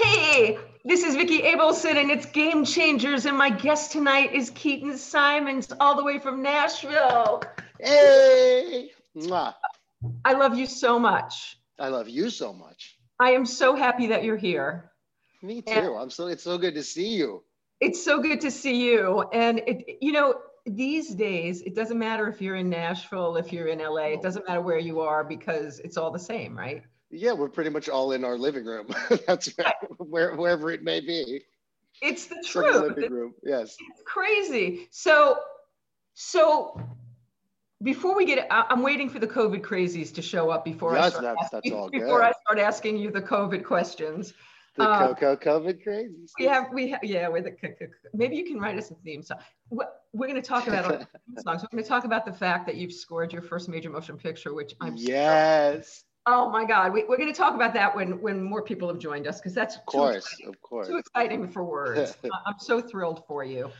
[0.00, 4.96] Hey, this is Vicki Abelson and it's Game Changers, and my guest tonight is Keaton
[4.96, 7.42] Simons, all the way from Nashville.
[7.80, 8.92] Hey!
[9.16, 9.54] Mwah.
[10.24, 11.58] I love you so much.
[11.80, 12.96] I love you so much.
[13.18, 14.92] I am so happy that you're here.
[15.42, 15.72] Me too.
[15.72, 17.42] And- I'm so it's so good to see you.
[17.80, 19.22] It's so good to see you.
[19.32, 23.66] And it, you know, these days, it doesn't matter if you're in Nashville, if you're
[23.66, 26.84] in LA, it doesn't matter where you are because it's all the same, right?
[27.10, 28.88] Yeah, we're pretty much all in our living room.
[29.26, 29.74] That's right.
[29.98, 31.42] Where, wherever it may be.
[32.02, 32.96] It's the It's like truth.
[32.96, 33.34] living room.
[33.42, 33.76] Yes.
[33.90, 34.88] It's crazy.
[34.90, 35.38] So,
[36.14, 36.80] so
[37.82, 41.22] before we get, I'm waiting for the COVID crazies to show up before I start
[41.24, 42.26] that's- asking, that's all before good.
[42.26, 44.34] I start asking you the COVID questions.
[44.76, 46.30] The Uh, Coco COVID crazies.
[46.38, 49.38] We have, we have, yeah, with the, maybe you can write us a theme song.
[49.70, 51.62] What- We're going to talk about our theme songs.
[51.62, 54.54] We're going to talk about the fact that you've scored your first major motion picture,
[54.54, 54.94] which I'm.
[54.96, 56.04] Yes.
[56.30, 58.98] Oh my God, we, we're going to talk about that when when more people have
[58.98, 60.28] joined us because that's Of course.
[60.46, 60.88] Of course.
[60.88, 62.16] too exciting for words.
[62.46, 63.70] I'm so thrilled for you.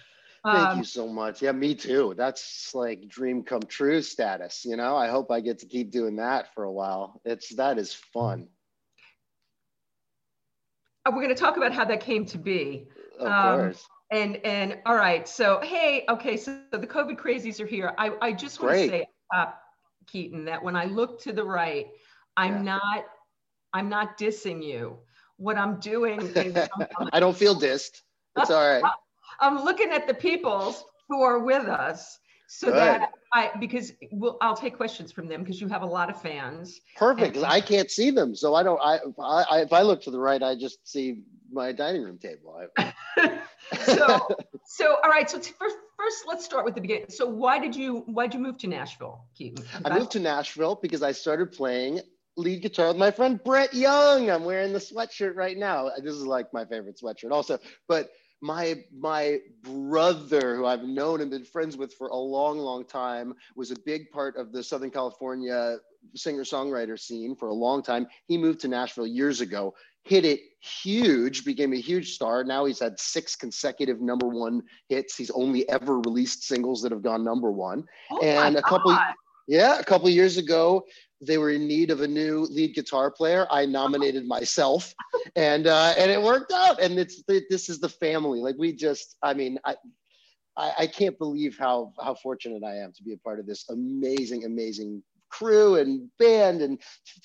[0.45, 1.43] Thank Um, you so much.
[1.43, 2.15] Yeah, me too.
[2.17, 4.65] That's like dream come true status.
[4.65, 7.21] You know, I hope I get to keep doing that for a while.
[7.25, 8.49] It's that is fun.
[11.05, 12.89] uh, we're going to talk about how that came to be.
[13.19, 13.87] Of Um, course.
[14.11, 17.93] And and all right, so hey, okay, so the COVID crazies are here.
[17.99, 18.87] I, I just want Great.
[18.91, 19.47] to say, uh,
[20.07, 21.89] Keaton, that when I look to the right,
[22.39, 22.73] I'm Yeah.
[22.75, 23.05] not
[23.75, 24.99] I'm not dissing you.
[25.37, 28.01] What I'm doing is I'm, I'm- don't feel dissed.
[28.37, 28.85] It's all right.
[29.41, 30.75] I'm looking at the people
[31.09, 32.77] who are with us, so Good.
[32.77, 36.21] that I because we'll, I'll take questions from them because you have a lot of
[36.21, 36.81] fans.
[36.97, 37.37] Perfect.
[37.37, 38.81] And- I can't see them, so I don't.
[38.83, 41.23] I, I, I if I look to the right, I just see
[41.53, 42.57] my dining room table.
[42.79, 42.93] I,
[43.85, 44.29] So
[44.65, 47.07] so all right, so first first let's start with the beginning.
[47.11, 49.65] So why did you why did you move to Nashville, Keaton?
[49.85, 52.01] I moved to Nashville because I started playing
[52.39, 54.31] lead guitar with my friend Brett Young.
[54.31, 55.91] I'm wearing the sweatshirt right now.
[56.03, 57.59] This is like my favorite sweatshirt, also.
[57.89, 58.11] But
[58.41, 63.35] my my brother, who I've known and been friends with for a long, long time,
[63.57, 65.77] was a big part of the Southern California
[66.15, 68.07] singer-songwriter scene for a long time.
[68.29, 69.75] He moved to Nashville years ago,
[70.05, 72.45] hit it huge, became a huge star.
[72.45, 75.17] Now he's had six consecutive number one hits.
[75.17, 77.85] He's only ever released singles that have gone number one.
[78.13, 78.97] Oh and a couple-
[79.49, 80.85] Yeah, a couple years ago,
[81.21, 83.47] they were in need of a new lead guitar player.
[83.51, 84.95] I nominated myself,
[85.37, 86.81] and uh, and it worked out.
[86.81, 88.41] And it's this is the family.
[88.41, 89.77] Like we just, I mean, I,
[90.57, 93.69] I I can't believe how how fortunate I am to be a part of this
[93.69, 96.81] amazing, amazing crew and band and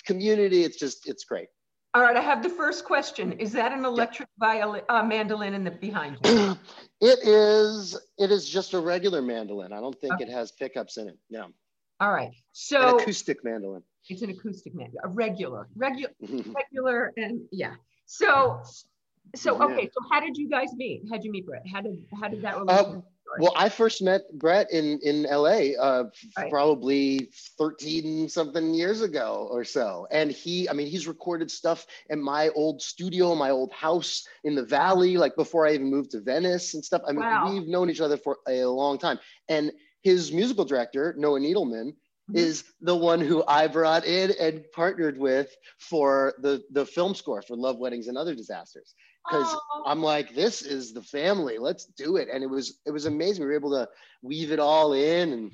[0.05, 0.63] community.
[0.63, 1.47] It's just, it's great.
[1.95, 3.33] All right, I have the first question.
[3.33, 6.57] Is that an electric violin, uh, mandolin in the behind you?
[7.01, 9.71] it is it is just a regular mandolin.
[9.71, 11.19] I don't think it has pickups in it.
[11.29, 11.49] No,
[12.03, 13.81] All right, an so acoustic mandolin.
[14.09, 16.13] it's an acoustic mandolin, a regular, regular,
[16.59, 17.75] regular, and yeah.
[18.07, 18.61] So,
[19.37, 19.65] so Yeah.
[19.67, 21.03] okay, so how did you guys meet?
[21.09, 21.63] How'd you meet Brett?
[21.73, 23.39] How did how did that Uh, relationship start?
[23.39, 26.03] Well, I first met Brett in in LA, uh,
[26.37, 26.49] Right.
[26.51, 32.21] probably thirteen something years ago or so, and he, I mean, he's recorded stuff in
[32.21, 36.19] my old studio, my old house in the Valley, like before I even moved to
[36.19, 37.01] Venice and stuff.
[37.07, 37.49] I mean, Wow.
[37.49, 39.71] we've known each other for a long time, and
[40.03, 41.95] his musical director Noah Needleman
[42.29, 42.37] Mhm.
[42.37, 47.41] is the one who I brought in and partnered with for the the film score
[47.41, 48.95] for Love Weddings and Other Disasters
[49.29, 51.57] because Oh, I'm like, this is the family.
[51.57, 52.29] Let's do it.
[52.31, 53.41] And it was it was amazing.
[53.43, 53.89] We were able to
[54.21, 55.51] weave it all in and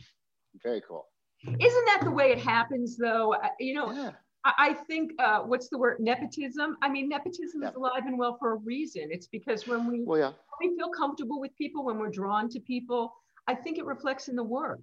[0.62, 1.08] very cool.
[1.44, 3.36] isn't that the way it happens though?
[3.60, 4.12] You know, Yeah.
[4.46, 6.00] I, I think uh, what's the word?
[6.00, 6.78] Nepotism.
[6.84, 9.10] I mean, nepotism is alive and well for a reason.
[9.12, 10.34] It's because when we Well, yeah.
[10.62, 13.12] we feel comfortable with people, when we're drawn to people,
[13.48, 14.82] I think it reflects in the work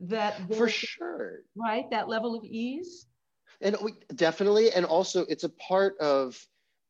[0.00, 1.40] that For sure.
[1.56, 3.06] right that level of ease.
[3.60, 6.38] And we definitely, and also it's a part of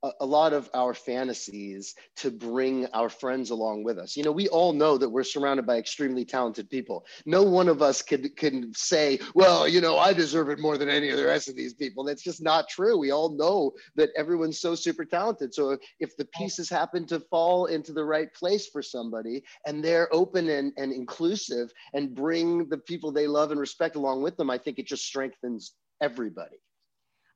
[0.04, 4.16] a, a lot of our fantasies to bring our friends along with us.
[4.16, 7.06] You know, we all know that we're surrounded by extremely talented people.
[7.26, 10.89] No one of us can can say, well, you know, I deserve it more than
[10.89, 12.04] any of the rest of these people.
[12.04, 12.98] That's just not true.
[12.98, 15.54] We all know that everyone's so super talented.
[15.54, 20.15] So if the pieces happen to fall into the right place for somebody and they're
[20.15, 24.50] open and, and inclusive and bring the people they love and respect along with them,
[24.50, 26.57] I think it just strengthens everybody.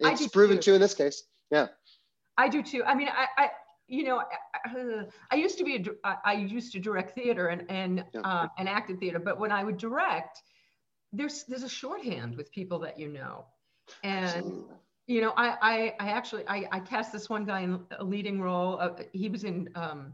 [0.00, 0.62] It's proven too.
[0.62, 1.24] true in this case.
[1.50, 1.68] Yeah.
[2.38, 2.82] I do too.
[2.84, 3.50] I mean, I, I
[3.88, 4.20] you know,
[4.64, 8.20] I, I used to be a, I I used to direct theater and and Yeah.
[8.22, 10.40] um, and acted theater, but when I would direct,
[11.12, 13.46] there's there's a shorthand with people that you know,
[14.02, 14.76] and Absolutely.
[15.06, 18.40] you know, I I, I actually I, I cast this one guy in a leading
[18.40, 18.78] role.
[18.80, 20.12] Uh, he was in um,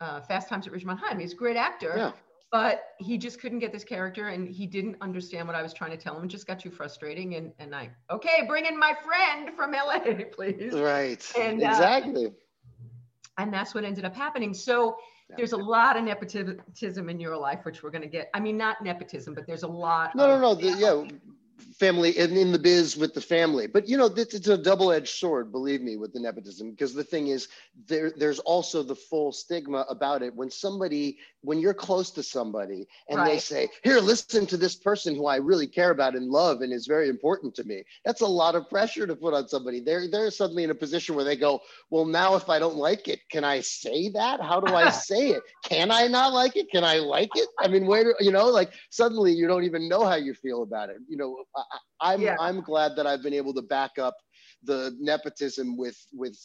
[0.00, 1.18] uh, Fast Times at Ridgemont High.
[1.18, 2.12] He's a great actor, Yeah.
[2.52, 5.90] But he just couldn't get this character and he didn't understand what I was trying
[5.90, 6.24] to tell him.
[6.24, 7.34] It just got too frustrating.
[7.36, 10.74] And, and I, okay, bring in my friend from LA, please.
[10.74, 11.26] Right.
[11.36, 12.32] And, uh, exactly.
[13.38, 14.52] and that's what ended up happening.
[14.52, 14.98] So
[15.30, 15.36] yeah.
[15.38, 18.28] there's a lot of nepotism in your life, which we're going to get.
[18.34, 20.14] I mean, not nepotism, but there's a lot.
[20.14, 20.54] No, of, no, no.
[20.54, 21.16] The, yeah,
[21.78, 23.66] family and in the biz with the family.
[23.66, 27.28] But you know it's, a double-edged sword believe me with the nepotism because the thing
[27.28, 27.48] is
[27.86, 30.34] there there's also the full stigma about it.
[30.34, 33.32] When somebody when you're close to somebody and right.
[33.32, 36.72] they say here listen to this person who i really care about and love and
[36.72, 39.80] is very important to me that's a lot of pressure to put on somebody.
[39.80, 41.60] They're they're suddenly in a position where they go
[41.90, 44.40] well now if i don't like it can i say that?
[44.40, 45.42] How do i say it?
[45.64, 46.70] Can i not like it?
[46.70, 47.48] Can i like it?
[47.58, 50.90] I mean where you know like suddenly you don't even know how you feel about
[50.90, 50.98] it.
[51.08, 51.44] You know
[52.00, 52.36] I, am yeah.
[52.38, 54.16] I'm glad that I've been able to back up
[54.64, 56.36] the nepotism with with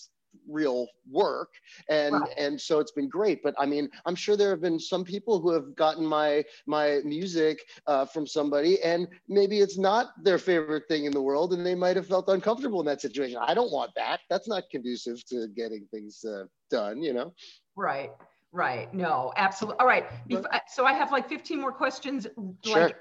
[0.48, 1.50] real work.
[1.90, 2.28] And wow.
[2.38, 3.42] and so it's been great.
[3.44, 7.00] But i mean i'm sure there have been some people who have gotten my my
[7.04, 11.66] music uh, from somebody and maybe it's not their favorite thing in the world and
[11.66, 13.38] they might have felt uncomfortable in that situation.
[13.42, 14.20] I don't want that.
[14.30, 17.34] That's not conducive to getting things uh, done you know?
[17.76, 18.12] Right
[18.52, 22.28] right no absolutely all right uh, so i have like 15 more questions
[22.64, 22.84] sure.
[22.84, 22.96] like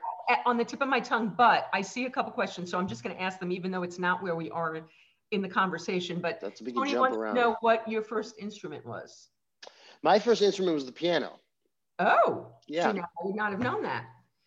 [0.44, 3.02] on the tip of my tongue, but I see a couple questions, so I'm just
[3.02, 4.81] going to ask them, even though it's not where we are
[5.31, 6.20] in the conversation.
[6.20, 7.34] But That's a Tony wants around.
[7.34, 9.28] to know what your first instrument was.
[10.02, 11.38] My first instrument was the piano.
[11.98, 12.93] Oh, yeah.
[12.93, 14.04] See, I would not have known that.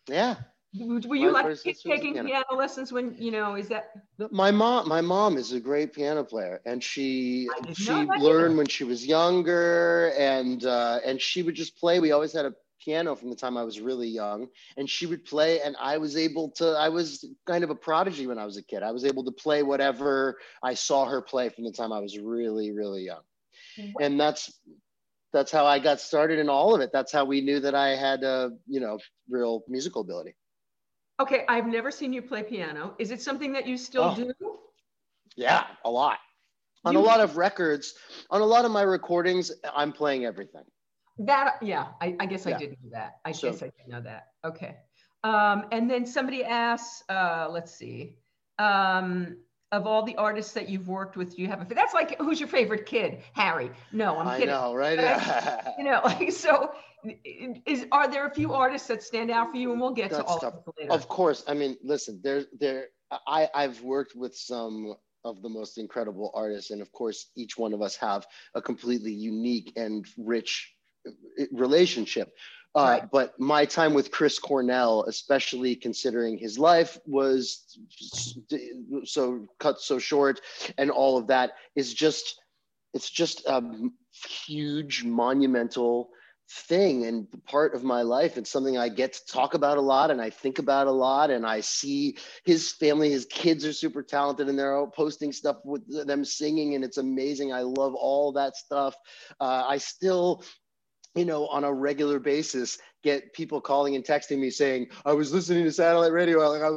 [0.08, 0.36] Yeah.
[0.72, 2.28] Were you like taking piano.
[2.28, 2.44] piano.
[2.52, 3.56] lessons when you know?
[3.56, 3.90] Is that
[4.30, 4.88] my mom?
[4.88, 10.12] My mom is a great piano player, and she she learned when she was younger,
[10.16, 11.98] and uh, and she would just play.
[11.98, 14.46] We always had a piano from the time I was really young,
[14.76, 16.68] and she would play, and I was able to.
[16.68, 18.84] I was kind of a prodigy when I was a kid.
[18.84, 22.16] I was able to play whatever I saw her play from the time I was
[22.16, 23.22] really, really young,
[24.00, 24.52] and that's
[25.32, 26.90] that's how I got started in all of it.
[26.92, 30.36] That's how we knew that I had, a you know, real musical ability.
[31.20, 32.94] Okay, I've never seen you play piano.
[32.98, 34.32] Is it something that you still oh, do?
[35.36, 36.18] Yeah, a lot.
[36.86, 37.94] On you, a lot of records,
[38.30, 40.64] on a lot of my recordings, I'm playing everything.
[41.18, 42.56] That yeah, I, I guess yeah.
[42.56, 43.16] I didn't know that.
[43.26, 44.28] I so, guess I didn't know that.
[44.44, 44.76] Okay.
[45.22, 48.16] Um, and then somebody asks, uh, let's see,
[48.58, 49.36] um,
[49.72, 51.74] of all the artists that you've worked with, do you have a?
[51.74, 53.22] That's like who's your favorite kid?
[53.34, 53.70] Harry.
[53.92, 54.54] No, I'm kidding.
[54.54, 54.98] I know, right?
[54.98, 56.72] I, you know, like so.
[57.66, 59.72] Is are there a few artists that stand out for you?
[59.72, 60.54] And we'll get That's to all tough.
[60.54, 60.92] of them later.
[60.92, 61.44] Of course.
[61.46, 62.86] I mean, listen, there, there.
[63.26, 64.94] I I've worked with some
[65.24, 69.12] of the most incredible artists, and of course, each one of us have a completely
[69.12, 70.74] unique and rich
[71.52, 72.32] relationship.
[72.74, 73.10] Uh, right.
[73.10, 77.76] But my time with Chris Cornell, especially considering his life was
[79.04, 80.40] so cut so short,
[80.78, 82.40] and all of that is just
[82.94, 83.62] it's just a
[84.46, 86.10] huge monumental
[86.52, 90.10] thing and part of my life and something I get to talk about a lot
[90.10, 94.02] and I think about a lot and I see his family his kids are super
[94.02, 98.32] talented and they're all posting stuff with them singing and it's amazing I love all
[98.32, 98.96] that stuff
[99.40, 100.42] uh, I still
[101.14, 105.32] you know, on a regular basis, get people calling and texting me saying, I was
[105.32, 106.38] listening to satellite radio.
[106.48, 106.70] Like I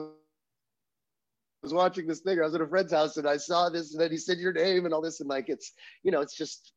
[1.62, 2.40] was watching this thing.
[2.40, 4.54] I was at a friend's house and I saw this, and then he said your
[4.54, 5.20] name and all this.
[5.20, 5.72] And like, it's,
[6.04, 6.73] you know, it's just,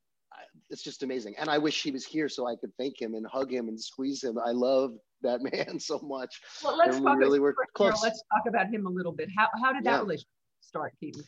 [0.71, 1.35] it's just amazing.
[1.39, 3.81] And I wish he was here so I could thank him and hug him and
[3.81, 4.39] squeeze him.
[4.45, 4.93] I love
[5.23, 6.41] that man so much.
[6.63, 8.03] Well, let's talk, really about, close.
[8.03, 9.29] let's talk about him a little bit.
[9.37, 10.01] How, how did that yeah.
[10.01, 10.29] relationship
[10.61, 11.23] start, Keaton?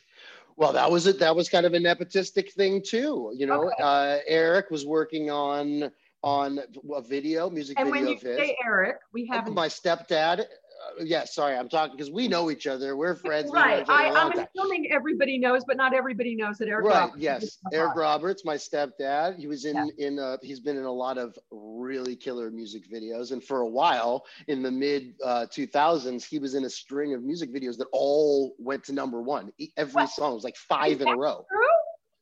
[0.57, 1.21] Well, that was it.
[1.21, 3.33] That was kind of a nepotistic thing too.
[3.37, 3.83] You know, okay.
[3.83, 5.91] uh, Eric was working on
[6.25, 6.59] on
[6.95, 10.45] a video, music and video when you say Eric, we have my stepdad.
[10.79, 12.97] Uh, yeah, sorry, I'm talking because we know each other.
[12.97, 13.51] We're friends.
[13.53, 13.85] Right.
[13.89, 16.87] I, am assuming everybody knows, but not everybody knows that Eric.
[16.87, 16.95] Right.
[16.95, 17.59] Roberts yes.
[17.73, 19.39] Eric Roberts, my stepdad.
[19.39, 20.07] He was in yeah.
[20.07, 23.69] in uh, he's been in a lot of really killer music videos, and for a
[23.69, 27.89] while in the mid uh, 2000s, he was in a string of music videos that
[27.93, 29.53] all went to number one.
[29.77, 30.11] Every what?
[30.11, 31.45] song was like five in a row.
[31.51, 31.67] True?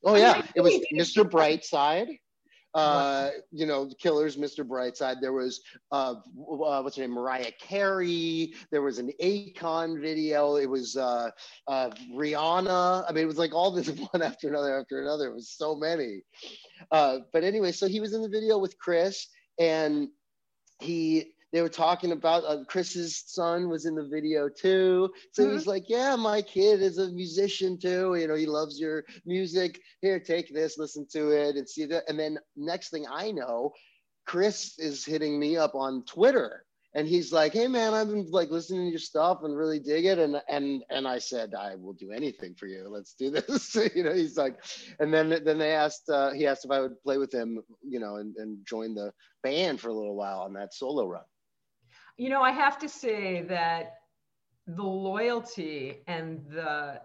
[0.04, 1.28] Oh yeah, it was Mr.
[1.28, 2.18] Brightside
[2.76, 4.62] uh, you know, Killers, Mr.
[4.62, 5.20] Brightside.
[5.20, 8.52] There was uh, uh, what's her name, Mariah Carey.
[8.70, 10.56] There was an Akon video.
[10.56, 11.30] It was uh,
[11.66, 13.04] uh, Rihanna.
[13.08, 15.28] I mean, it was like all this one after another after another.
[15.28, 16.20] It was so many.
[16.90, 19.26] Uh, but anyway, so he was in the video with Chris,
[19.58, 20.08] and
[20.78, 25.10] he they were talking about uh, Chris's son was in the video too.
[25.32, 25.52] So mm-hmm.
[25.52, 28.16] he's like, Yeah, my kid is a musician too.
[28.16, 29.80] You know, he loves your music.
[30.00, 32.04] Here, take this, listen to it, and see that.
[32.08, 33.72] And then next thing I know,
[34.26, 36.64] Chris is hitting me up on Twitter.
[36.94, 40.06] And he's like, "Hey man, I've been like listening to your stuff and really dig
[40.06, 42.88] it." And and and I said, "I will do anything for you.
[42.88, 44.64] Let's do this." you know, he's like,
[44.98, 48.00] and then then they asked, uh, he asked if I would play with him, you
[48.00, 49.12] know, and and join the
[49.42, 51.24] band for a little while on that solo run.
[52.16, 53.98] You know, I have to say that
[54.66, 57.00] the loyalty and the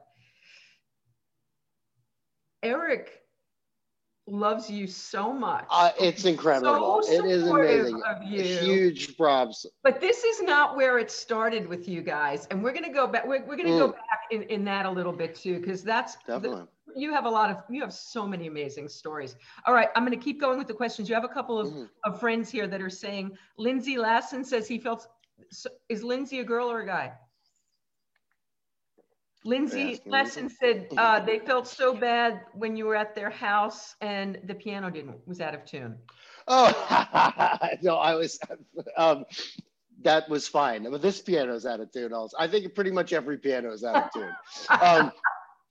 [2.64, 3.22] Eric
[4.28, 5.66] loves you so much.
[5.70, 7.02] Uh, it's incredible.
[7.04, 8.02] So it is amazing.
[8.30, 9.66] Huge props.
[9.84, 13.28] But this is not where it started with you guys, and we're gonna go back.
[13.28, 13.80] We're, we're gonna mm.
[13.80, 16.62] go back in, in that a little bit too, because that's definitely.
[16.62, 19.36] The, you have a lot of you have so many amazing stories.
[19.66, 21.10] All right, I'm going to keep going with the questions.
[21.10, 21.84] You have a couple of, mm-hmm.
[22.06, 25.08] of friends here that are saying Lindsay Lassen says he felt.
[25.90, 27.14] Is Lindsay a girl or a guy?
[29.44, 34.40] Lindsay Lesson said uh, they felt so bad when you were at their house and
[34.44, 35.98] the piano didn't was out of tune.
[36.48, 36.68] Oh
[37.82, 38.40] no, I was.
[38.98, 39.26] Um,
[40.04, 40.90] that was fine.
[40.90, 42.14] But this piano's out of tune.
[42.14, 44.32] Also, I think pretty much every piano is out of tune,
[44.82, 45.12] um,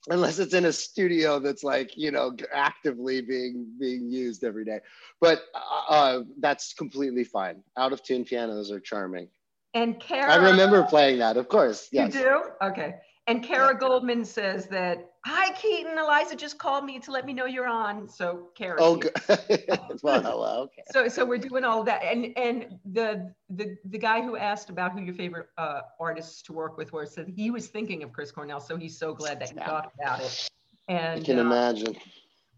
[0.08, 4.80] unless it's in a studio that's like you know actively being being used every day.
[5.20, 7.62] But uh, uh that's completely fine.
[7.76, 9.28] Out of tune pianos are charming.
[9.74, 11.88] And Kara, I remember playing that, of course.
[11.92, 12.14] Yes.
[12.14, 12.42] You do?
[12.62, 12.94] Okay.
[13.26, 17.44] And Kara Goldman says that, hi, Keaton, Eliza just called me to let me know
[17.44, 18.08] you're on.
[18.08, 18.76] So Kara.
[18.80, 19.12] Oh, good.
[20.02, 20.82] well, well, okay.
[20.90, 22.02] So, so we're doing all that.
[22.02, 26.52] And, and the, the, the guy who asked about who your favorite uh, artists to
[26.52, 28.60] work with were said he was thinking of Chris Cornell.
[28.60, 30.50] So he's so glad that you talked about it.
[30.88, 31.96] And I can uh, imagine.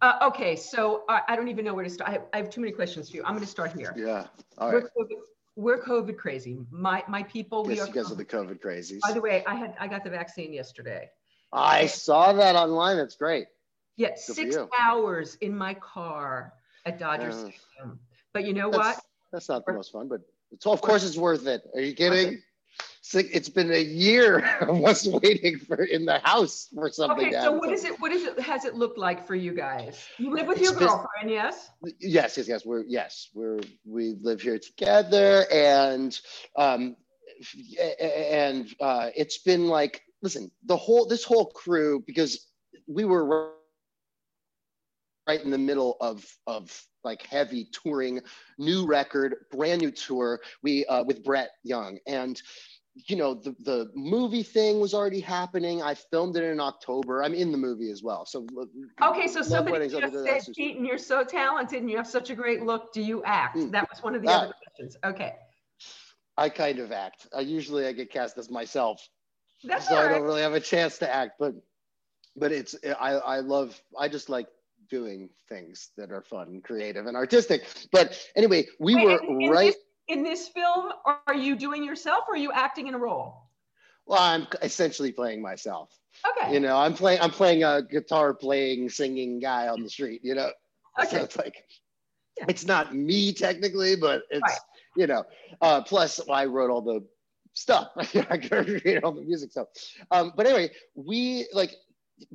[0.01, 2.11] Uh, okay, so I, I, don't even know where to start.
[2.11, 3.23] I have, I have, too many questions for you.
[3.25, 3.95] I'm going to start here.
[3.97, 4.27] Yeah.
[4.59, 4.83] All right
[5.57, 6.59] we're COVID crazy.
[6.71, 8.13] My my people, we yes, are you guys COVID.
[8.13, 9.01] are the COVID crazies.
[9.01, 11.11] By the way, I had I got the vaccine yesterday.
[11.53, 12.97] I saw that online.
[12.97, 13.47] That's great.
[13.97, 16.55] Yeah, Good six hours in my car
[16.87, 18.01] at Dodger uh, Stadium.
[18.33, 19.01] But you know that's, what?
[19.33, 21.63] That's not the most fun, but it's of course it's worth it.
[21.75, 22.41] Are you kidding?
[23.15, 27.27] It's been a year of us waiting for in the house for something.
[27.27, 28.01] Okay, so what is it?
[28.01, 28.39] What is it?
[28.41, 30.07] Has it looked like for you guys?
[30.19, 31.71] You live with your girlfriend, yes?
[32.01, 32.65] Yes, yes, yes.
[32.65, 36.19] We're yes, we're we live here together, and
[36.57, 36.97] um,
[38.01, 42.47] and uh, it's been like listen, the whole this whole crew because
[42.87, 43.51] we were
[45.27, 48.21] right in the middle of of like heavy touring,
[48.59, 50.41] new record, brand new tour.
[50.63, 52.41] We uh, with Brett Young and
[52.95, 55.83] you know the the movie thing was already happening.
[55.83, 57.23] I filmed it in october.
[57.23, 58.27] I'm in the movie as well.
[58.27, 58.47] So
[59.03, 62.63] okay so somebody just said keaton you're so talented and you have such a great
[62.63, 62.93] look.
[62.93, 63.57] Do you act?
[63.57, 63.71] Mm.
[63.73, 64.97] that was one of the uh, other questions.
[65.05, 65.35] Okay.
[66.37, 67.27] I kind of act.
[67.35, 69.07] I usually i get cast as myself.
[69.65, 70.07] That's so right.
[70.07, 71.55] i don't really have a chance to act but
[72.37, 74.49] but it's i i love i just like
[74.91, 77.63] doing things that are fun and creative and artistic.
[77.91, 79.75] But anyway we Wait, were right
[80.13, 80.93] in this film
[81.27, 83.49] are you doing yourself or are you acting in a role?
[84.07, 85.91] Well, I'm essentially playing myself.
[86.39, 86.53] Okay.
[86.53, 90.35] You know, I'm playing I'm playing a guitar playing, singing guy on the street, you
[90.35, 90.51] know.
[91.01, 91.17] Okay.
[91.17, 91.65] So it's like
[92.39, 92.45] yeah.
[92.49, 94.59] it's not me technically, but it's right.
[94.97, 95.25] you know,
[95.61, 97.05] uh, plus I wrote all the
[97.55, 97.89] stuff.
[97.97, 99.69] I created all the music stuff.
[100.11, 101.75] Um, but anyway, we like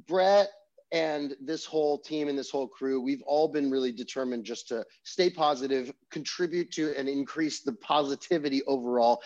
[0.07, 0.49] Brett
[0.91, 4.85] and this whole team and this whole crew, we've all been really determined just to
[5.03, 9.21] stay positive, contribute to and increase the positivity overall,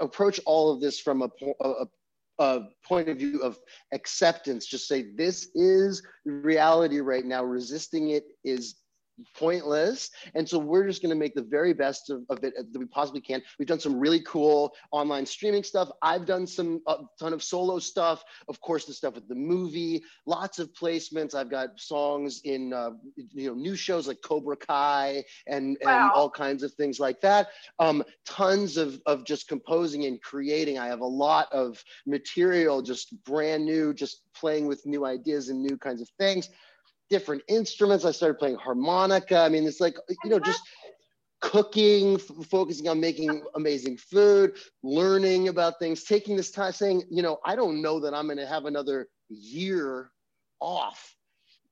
[0.00, 1.28] approach all of this from a,
[1.60, 1.86] a,
[2.40, 3.58] a point of view of
[3.92, 4.66] acceptance.
[4.66, 7.44] Just say, this is reality right now.
[7.44, 8.76] Resisting it is
[9.36, 10.10] pointless.
[10.34, 12.86] And so we're just going to make the very best of, of, it that we
[12.86, 13.42] possibly can.
[13.58, 15.90] We've done some really cool online streaming stuff.
[16.02, 18.22] I've done some a ton of solo stuff.
[18.48, 21.34] Of course, the stuff with the movie, lots of placements.
[21.34, 22.90] I've got songs in uh,
[23.32, 26.02] you know new shows like Cobra Kai and, wow.
[26.02, 27.48] and all kinds of things like that.
[27.78, 30.78] Um, tons of, of just composing and creating.
[30.78, 35.62] I have a lot of material just brand new, just playing with new ideas and
[35.62, 36.48] new kinds of things
[37.10, 38.04] different instruments.
[38.04, 39.38] I started playing harmonica.
[39.38, 40.44] I mean, it's like, you know, uh-huh.
[40.44, 40.62] just
[41.40, 47.22] cooking, f- focusing on making amazing food, learning about things, taking this time, saying, you
[47.22, 50.10] know, I don't know that I'm going to have another year
[50.60, 51.14] off,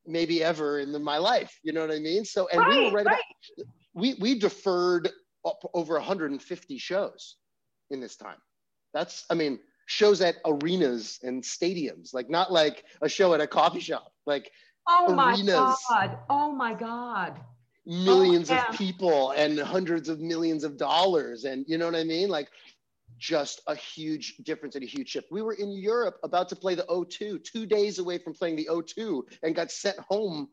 [0.06, 1.58] maybe ever in the, my life.
[1.62, 2.24] You know what I mean?
[2.24, 3.20] So, and right, we were right, right.
[3.56, 5.10] about, we, we deferred
[5.44, 7.36] up over 150 shows
[7.90, 8.38] in this time.
[8.94, 13.46] That's, I mean, shows at arenas and stadiums, like not like a show at a
[13.46, 14.50] coffee shop, like
[14.88, 16.18] Oh my God.
[16.28, 17.40] Oh my God.
[17.84, 18.68] Millions oh, yeah.
[18.68, 21.44] of people and hundreds of millions of dollars.
[21.44, 22.28] And you know what I mean?
[22.28, 22.48] Like
[23.18, 25.28] just a huge difference and a huge shift.
[25.30, 28.68] We were in Europe about to play the O2, two days away from playing the
[28.70, 30.48] O2 and got sent home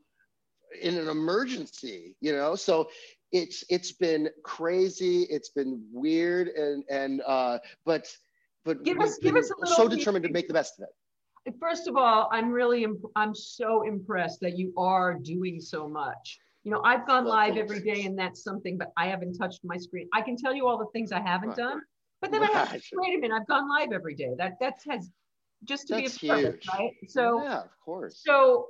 [0.82, 2.56] in an emergency, you know?
[2.56, 2.90] So
[3.32, 8.08] it's it's been crazy, it's been weird and and uh but
[8.64, 10.90] but give us give us a little so determined to make the best of it
[11.60, 12.86] first of all, I'm really,
[13.16, 16.40] I'm so impressed that you are doing so much.
[16.64, 19.78] You know, I've gone live every day and that's something, but I haven't touched my
[19.78, 20.08] screen.
[20.14, 21.58] I can tell you all the things I haven't right.
[21.58, 21.82] done,
[22.22, 22.56] but then right.
[22.56, 24.34] I have, to, wait a minute, I've gone live every day.
[24.38, 25.10] That, that has
[25.66, 26.92] just to that's be a purpose, right?
[27.08, 28.22] So, yeah, of course.
[28.26, 28.68] So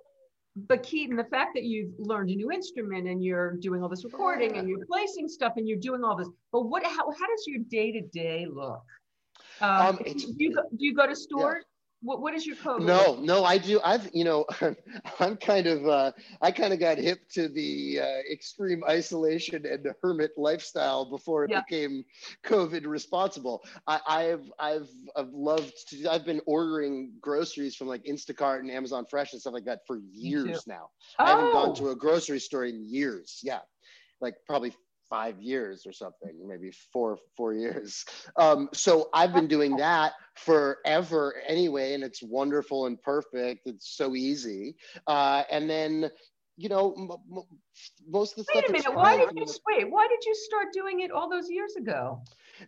[0.56, 4.04] but Keaton, the fact that you've learned a new instrument and you're doing all this
[4.04, 7.44] recording and you're placing stuff and you're doing all this, but what, how, how does
[7.48, 8.84] your day to day look?
[9.62, 11.64] Um, um, do, you go, do you go to stores?
[12.04, 12.82] What, what is your code?
[12.82, 13.80] No, no, I do.
[13.84, 14.46] I've, you know,
[15.20, 19.84] I'm kind of, uh, I kind of got hip to the uh, extreme isolation and
[19.84, 21.62] the hermit lifestyle before it yeah.
[21.68, 22.04] became
[22.46, 23.64] COVID responsible.
[23.88, 29.06] I, have I've, I've loved to, I've been ordering groceries from like Instacart and Amazon
[29.10, 30.90] Fresh and stuff like that for years now.
[31.20, 31.24] Oh.
[31.24, 31.76] I haven't gone oh!
[31.76, 33.40] to a grocery store in years.
[33.44, 33.60] Yeah.
[34.20, 34.74] Like probably
[35.14, 38.04] five years or something, maybe four four years.
[38.36, 43.68] Um, so I've been doing that forever anyway, and it's wonderful and perfect.
[43.68, 44.76] It's so easy.
[45.06, 46.10] Uh, and then
[46.56, 47.44] you know, m- m-
[48.08, 48.74] most of the wait stuff.
[48.74, 48.96] Wait a minute.
[48.96, 49.92] Why did you wait?
[49.92, 52.22] Why did you start doing it all those years ago?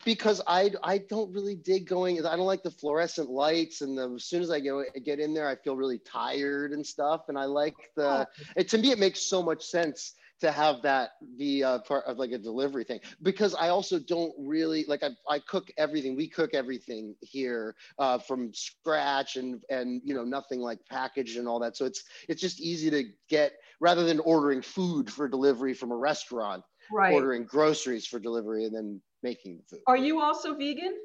[0.03, 2.23] Because I I don't really dig going.
[2.25, 5.33] I don't like the fluorescent lights, and the, as soon as I go get in
[5.33, 7.21] there, I feel really tired and stuff.
[7.29, 8.07] And I like the.
[8.07, 8.25] Oh.
[8.55, 12.17] It, to me, it makes so much sense to have that be a part of
[12.17, 12.99] like a delivery thing.
[13.21, 18.19] Because I also don't really like I, I cook everything we cook everything here uh,
[18.19, 21.77] from scratch and and you know nothing like packaged and all that.
[21.77, 25.97] So it's it's just easy to get rather than ordering food for delivery from a
[25.97, 27.13] restaurant right.
[27.13, 29.81] ordering groceries for delivery and then making the food.
[29.87, 30.95] Are you also vegan?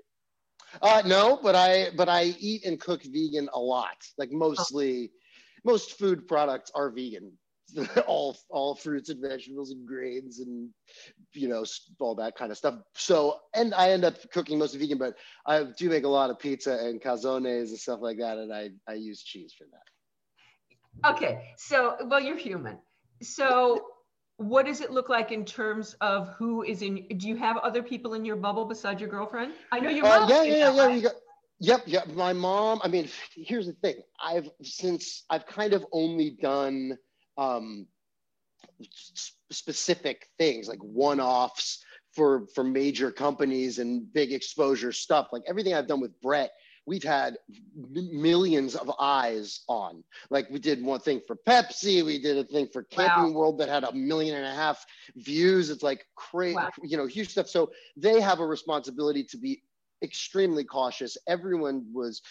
[0.83, 3.97] Uh, no but I but I eat and cook vegan a lot.
[4.19, 5.71] Like mostly oh.
[5.71, 7.33] most food products are vegan
[8.07, 10.71] all all fruits and vegetables and grains and
[11.33, 11.65] you know
[11.99, 12.75] all that kind of stuff.
[12.95, 15.15] So and I end up cooking mostly vegan, but
[15.47, 18.71] I do make a lot of pizza and calzones and stuff like that, and I
[18.89, 21.15] I use cheese for that.
[21.15, 22.79] Okay, so well you're human.
[23.23, 23.85] So
[24.41, 27.07] what does it look like in terms of who is in?
[27.19, 29.53] Do you have other people in your bubble besides your girlfriend?
[29.71, 30.23] I know your uh, mom.
[30.23, 30.89] Uh, yeah, yeah, yeah.
[30.89, 31.03] yeah.
[31.03, 31.13] Got,
[31.59, 32.09] yep, yep.
[32.15, 32.81] My mom.
[32.83, 33.97] I mean, here's the thing.
[34.25, 36.97] I've since I've kind of only done
[37.41, 37.87] um,
[39.51, 41.83] specific things like one-offs
[42.15, 45.29] for for major companies and big exposure stuff.
[45.33, 46.53] Like everything i've done with brett
[46.87, 47.37] we've had
[47.93, 50.03] millions of eyes on.
[50.31, 53.39] Like we did one thing for pepsi we did a thing for camping wow.
[53.39, 54.85] world that had a million and a half
[55.17, 55.71] views.
[55.71, 56.71] It's like crazy wow.
[56.83, 57.49] you know huge stuff.
[57.49, 59.63] So they have a responsibility to be
[60.03, 61.17] extremely cautious.
[61.29, 62.23] Everyone was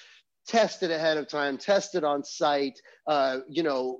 [0.50, 4.00] tested ahead of time, tested on site, uh, you know,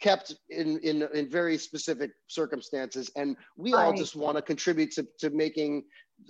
[0.00, 3.10] kept in, in, in very specific circumstances.
[3.14, 3.84] And we right.
[3.84, 5.84] all just want to contribute to, to making,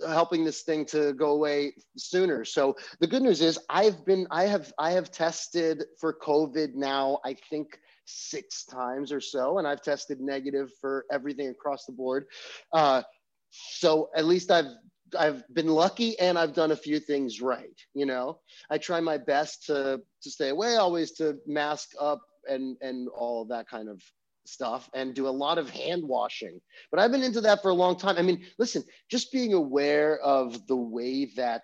[0.05, 2.43] helping this thing to go away sooner.
[2.43, 7.19] So the good news is I've been, I have, I have tested for COVID now,
[7.23, 12.25] I think six times or so, and I've tested negative for everything across the board.
[12.73, 13.01] Uh,
[13.49, 14.73] so at least I've
[15.17, 17.79] I've been lucky and I've done a few things right.
[17.93, 18.39] You know,
[18.69, 23.41] I try my best to to stay away, always to mask up and and all
[23.41, 24.01] of that kind of
[24.45, 26.59] stuff and do a lot of hand washing.
[26.91, 28.17] But I've been into that for a long time.
[28.17, 31.63] I mean, listen, just being aware of the way that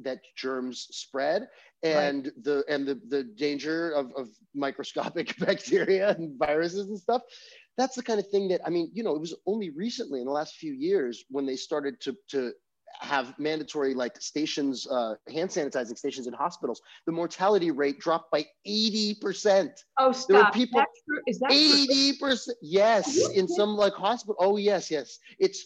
[0.00, 1.48] that germs spread
[1.82, 2.44] and right.
[2.44, 7.22] the and the the danger of, of microscopic bacteria and viruses and stuff
[7.76, 10.26] that's the kind of thing that i mean you know it was only recently in
[10.26, 12.52] the last few years when they started to to
[13.00, 18.44] have mandatory like stations, uh, hand sanitizing stations in hospitals, the mortality rate dropped by
[18.66, 19.70] 80%.
[19.98, 20.28] Oh, stop.
[20.28, 21.20] There were people, That's true.
[21.26, 22.48] Is that 80%?
[22.62, 24.36] Yes, in some like hospital.
[24.38, 25.18] Oh, yes, yes.
[25.38, 25.64] It's,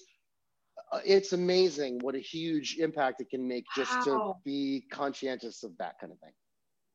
[0.92, 4.34] uh, it's amazing what a huge impact it can make just wow.
[4.34, 6.32] to be conscientious of that kind of thing.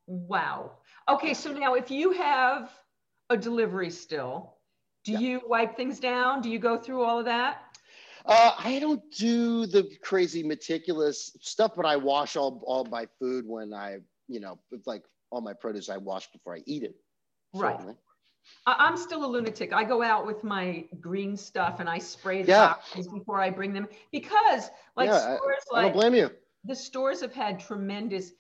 [0.08, 0.72] Wow.
[1.10, 2.72] Okay, so now if you have
[3.30, 4.56] a delivery still,
[5.04, 5.20] do yeah.
[5.20, 6.42] you wipe things down?
[6.42, 7.71] Do you go through all of that?
[8.26, 13.46] Uh, I don't do the crazy meticulous stuff, but I wash all, all my food
[13.48, 16.96] when I, you know, like all my produce I wash before I eat it.
[17.54, 17.74] Right.
[17.74, 17.96] Certainly.
[18.66, 19.72] I'm still a lunatic.
[19.72, 22.74] I go out with my green stuff and I spray the yeah.
[23.14, 26.32] before I bring them because, like yeah, stores, I, I don't blame you.
[26.66, 28.32] The stores have had tremendous.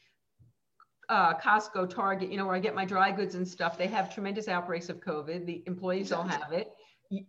[1.10, 4.14] Uh, Costco, Target, you know, where I get my dry goods and stuff, they have
[4.14, 5.46] tremendous outbreaks of COVID.
[5.46, 6.72] The employees all have it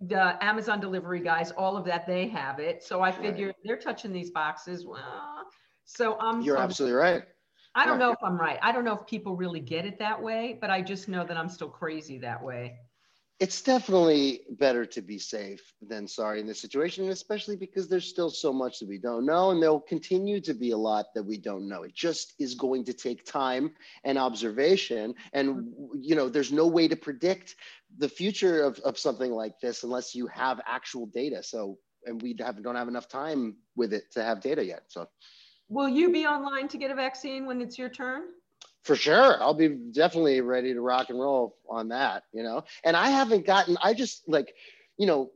[0.03, 2.83] the Amazon delivery guys, all of that, they have it.
[2.83, 3.57] So I figure right.
[3.64, 4.87] they're touching these boxes.
[4.87, 5.47] Well,
[5.85, 6.40] so I'm.
[6.42, 7.23] You're I'm, absolutely right.
[7.75, 8.07] I don't yeah.
[8.07, 8.59] know if I'm right.
[8.62, 11.37] I don't know if people really get it that way, but I just know that
[11.37, 12.77] I'm still crazy that way
[13.40, 18.31] it's definitely better to be safe than sorry in this situation, especially because there's still
[18.31, 21.38] so much that we don't know, and there'll continue to be a lot that we
[21.38, 21.83] don't know.
[21.83, 23.73] It just is going to take time
[24.05, 27.57] and observation, and you know, there's no way to predict
[27.99, 31.42] the future of, of something like this unless you have actual data.
[31.42, 34.85] So, and we have, don't have enough time with it to have data yet.
[34.88, 35.09] So,
[35.68, 38.23] will you be online to get a vaccine when it's your turn?
[38.83, 39.40] For sure.
[39.42, 42.62] I'll be definitely ready to rock and roll on that you know?
[42.85, 44.55] And i haven't gotten i just like
[44.99, 45.31] you know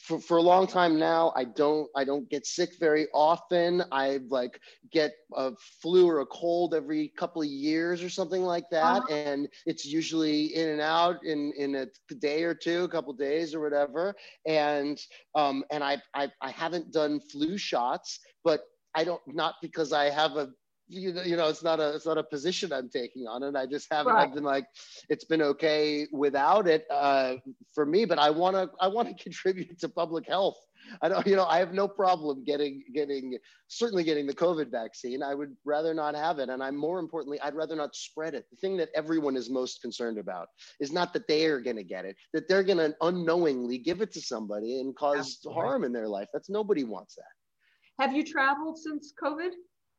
[0.00, 3.82] for, for a long time now i don't i don't get sick very often.
[3.92, 4.58] I like
[4.90, 9.02] get a flu or a cold every couple of years or something like that.
[9.02, 9.14] Uh-huh.
[9.14, 13.54] and it's usually in and out in in a day or two a couple days
[13.54, 14.14] or whatever.
[14.46, 14.98] And
[15.34, 18.62] um and I, I i haven't done flu shots but
[18.94, 20.50] I don't not because I have a
[20.92, 23.56] you know, you know, it's not a it's not a position I'm taking on and
[23.56, 24.32] I just haven't right.
[24.32, 24.66] been like
[25.08, 27.34] it's been okay without it uh,
[27.74, 28.04] for me.
[28.04, 30.58] But I want to I want to contribute to public health.
[31.00, 35.22] I don't, you know, I have no problem getting getting certainly getting the COVID vaccine.
[35.22, 38.46] I would rather not have it, and I'm more importantly, I'd rather not spread it.
[38.50, 40.48] The thing that everyone is most concerned about
[40.80, 44.02] is not that they are going to get it, that they're going to unknowingly give
[44.02, 45.62] it to somebody and cause Absolutely.
[45.62, 46.28] harm in their life.
[46.32, 48.02] That's nobody wants that.
[48.02, 49.50] Have you traveled since COVID?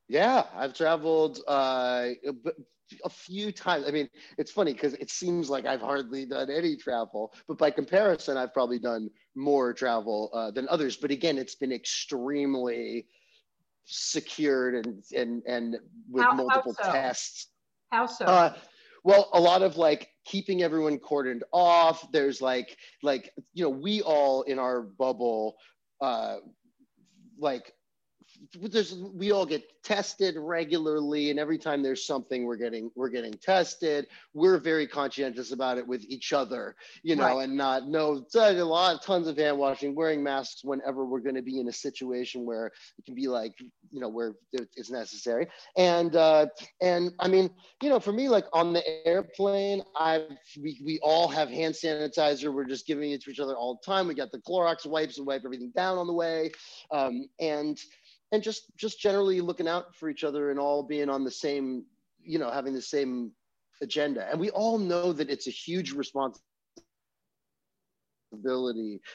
[0.08, 2.10] Yeah, I've traveled uh,
[3.04, 3.86] a few times.
[3.88, 7.72] I mean, it's funny because it seems like I've hardly done any travel, but by
[7.72, 10.98] comparison, I've probably done more travel uh, than others.
[10.98, 13.08] But again, it's been extremely
[13.86, 15.78] secured and and and
[16.10, 16.92] with how, multiple how so?
[16.92, 17.48] tests.
[17.92, 18.26] How so?
[18.26, 18.54] Uh,
[19.04, 22.12] well, a lot of like keeping everyone cordoned off.
[22.12, 25.56] There's like like you know we all in our bubble
[26.02, 26.38] uh,
[27.38, 27.74] like
[28.62, 33.34] there's we all get tested regularly and every time there's something we're getting we're getting
[33.34, 34.08] tested.
[34.34, 37.44] We're very conscientious about it with each other you know right.
[37.44, 41.36] and not no a lot of tons of hand washing wearing masks whenever we're going
[41.36, 42.68] to be in a situation where
[42.98, 43.54] it can be like
[43.92, 45.48] you know where it's necessary.
[45.78, 46.48] And uh
[46.82, 47.50] and i mean
[47.82, 50.26] you know for me like on the airplane i
[50.62, 52.54] we, we all have hand sanitizer.
[52.54, 54.08] We're just giving it to each other all the time.
[54.08, 56.52] We got the clorox wipes and wipe everything down on the way.
[56.92, 57.80] Um and
[58.34, 61.86] and just just generally looking out for each other and all being on the same
[62.22, 63.32] you know having the same
[63.82, 64.28] agenda.
[64.30, 66.42] And we all know that it's a huge responsibility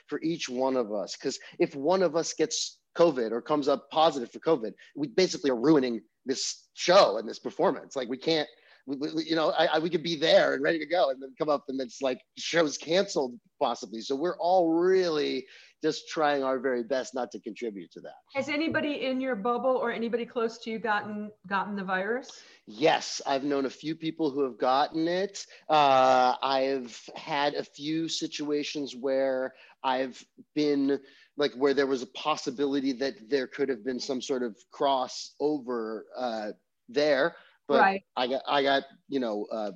[0.07, 3.91] for each one of us because if one of us gets covid or comes up
[3.91, 7.97] positive for covid we basically are ruining this show and this performance.
[7.97, 8.49] Like we can't
[8.89, 11.23] we, we, you know, I, I, we could be there and ready to go, and
[11.23, 14.01] then come up and it's like shows canceled possibly.
[14.01, 15.47] So we're all really
[15.83, 18.15] just trying our very best not to contribute to that.
[18.35, 22.31] Has anybody in your bubble or anybody close to you gotten gotten the virus?
[22.67, 25.47] Yes, I've known a few people who have gotten it.
[25.69, 30.23] Uh, I've had a few situations where I've
[30.55, 30.99] been
[31.37, 36.01] like where there was a possibility that there could have been some sort of crossover
[36.17, 36.53] uh,
[36.89, 37.37] there
[37.69, 38.03] but right.
[38.17, 39.73] I got I got you know uh,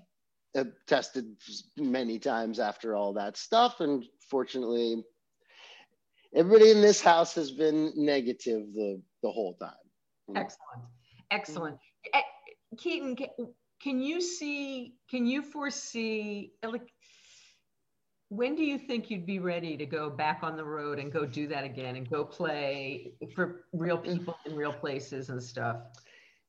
[0.57, 1.26] uh, tested
[1.76, 5.05] many times after all that stuff, and fortunately,
[6.35, 9.70] everybody in this house has been negative the the whole time.
[10.35, 10.85] Excellent,
[11.31, 11.76] excellent.
[12.14, 12.76] Mm-hmm.
[12.78, 13.16] Keaton,
[13.83, 14.94] can you see?
[15.11, 16.88] Can you foresee like?
[18.33, 21.26] when do you think you'd be ready to go back on the road and go
[21.26, 25.76] do that again and go play for real people in real places and stuff?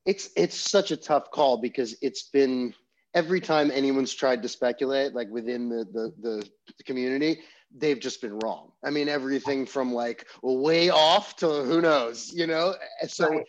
[0.06, 2.74] It's it's such a tough call because it's been
[3.14, 6.50] every time anyone's tried to speculate like within the the, the,
[6.86, 7.40] community
[7.78, 12.48] they've just been wrong i mean everything from like way off to who knows you
[12.48, 12.76] know
[13.08, 13.46] so right.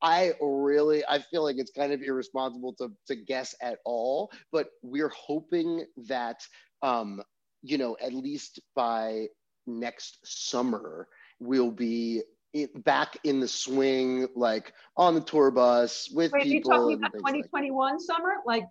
[0.00, 4.68] I really, I feel like it's kind of irresponsible to, to guess at all, but
[4.82, 6.40] we're hoping that,
[6.82, 7.20] um,
[7.62, 9.26] you know, at least by
[9.66, 11.08] next summer,
[11.40, 16.72] we'll be it, back in the swing, like on the tour bus with Wait, people.
[16.72, 18.64] Are you talking about 2021 like summer, like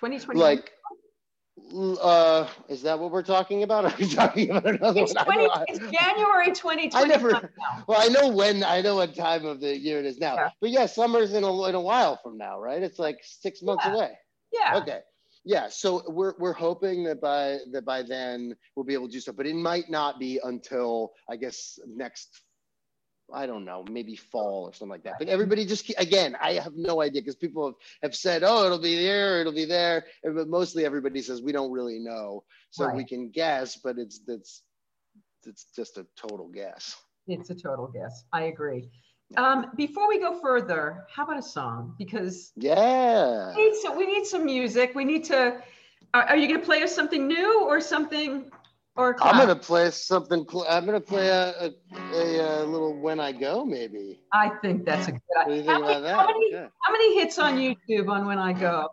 [0.00, 0.36] 2021?
[0.36, 0.72] Like,
[2.00, 3.84] uh, is that what we're talking about?
[3.92, 5.24] Are we talking about another it's one?
[5.24, 6.90] 20, it's January 2020.
[6.94, 7.50] I never.
[7.86, 8.64] Well, I know when.
[8.64, 10.34] I know what time of the year it is now.
[10.34, 10.50] Yeah.
[10.60, 12.82] But yeah, summer's in a in a while from now, right?
[12.82, 13.94] It's like six months yeah.
[13.94, 14.10] away.
[14.52, 14.78] Yeah.
[14.78, 15.00] Okay.
[15.44, 15.68] Yeah.
[15.68, 19.32] So we're we're hoping that by that by then we'll be able to do so,
[19.32, 22.42] but it might not be until I guess next
[23.32, 25.14] I don't know, maybe fall or something like that.
[25.18, 28.78] But everybody just again, I have no idea because people have, have said, oh, it'll
[28.78, 32.96] be there, it'll be there, but mostly everybody says we don't really know, so right.
[32.96, 34.62] we can guess, but it's it's
[35.44, 36.96] it's just a total guess.
[37.26, 38.24] It's a total guess.
[38.32, 38.88] I agree.
[39.36, 41.94] Um, before we go further, how about a song?
[41.98, 44.94] Because yeah, we need some, we need some music.
[44.94, 45.62] We need to.
[46.14, 48.50] Are, are you going to play us something new or something
[48.98, 50.44] or I'm gonna play something.
[50.68, 51.70] I'm gonna play a, a,
[52.12, 54.20] a, a, little "When I Go," maybe.
[54.32, 55.72] I think that's a good idea.
[55.72, 58.88] How many, how, many, how many, hits on YouTube on "When I Go"?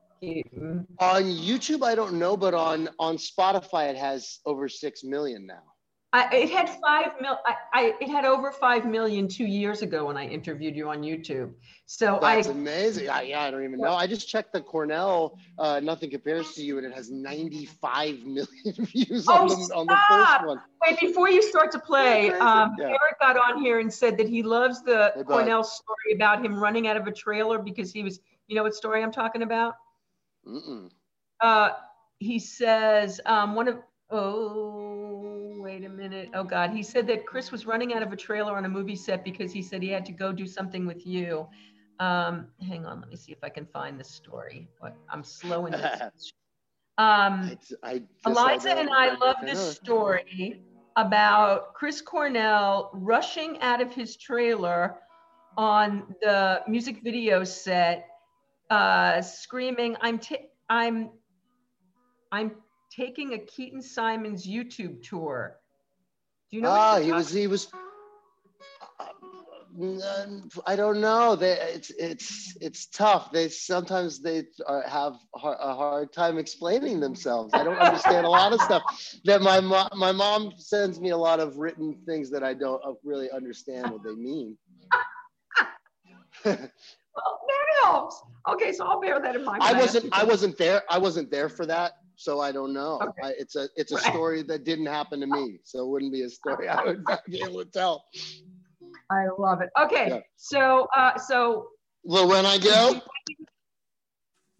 [0.99, 5.63] On YouTube, I don't know, but on on Spotify, it has over six million now.
[6.15, 7.37] I, it had five mil.
[7.45, 11.01] I, I, it had over five million two years ago when I interviewed you on
[11.01, 11.51] YouTube.
[11.87, 13.09] So that's I, amazing.
[13.09, 13.91] I, yeah, I don't even know.
[13.91, 15.37] I just checked the Cornell.
[15.59, 18.47] Uh, Nothing compares to you, and it has 95 million
[18.85, 20.61] views oh, on, the, on the first one.
[20.87, 22.85] Wait, before you start to play, um, yeah.
[22.85, 26.55] Eric got on here and said that he loves the hey, Cornell story about him
[26.55, 28.21] running out of a trailer because he was.
[28.47, 29.73] You know what story I'm talking about?
[30.47, 30.91] Mm-mm.
[31.41, 31.71] Uh,
[32.19, 33.79] he says um, one of
[34.11, 34.84] Oh,
[35.75, 36.29] wait a minute.
[36.33, 36.71] Oh, God.
[36.71, 39.51] He said that Chris was running out of a trailer on a movie set because
[39.51, 41.47] he said he had to go do something with you.
[41.99, 43.01] Um, hang on.
[43.01, 44.69] Let me see if I can find the story.
[44.79, 46.31] What, I'm slow in this.
[46.97, 50.61] Um, I, I Eliza and I love this story
[50.95, 54.95] about Chris Cornell rushing out of his trailer
[55.57, 58.07] on the music video set,
[58.69, 61.09] uh, screaming, "I'm, t- I'm,
[62.31, 62.51] I'm
[62.95, 65.57] taking a Keaton Simons YouTube tour.
[66.55, 66.71] Do you know?
[66.71, 67.67] Ah, he was he was.
[69.77, 70.25] Uh,
[70.65, 71.35] I don't know.
[71.35, 73.33] They, it's it's it's tough.
[73.33, 77.53] They sometimes they are, have a hard time explaining themselves.
[77.53, 78.83] I don't understand a lot of stuff.
[79.25, 82.81] That my mom my mom sends me a lot of written things that I don't
[83.03, 84.57] really understand what they mean.
[86.45, 88.23] well, that helps.
[88.47, 89.61] Okay, so I'll bear that in mind.
[89.61, 90.83] I wasn't I wasn't there.
[90.89, 92.99] I wasn't there for that so I don't know.
[93.01, 93.21] Okay.
[93.23, 96.21] I, it's a it's a story that didn't happen to me, so it wouldn't be
[96.21, 98.05] a story I would be able to tell.
[99.09, 99.69] I love it.
[99.79, 100.19] Okay, yeah.
[100.35, 101.67] so uh, so.
[102.03, 103.01] Well, when I go.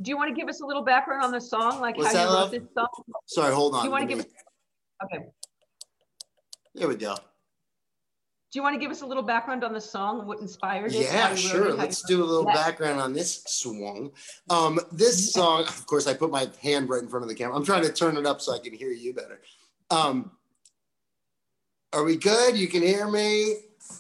[0.02, 2.24] Do you want to give us a little background on the song, like What's how
[2.24, 2.52] you wrote love?
[2.52, 2.88] this song?
[3.28, 3.82] Sorry, hold on.
[3.82, 4.20] Do you want to give?
[4.20, 4.32] Us,
[5.06, 5.26] okay.
[6.74, 7.16] There we go.
[8.56, 11.12] Do you want to give us a little background on the song, what inspired it?
[11.12, 11.74] Yeah, sure.
[11.74, 14.12] Let's do a little background on this song.
[14.50, 17.58] Um, this song, of course, I put my hand right in front of the camera.
[17.58, 19.42] I'm trying to turn it up so I can hear you better.
[19.92, 20.32] Um,
[21.92, 22.56] are we good?
[22.56, 23.56] You can hear me?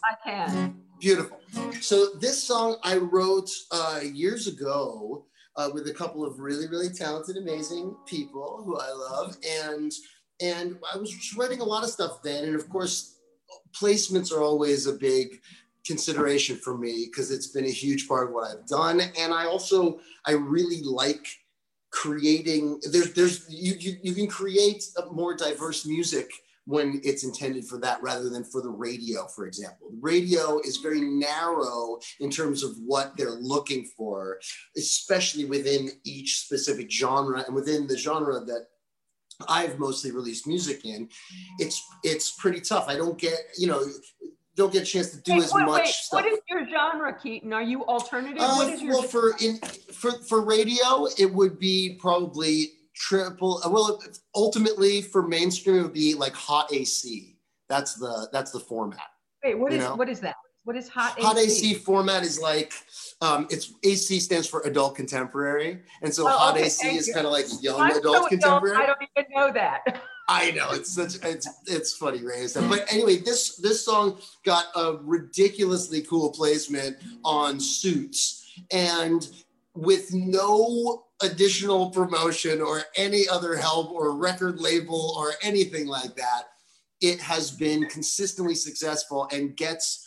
[0.05, 0.77] I can.
[1.01, 1.37] Beautiful.
[1.81, 5.25] So this song I wrote uh, years ago
[5.57, 9.35] uh, with a couple of really, really talented, amazing people who I love,
[9.67, 9.91] and
[10.41, 13.14] and I was writing a lot of stuff then, and of course
[13.73, 15.41] placements are always a big
[15.85, 19.01] consideration for me because it's been a huge part of what I've done.
[19.19, 21.27] And I also, I really like
[21.91, 26.29] creating, there's, there's, you, you, you can create more diverse music
[26.65, 29.89] when it's intended for that rather than for the radio, for example.
[29.91, 34.39] The radio is very narrow in terms of what they're looking for,
[34.75, 38.65] especially within each specific genre and within the genre that
[39.47, 41.09] I've mostly released music in,
[41.59, 42.85] it's it's pretty tough.
[42.87, 43.85] I don't get you know
[44.55, 45.87] don't get a chance to do wait, as wait, much wait.
[45.93, 46.23] stuff.
[46.23, 47.51] What is your genre, Keaton?
[47.51, 48.41] Are you alternative?
[48.41, 49.57] Uh, what is your well, for in
[49.91, 53.61] for for radio, it would be probably triple.
[53.65, 54.01] Uh, well,
[54.33, 57.37] ultimately for mainstream, it would be like hot AC.
[57.67, 58.99] That's the that's the format.
[59.43, 59.95] Wait, what is know?
[59.95, 60.35] what is that?
[60.65, 61.25] What is hot AC?
[61.25, 62.73] Hot AC format is like
[63.21, 67.27] um, it's AC stands for adult contemporary, and so oh, hot okay, AC is kind
[67.27, 68.75] of like young I'm adult so contemporary.
[68.75, 70.01] I don't even know that.
[70.27, 72.47] I know it's such it's it's funny, Ray.
[72.55, 79.29] But anyway, this this song got a ridiculously cool placement on Suits, and
[79.75, 86.45] with no additional promotion or any other help or record label or anything like that,
[87.01, 90.04] it has been consistently successful and gets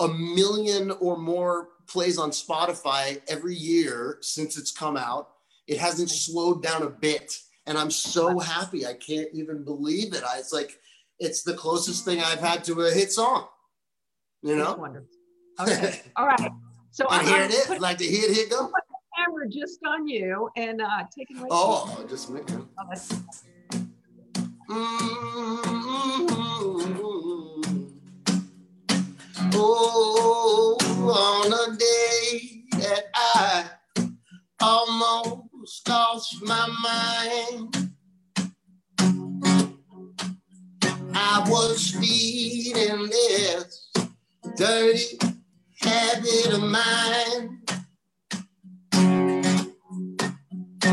[0.00, 5.30] a million or more plays on Spotify every year since it's come out.
[5.66, 7.38] It hasn't slowed down a bit.
[7.66, 8.86] And I'm so happy.
[8.86, 10.22] I can't even believe it.
[10.22, 10.78] I, it's like,
[11.18, 13.48] it's the closest thing I've had to a hit song.
[14.42, 14.74] You know?
[14.74, 15.08] wonderful.
[15.60, 16.02] Okay.
[16.16, 16.50] All right.
[16.90, 17.66] So and here it.
[17.66, 18.66] Put, like to hit, hit, go.
[18.66, 21.48] Put the camera just on you and uh, take it away.
[21.50, 22.60] Oh, just make it.
[24.68, 25.26] Oh,
[29.58, 33.70] Oh, on a day that I
[34.60, 37.92] almost lost my mind.
[41.14, 43.92] I was feeding this
[44.56, 45.18] dirty
[45.80, 47.62] habit of mine.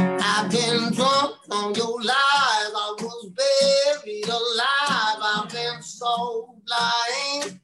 [0.06, 2.72] I've been drunk on your lies.
[2.76, 5.20] I was buried alive.
[5.22, 7.60] I've been so blind.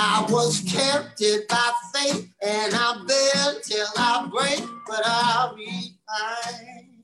[0.00, 7.02] I was tempted by fate, and I'll bear till I break, but I'll be fine.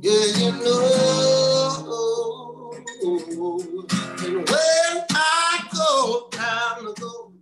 [0.00, 1.84] Yeah, you know,
[4.24, 7.32] and when I go, time to go.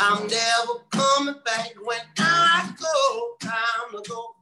[0.00, 4.34] I'm never coming back when I go, time to go.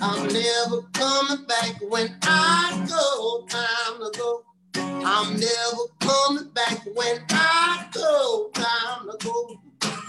[0.00, 4.42] I'm never coming back when I go, time to go.
[5.04, 8.50] I'm never coming back when I go.
[8.54, 9.60] Time to go.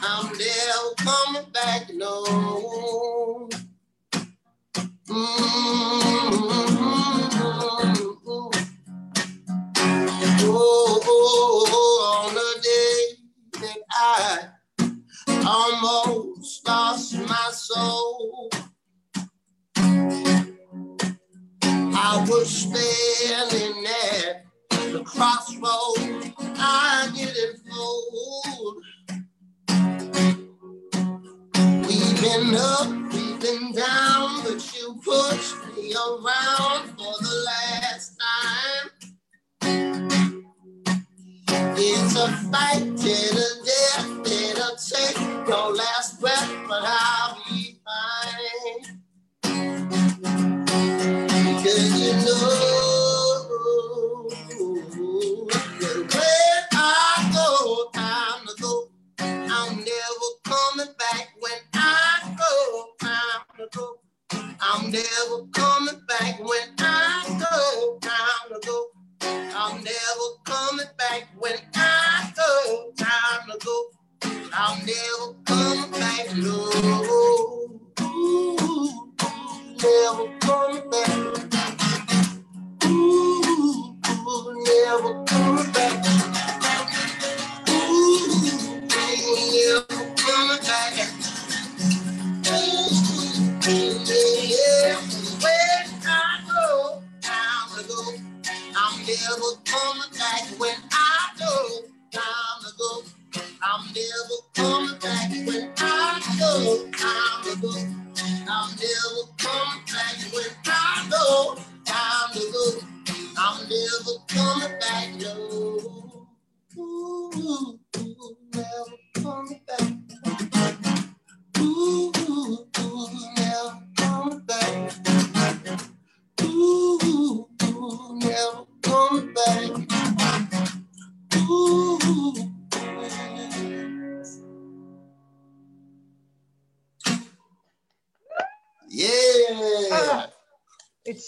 [0.01, 3.49] I'm never coming back, no.
[5.07, 5.79] Mm-hmm.
[10.51, 13.01] Oh, oh, oh, on the day
[13.61, 14.49] that I
[15.45, 18.49] almost lost my soul.
[21.81, 24.48] I was standing there
[24.91, 26.33] the crossroads.
[26.57, 28.83] I didn't fold.
[31.87, 38.89] We've been up, we've been down, but you pushed me around for the last time.
[41.77, 49.01] It's a fight to the death, it'll take your last breath, but I'll be fine.
[51.45, 52.68] Because you know
[59.61, 63.99] I'm never coming back when I go, time to go.
[64.61, 68.87] I'm never coming back when I go, time to go.
[69.21, 73.89] I'm never coming back when I go, time to go.
[74.53, 76.71] I'm never coming back, no.
[78.01, 79.13] Ooh,
[79.83, 81.09] never coming back.
[82.85, 83.95] Ooh,
[84.65, 86.28] never coming back.
[89.35, 91.09] Never coming back.
[92.47, 92.89] Ooh,
[95.41, 98.15] when I go, time to go.
[98.77, 101.81] I'm never coming back when I go.
[102.11, 103.03] Time to go.
[103.63, 106.91] I'm never coming back when I go.
[106.91, 107.73] Time to go.
[108.49, 111.57] I'm never coming back when I go.
[111.85, 112.81] Time to go.
[113.37, 115.09] I'm never coming back.
[115.21, 116.27] No.
[116.77, 117.79] Ooh, ooh,
[118.55, 118.98] never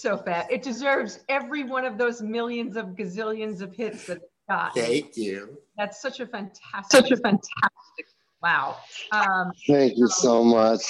[0.02, 0.52] so fat.
[0.52, 4.20] It deserves every one of those millions of gazillions of hits that
[4.76, 5.58] Thank you.
[5.78, 8.08] That's such a fantastic, such a fantastic.
[8.42, 8.78] Wow.
[9.12, 10.82] Um, Thank you so much.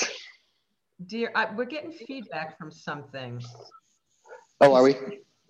[1.07, 3.41] dear, I, we're getting feedback from something.
[4.61, 4.95] Oh, are we?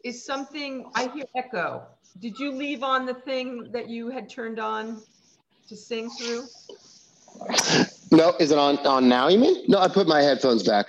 [0.04, 1.84] Is something, I hear echo.
[2.20, 5.02] Did you leave on the thing that you had turned on
[5.70, 6.46] to sing through?
[8.12, 9.30] No, is it on on now?
[9.30, 9.64] You mean?
[9.68, 10.88] No, I put my headphones back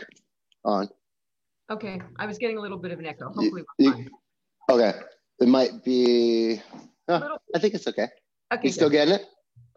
[0.64, 0.88] on.
[1.70, 3.26] Okay, I was getting a little bit of an echo.
[3.26, 4.11] Hopefully, you- fine.
[4.70, 4.92] Okay,
[5.40, 6.61] it might be.
[7.18, 8.09] Huh, Little- I think it's okay.
[8.53, 9.25] Okay, You still getting it?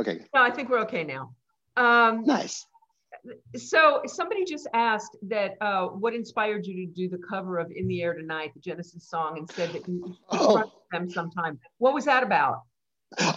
[0.02, 1.34] Okay, No, I think we're okay now.
[1.78, 2.65] Um, nice.
[3.56, 7.88] so somebody just asked that uh, what inspired you to do the cover of "In
[7.88, 10.71] the Air Tonight," the Genesis song, and said that you Oh.
[10.91, 11.60] them sometime.
[11.78, 12.62] What was that about?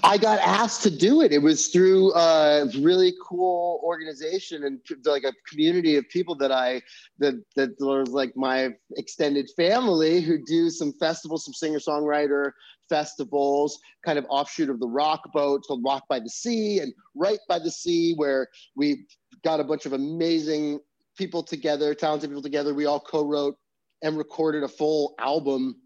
[0.02, 1.32] I got asked to do it.
[1.32, 6.82] It was through a really cool organization and like a community of people that I
[7.18, 12.52] that that was like my extended family who do some festivals, some singer songwriter
[12.88, 17.40] festivals, kind of offshoot of the Rock Boat called Rock by the Sea and Right
[17.48, 19.06] by the Sea, where we
[19.44, 20.80] got a bunch of amazing
[21.16, 22.74] people together, talented people together.
[22.74, 23.56] We all co-wrote
[24.02, 25.76] and recorded a full album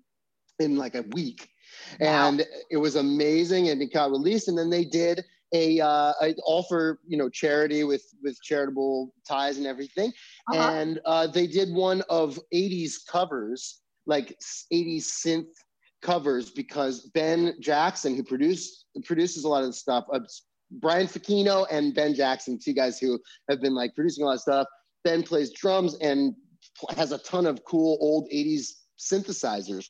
[0.59, 1.48] in like a week
[2.00, 2.28] Wow.
[2.28, 6.35] and it was amazing and it got released and then they did a, uh, a
[6.44, 10.12] all for you know charity with with charitable ties and everything
[10.52, 10.70] Uh-huh.
[10.70, 14.37] and uh, they did one of 80s covers like
[14.72, 15.46] 80s synth
[16.02, 20.20] covers because ben jackson who produced produces a lot of the stuff uh,
[20.80, 24.40] brian Facchino and ben jackson two guys who have been like producing a lot of
[24.40, 24.66] stuff
[25.04, 26.35] ben plays drums and
[26.96, 28.66] has a ton of cool old 80s
[28.98, 29.87] synthesizers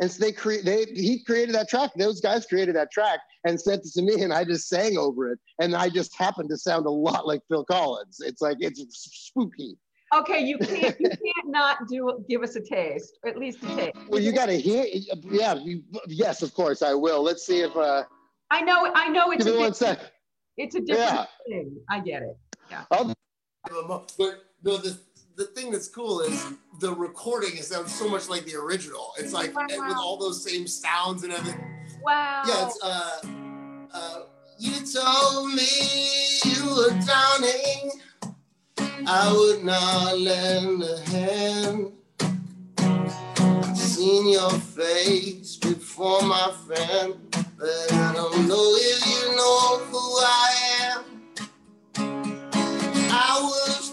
[0.00, 1.90] and so they create they he created that track.
[1.96, 5.32] Those guys created that track and sent it to me, and I just sang over
[5.32, 5.38] it.
[5.60, 8.18] And I just happened to sound a lot like Phil Collins.
[8.20, 8.84] It's like it's
[9.28, 9.76] spooky.
[10.14, 13.74] Okay, you can't you can't not do give us a taste, or at least a
[13.76, 13.96] taste.
[14.08, 14.86] Well, you got to hear.
[15.22, 17.22] Yeah, you, yes, of course I will.
[17.22, 17.74] Let's see if.
[17.76, 18.04] uh
[18.50, 20.12] I know I know it's Give a me one different, sec.
[20.56, 21.26] it's a different Yeah.
[21.48, 21.76] thing.
[21.90, 22.36] I get it.
[22.92, 23.12] I'll,
[24.18, 24.98] But no, the
[25.36, 26.46] the thing that's cool is
[26.80, 27.50] the recording.
[27.56, 29.12] It sounds so much like the original.
[29.18, 29.66] It's like Wow.
[29.68, 31.62] with all those same sounds and everything.
[32.02, 32.42] Wow.
[32.46, 33.20] Yeah, it's uh,
[33.92, 34.20] uh,
[34.58, 35.68] you told me
[36.44, 37.90] you were drowning.
[39.08, 41.92] I would not lend a hand.
[43.76, 47.14] Seen your face before, my friend,
[47.58, 51.04] but I don't know if you know who I am.
[53.10, 53.85] I would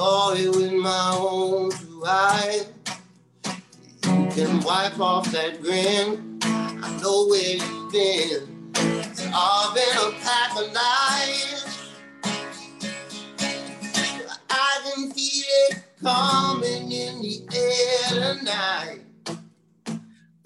[0.00, 2.72] caught it with my own two eyes.
[4.06, 6.38] You can wipe off that grin.
[6.42, 8.72] I know where you've been.
[9.34, 11.92] I've been a pack of lies.
[14.48, 19.00] I can feel it coming in the air tonight.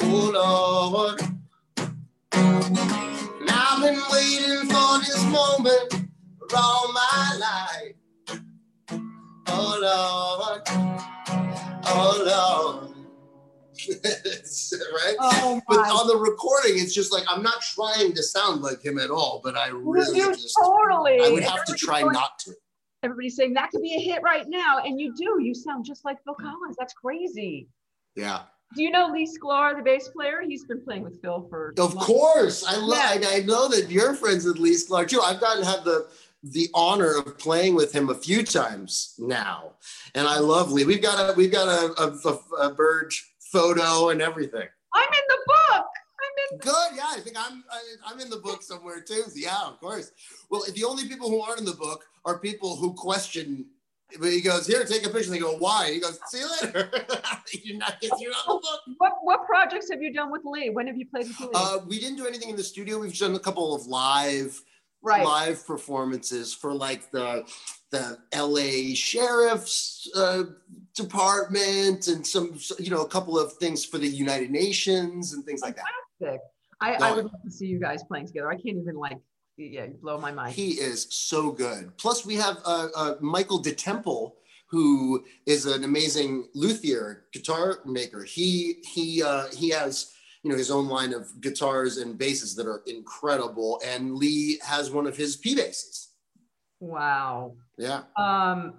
[0.01, 1.21] Oh Lord.
[2.33, 6.09] And I've been waiting for this moment
[6.41, 8.04] for all my life.
[9.83, 10.63] Oh Lord.
[11.87, 12.91] Oh Lord.
[14.95, 15.17] right?
[15.19, 18.99] Oh But on the recording, it's just like I'm not trying to sound like him
[18.99, 21.21] at all, but I really you just totally.
[21.21, 22.53] I would have to try going- not to.
[23.03, 25.39] Everybody's saying that could be a hit right now, and you do.
[25.43, 26.77] You sound just like Phil Collins.
[26.79, 27.69] That's crazy.
[28.17, 28.43] Yeah.
[28.75, 30.41] Do you know Lee Sklar, the bass player?
[30.47, 31.75] He's been playing with Phil for.
[31.79, 33.21] Of course, I love.
[33.21, 33.29] Yeah.
[33.31, 35.21] I, know that you're friends with Lee Sklar too.
[35.21, 36.09] I've gotten have the
[36.53, 39.73] the honor of playing with him a few times now,
[40.15, 40.85] and I love Lee.
[40.85, 44.69] We've got a we've got a a, a, a Burge photo and everything.
[44.95, 45.87] I'm in the book.
[46.21, 46.59] I'm in.
[46.59, 47.07] the- Good, yeah.
[47.09, 49.23] I think I'm I, I'm in the book somewhere too.
[49.35, 50.11] Yeah, of course.
[50.51, 53.67] Well, the only people who aren't in the book are people who question.
[54.21, 56.49] But he goes, "Here, take a picture." And they go, "Why?" He goes, "See you
[56.63, 56.91] later."
[57.65, 58.81] you're not you're not in the book.
[58.99, 60.69] What what projects have you done with Lee?
[60.71, 61.49] When have you played with Lee?
[61.55, 62.99] Uh, we didn't do anything in the studio.
[63.01, 64.61] We've done a couple of live
[65.05, 65.25] right.
[65.25, 67.45] live performances for like the
[67.91, 70.45] the LA Sheriff's uh,
[70.95, 75.61] Department and some you know a couple of things for the United Nations and things
[75.61, 76.39] like that.
[76.81, 78.51] I, I would love to see you guys playing together.
[78.51, 79.19] I can't even like,
[79.57, 80.55] yeah, blow my mind.
[80.55, 81.97] He is so good.
[81.97, 84.33] Plus, we have uh, uh, Michael DeTemple,
[84.67, 88.25] who is an amazing luthier guitar maker.
[88.25, 90.14] He he uh, he has
[90.45, 93.81] you know his own line of guitars and basses that are incredible.
[93.85, 96.11] And Lee has one of his P basses.
[96.81, 97.55] Wow.
[97.79, 98.03] Yeah.
[98.19, 98.75] Um,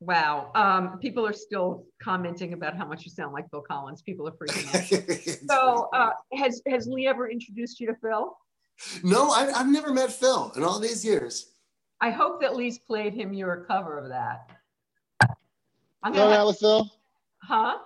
[0.00, 0.52] wow.
[0.54, 4.02] Um, people are still commenting about how much you sound like Phil Collins.
[4.02, 5.46] People are freaking out.
[5.50, 8.36] So, uh, has has Lee ever introduced you to Phil?
[9.02, 11.52] no, I, I've never met Phil in all these years.
[12.02, 14.50] I hope that Lee's played him your cover of that.
[16.02, 16.90] I'm You hung gonna, out with Phil?
[17.42, 17.78] huh?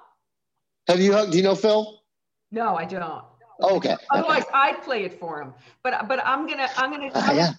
[0.89, 1.31] Have you hugged?
[1.31, 2.00] Do you know Phil?
[2.51, 3.25] No, I don't.
[3.63, 3.97] Oh, okay.
[4.11, 5.53] Otherwise, I'd play it for him.
[5.83, 7.53] But but I'm gonna I'm gonna Ah, yeah.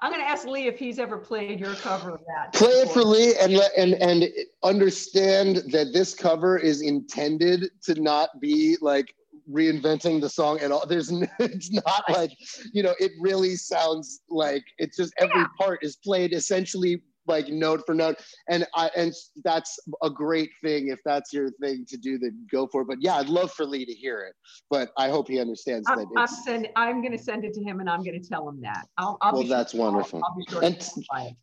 [0.00, 2.52] I'm gonna ask Lee if he's ever played your cover of that.
[2.54, 3.02] Play it for.
[3.02, 4.28] Lee and let and and
[4.62, 9.12] understand that this cover is intended to not be like
[9.50, 10.86] reinventing the song at all.
[10.86, 12.30] There's it's not like
[12.72, 17.82] you know it really sounds like it's just every part is played essentially like note
[17.86, 18.16] for note
[18.48, 19.12] and I and
[19.44, 22.88] that's a great thing if that's your thing to do then go for it.
[22.88, 24.34] But yeah, I'd love for Lee to hear it.
[24.70, 27.80] But I hope he understands I'm, that I'm send, I'm gonna send it to him
[27.80, 28.86] and I'm gonna tell him that.
[28.96, 30.22] I'll, I'll well be sure- that's wonderful.
[30.24, 30.88] I'll, sure And-.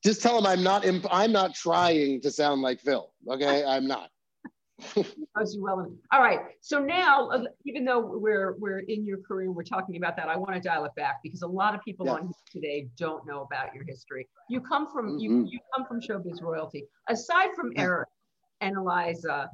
[0.03, 3.11] Just tell him I'm not imp- I'm not trying to sound like Phil.
[3.29, 4.09] Okay, I'm not.
[5.35, 5.79] Knows you well.
[5.79, 5.91] enough.
[6.11, 6.39] All right.
[6.61, 10.29] So now, uh, even though we're we're in your career, we're talking about that.
[10.29, 12.13] I want to dial it back because a lot of people Yeah.
[12.13, 14.27] on here today don't know about your history.
[14.49, 15.51] You come from you Mhm.
[15.51, 16.87] you come from showbiz royalty.
[17.07, 18.07] Aside from Eric
[18.61, 19.49] and Eliza,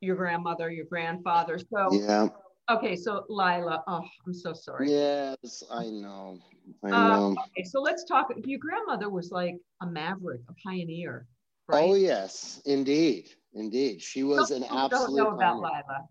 [0.00, 1.58] your grandmother, your grandfather.
[1.58, 2.28] So Yeah.
[2.70, 2.96] okay.
[2.96, 4.90] So Lila, oh, I'm so sorry.
[4.90, 6.38] Yes, I know.
[6.82, 7.30] I Uh, know.
[7.32, 7.64] Okay.
[7.64, 8.30] So let's talk.
[8.44, 11.26] Your grandmother was like a maverick, a pioneer,
[11.68, 11.88] right?
[11.90, 14.02] Oh yes, indeed, indeed.
[14.02, 14.90] She was an absolute.
[14.90, 15.56] Don't know about.
[15.56, 16.08] Lila.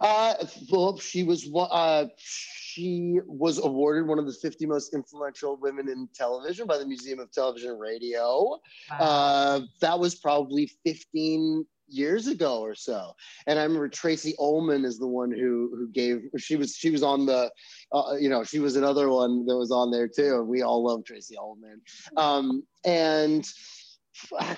[0.00, 0.34] Uh,
[0.70, 1.68] well, she was one.
[1.70, 6.86] Uh, she was awarded one of the 50 most influential women in television by the
[6.86, 8.58] Museum of Television and Radio.
[8.90, 8.98] Wow.
[8.98, 13.12] Uh, that was probably 15 years ago or so.
[13.46, 16.22] And I remember Tracey Ullman is the one who who gave.
[16.38, 17.50] She was she was on the,
[17.92, 20.42] uh, you know, she was another one that was on there too.
[20.42, 21.80] We all love Tracey Ullman.
[22.16, 23.46] Um, and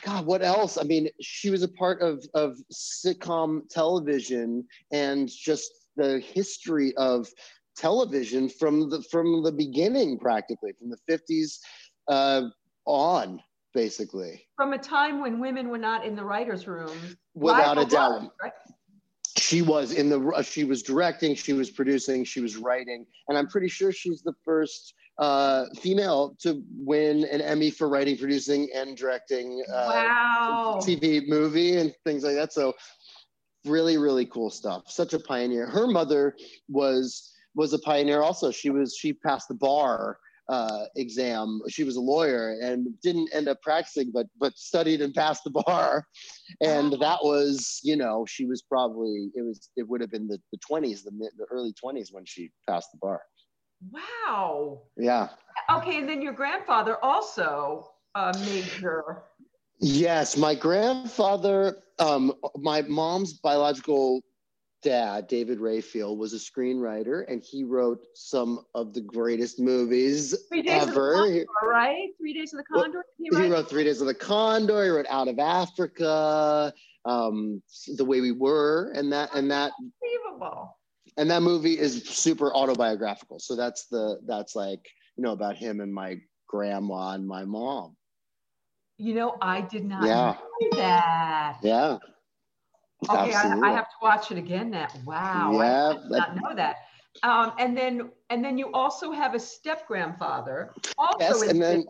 [0.03, 0.77] God, what else?
[0.79, 7.29] I mean, she was a part of of sitcom television and just the history of
[7.77, 11.59] television from the from the beginning, practically from the 50s
[12.09, 12.49] uh,
[12.85, 13.41] on,
[13.73, 14.45] basically.
[14.57, 16.97] From a time when women were not in the writers' room.
[17.35, 18.33] Without a doubt.
[18.43, 18.53] right?
[19.37, 23.49] she was in the she was directing she was producing she was writing and i'm
[23.49, 28.97] pretty sure she's the first uh, female to win an emmy for writing producing and
[28.97, 30.81] directing uh, wow.
[30.83, 32.53] tv movie and things like that.
[32.53, 32.75] So
[33.65, 34.91] really really cool stuff.
[34.91, 35.67] Such a pioneer.
[35.67, 36.35] Her mother
[36.69, 38.51] was was a pioneer also.
[38.51, 41.61] She was she passed the bar uh, exam.
[41.69, 45.51] She was a lawyer and didn't end up practicing but but studied and passed the
[45.51, 46.07] bar.
[46.61, 50.41] And that was you know she was probably it was it would have been the,
[50.53, 53.23] the 20s the, mid, the early 20s when she passed the bar
[53.91, 54.83] Wow.
[54.97, 55.29] yeah
[55.71, 59.25] Okay, and then your grandfather also a major
[59.81, 64.23] Yes, my grandfather, um, my mom's biological
[64.83, 70.35] dad, David Rayfiel, was a screenwriter, and he wrote some of the greatest movies
[70.67, 71.15] ever.
[71.15, 72.09] Condor, right?
[72.19, 73.05] Three Days of the Condor.
[73.19, 74.85] He, he, wrote Three Days of the Condor.
[74.85, 76.73] He wrote Out of Africa,
[77.05, 77.63] um,
[77.97, 79.73] The Way We Were, and that and that.
[79.79, 80.79] Unbelievable.
[81.17, 83.39] And that movie is super autobiographical.
[83.39, 84.81] So that's the that's like
[85.17, 87.97] you know about him and my grandma and my mom.
[88.99, 90.37] You know, I did not yeah.
[90.61, 91.59] know that.
[91.63, 91.99] Yeah.
[93.09, 94.89] Okay, I, I, have to watch it again now.
[95.05, 95.51] Wow.
[95.53, 95.89] Yeah.
[95.89, 96.77] I did not know that.
[97.23, 100.73] Um, and then and then you also have a step grandfather.
[100.99, 101.85] Also yes, and then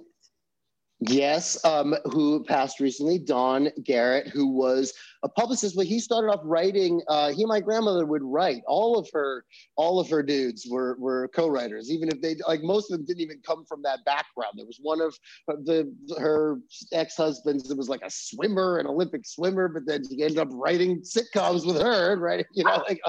[1.00, 4.94] Yes, um, who passed recently, Don Garrett, who was
[5.24, 7.00] a publicist, but he started off writing.
[7.08, 8.62] Uh, he and my grandmother would write.
[8.66, 9.44] All of her,
[9.76, 13.22] all of her dudes were were co-writers, even if they like most of them didn't
[13.22, 14.52] even come from that background.
[14.56, 15.16] There was one of
[15.48, 16.58] the her
[16.92, 21.00] ex-husbands that was like a swimmer, an Olympic swimmer, but then he ended up writing
[21.00, 22.44] sitcoms with her, right?
[22.54, 23.00] You know, like,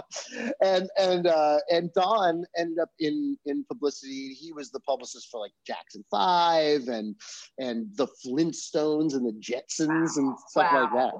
[0.63, 4.33] and and uh, and Don ended up in in publicity.
[4.33, 7.15] He was the publicist for like Jackson Five and
[7.59, 10.13] and the Flintstones and the Jetsons wow.
[10.17, 10.81] and stuff wow.
[10.81, 11.13] like that.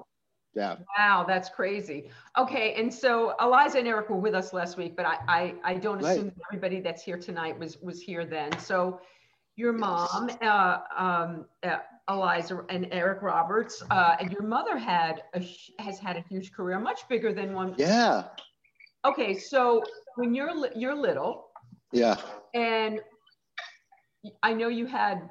[0.56, 0.78] Yeah.
[0.98, 2.10] Wow, that's crazy.
[2.38, 5.74] Okay, and so Eliza and Eric were with us last week, but I I, I
[5.76, 6.34] don't assume right.
[6.50, 8.58] everybody that's here tonight was was here then.
[8.60, 9.02] So
[9.58, 11.78] your mom, uh, um, uh,
[12.10, 15.46] Eliza and Eric Roberts, uh, and your mother had a,
[15.80, 17.76] has had a huge career, much bigger than one.
[17.78, 18.24] Yeah.
[19.04, 19.84] Okay, so
[20.16, 21.50] when you're you're little.
[21.92, 22.18] Yeah.
[22.54, 23.02] And
[24.42, 25.30] I know you had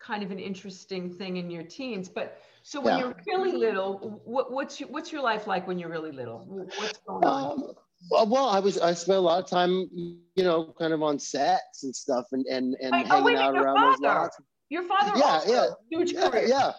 [0.00, 2.08] kind of an interesting thing in your teens.
[2.08, 3.04] But so when yeah.
[3.04, 6.44] you're really little, what, what's your, what's your life like when you're really little?
[6.48, 7.52] What's going on?
[7.52, 7.72] Um,
[8.10, 11.18] well, well, I was I spent a lot of time, you know, kind of on
[11.18, 13.90] sets and stuff, and and and wait, hanging oh, out around father.
[13.90, 14.40] those lots.
[14.70, 16.46] Your father, yeah, yeah, huge yeah, career.
[16.46, 16.72] Yeah.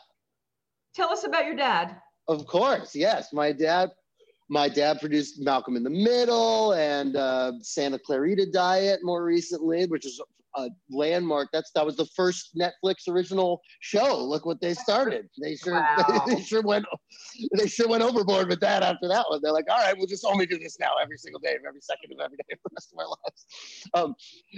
[0.96, 1.96] Tell us about your dad.
[2.28, 3.34] Of course, yes.
[3.34, 3.92] My dad,
[4.50, 10.06] my dad produced Malcolm in the Middle and uh, Santa Clarita Diet more recently, which
[10.06, 10.20] is
[10.56, 11.50] a landmark.
[11.54, 14.18] That's that was the first Netflix original show.
[14.18, 15.30] Look what they started.
[15.42, 16.24] They sure wow.
[16.28, 16.86] they, sure went
[17.58, 19.40] they sure went overboard with that after that one.
[19.42, 22.12] They're like, all right, we'll just only do this now every single day, every second
[22.14, 23.86] of every day for the rest of our lives.
[23.94, 24.16] Um,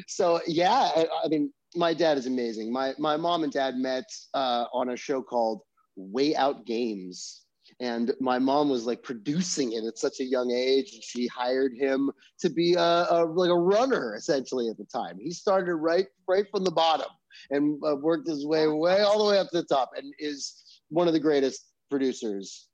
[0.08, 2.72] so yeah, I, I, mean, my dad is amazing.
[2.72, 5.62] My my mom and dad met uh, on a show called
[5.96, 7.43] Way Out Games
[7.80, 11.74] and my mom was like producing it at such a young age and she hired
[11.76, 15.18] him to be a, a like a runner essentially at the time.
[15.20, 17.08] He started right right from the bottom
[17.50, 20.64] and uh, worked his way way all the way up to the top and is
[20.90, 22.68] one of the greatest producers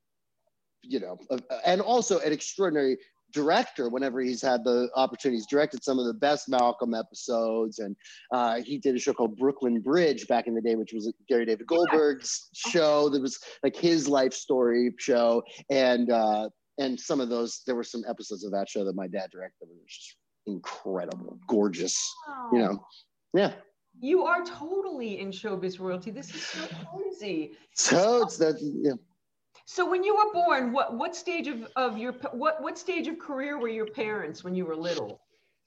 [0.82, 1.18] you know
[1.64, 2.96] and also an extraordinary
[3.32, 7.78] director whenever he's had the opportunities directed some of the best malcolm episodes.
[7.78, 7.96] And
[8.32, 11.46] uh, he did a show called brooklyn bridge back in the day which was gary
[11.46, 15.42] david goldberg's show that was like his life story show.
[15.70, 19.06] And uh, and some of those there were some episodes of that show that my
[19.06, 20.16] dad directed that were just
[20.46, 22.50] incredible gorgeous wow.
[22.52, 22.84] you know?
[23.34, 23.52] Yeah.
[24.00, 26.10] You are totally in showbiz royalty.
[26.10, 27.52] This is so crazy.
[27.74, 28.92] So it's that yeah
[29.72, 33.20] so when you were born, what what stage of, of your what what stage of
[33.20, 35.20] career were your parents when you were little?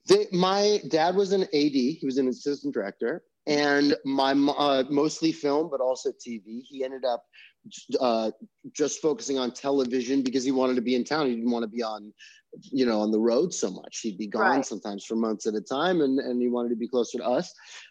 [0.06, 1.48] They, my dad was an AD.
[1.54, 6.60] He was an assistant director, and my uh, mostly film, but also TV.
[6.68, 7.24] He ended up
[7.98, 8.30] uh,
[8.74, 11.28] just focusing on television because he wanted to be in town.
[11.28, 12.12] He didn't want to be on,
[12.60, 14.00] you know, on the road so much.
[14.00, 14.66] He'd be gone right.
[14.66, 17.50] sometimes for months at a time, and and he wanted to be closer to us.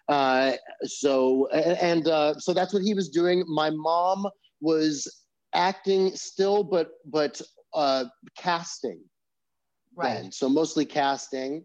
[0.09, 0.51] Uh,
[0.83, 3.43] so and uh, so that's what he was doing.
[3.47, 4.27] My mom
[4.61, 5.22] was
[5.53, 7.41] acting still, but but
[7.73, 8.05] uh,
[8.37, 9.01] casting.
[9.95, 10.15] Right.
[10.15, 10.31] Then.
[10.31, 11.63] So mostly casting,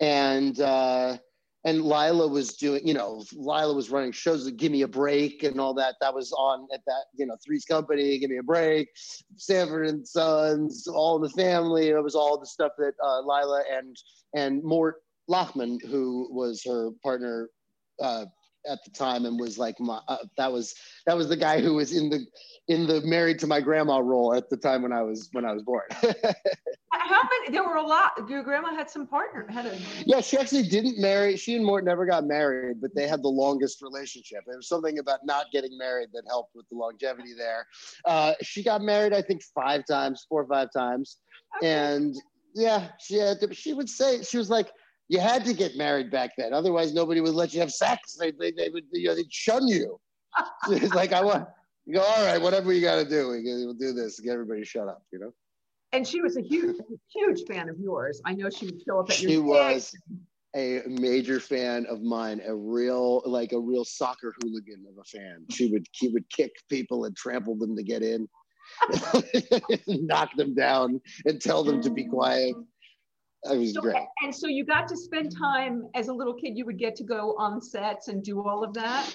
[0.00, 1.18] and uh,
[1.64, 5.42] and Lila was doing, you know, Lila was running shows like Give Me a Break
[5.42, 5.96] and all that.
[6.00, 8.88] That was on at that, you know, Three's Company, Give Me a Break,
[9.36, 11.88] Sanford and Sons, All in the Family.
[11.88, 13.96] It was all the stuff that uh, Lila and
[14.34, 14.96] and Mort
[15.28, 17.50] Lachman, who was her partner,
[18.00, 18.24] uh,
[18.68, 20.74] at the time and was like my uh, that was
[21.06, 22.26] that was the guy who was in the
[22.68, 25.52] in the married to my grandma role at the time when I was when I
[25.52, 25.82] was born.
[26.92, 27.52] How many?
[27.52, 28.12] There were a lot.
[28.28, 29.46] Your grandma had some partner.
[29.50, 29.76] Had a.
[30.04, 31.36] Yeah, she actually didn't marry.
[31.36, 34.44] She and Mort never got married, but they had the longest relationship.
[34.46, 37.66] There was something about not getting married that helped with the longevity there.
[38.04, 41.18] Uh, she got married, I think, five times, four or five times,
[41.56, 41.68] okay.
[41.68, 42.14] and
[42.54, 43.40] yeah, she had.
[43.40, 44.70] To, she would say she was like
[45.10, 46.54] you had to get married back then.
[46.54, 48.14] Otherwise, nobody would let you have sex.
[48.14, 50.00] They, they, they would you know, they'd shun you.
[50.70, 51.48] it's like, I want,
[51.84, 54.20] you go, all right, whatever you got to do, we'll do this.
[54.20, 55.32] Get everybody shut up, you know?
[55.92, 56.76] And she was a huge,
[57.12, 58.22] huge fan of yours.
[58.24, 59.92] I know she would show up at your She was.
[60.54, 65.44] a major fan of mine, a real like a real soccer hooligan of a fan.
[65.50, 68.28] She would he would kick people and trample them to get in,
[69.88, 72.54] knock them down, and tell them to be quiet.
[73.44, 73.96] It was So, great.
[74.22, 76.56] and so you got to spend time as a little kid.
[76.56, 79.14] You would get to go on sets and do all of that.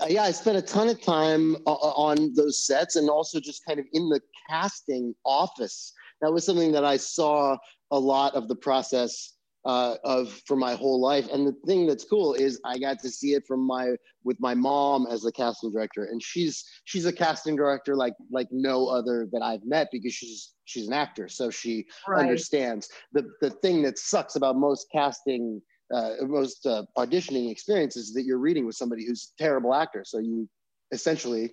[0.00, 3.64] Uh, yeah, I spent a ton of time uh, on those sets and also just
[3.66, 5.92] kind of in the casting office.
[6.20, 7.56] That was something that I saw
[7.90, 9.34] a lot of the process
[9.64, 11.28] uh, of for my whole life.
[11.32, 14.54] And the thing that's cool is I got to see it from my with my
[14.54, 19.28] mom as a casting director, and she's she's a casting director like like no other
[19.32, 21.86] that I've met because she's she's an actor, so she
[22.16, 25.62] understands the the thing that sucks about most casting
[25.92, 30.02] uh, most uh, auditioning experiences is that you're reading with somebody who's a terrible actor.
[30.04, 30.48] So you
[30.92, 31.52] essentially,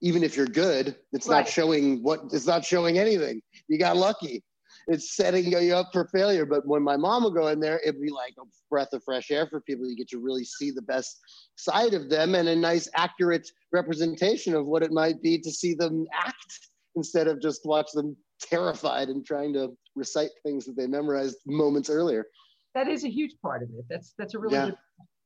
[0.00, 1.38] even if you're good, it's Right.
[1.38, 3.40] not showing what it's not showing anything.
[3.68, 4.42] You got lucky.
[4.88, 6.46] It's setting you up for failure.
[6.46, 9.30] But when my mom would go in there, it'd be like a breath of fresh
[9.30, 9.88] air for people.
[9.88, 11.18] You get to really see the best
[11.56, 15.74] side of them and a nice, accurate representation of what it might be to see
[15.74, 20.86] them act instead of just watch them terrified and trying to recite things that they
[20.86, 22.26] memorized moments earlier.
[22.74, 23.84] That is a huge part of it.
[23.88, 24.64] That's that's a really Yeah.
[24.66, 24.76] good.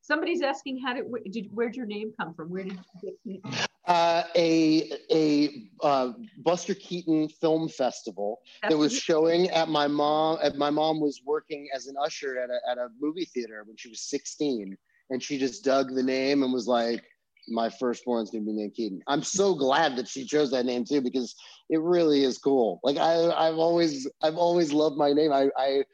[0.03, 2.49] Somebody's asking how did, where, did where'd your name come from?
[2.49, 2.79] Where did
[3.25, 3.69] you get?
[3.97, 10.39] Uh, a a uh, Buster Keaton Film Festival that was showing at my mom.
[10.43, 13.77] At my mom was working as an usher at a at a movie theater when
[13.77, 14.77] she was 16,
[15.11, 17.03] and she just dug the name and was like,
[17.49, 21.01] "My firstborn's gonna be named Keaton." I'm so glad that she chose that name too
[21.01, 21.35] because
[21.71, 22.81] it really is cool.
[22.85, 25.33] Like I I've always I've always loved my name.
[25.33, 25.85] I I.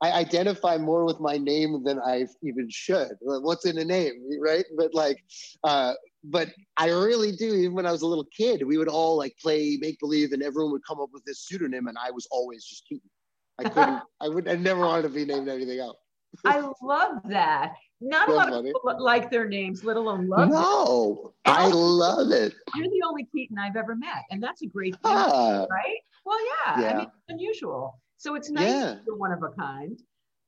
[0.00, 3.12] I identify more with my name than I even should.
[3.20, 4.64] What's in a name, right?
[4.76, 5.22] But like,
[5.64, 5.94] uh,
[6.24, 7.54] but I really do.
[7.54, 10.42] Even when I was a little kid, we would all like play make believe, and
[10.42, 13.10] everyone would come up with this pseudonym, and I was always just Keaton.
[13.58, 14.02] I couldn't.
[14.20, 14.48] I would.
[14.48, 15.96] I never wanted to be named anything else.
[16.44, 17.72] I love that.
[18.00, 18.70] Not a lot funny.
[18.70, 20.50] of people like their names, let alone love them.
[20.50, 22.54] No, I love it.
[22.76, 25.98] You're the only Keaton I've ever met, and that's a great thing, Ah, right?
[26.24, 27.98] Well, yeah, I mean, it's unusual.
[28.18, 28.96] So it's nice Yeah.
[29.06, 29.98] one of a kind.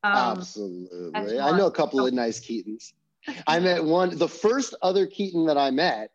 [0.03, 1.39] Um, absolutely.
[1.41, 2.93] I know a couple of nice Keatons.
[3.47, 4.17] I met one.
[4.19, 6.11] The first other Keaton that I met.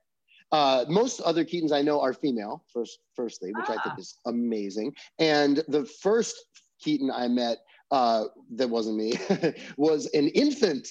[0.52, 2.64] Uh, most other Keatons I know are female.
[2.72, 3.82] First, firstly, which I Ah.
[3.84, 4.94] think is amazing.
[5.20, 6.36] And the first
[6.82, 7.60] Keaton I met
[7.92, 8.26] uh,
[8.56, 9.14] that wasn't me
[9.78, 10.88] was an infant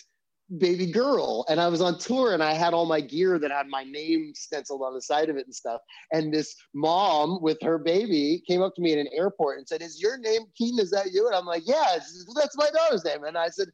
[0.58, 3.66] baby girl and i was on tour and i had all my gear that had
[3.66, 5.80] my name stenciled on the side of it and stuff.
[6.12, 9.82] And this mom with her baby came up to me in an airport and said
[9.82, 10.78] is your name keaton?
[10.78, 11.26] Is that you?
[11.26, 13.24] And i'm like yeah says, that's my daughter's name.
[13.24, 13.68] And i said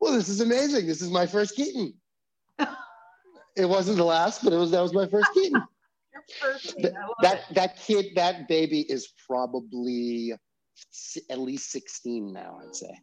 [0.00, 0.86] well this is amazing.
[0.86, 1.94] This is my first keaton.
[3.56, 5.62] It wasn't the last but it was that was my first keaton.
[6.12, 6.22] Your
[6.52, 7.54] first name, Th- that it.
[7.54, 10.32] that kid that baby is probably
[11.30, 12.94] at least 16 now i'd say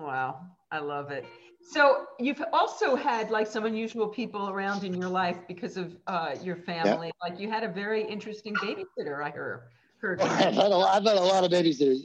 [0.00, 0.40] Wow,
[0.72, 1.26] I love it.
[1.62, 6.34] So you've also had like some unusual people around in your life because of uh,
[6.42, 7.12] your family.
[7.22, 9.22] Like you had a very interesting babysitter.
[9.22, 9.60] I heard.
[10.00, 10.20] heard.
[10.22, 11.98] I've had, a, I've had a lot of babysitters.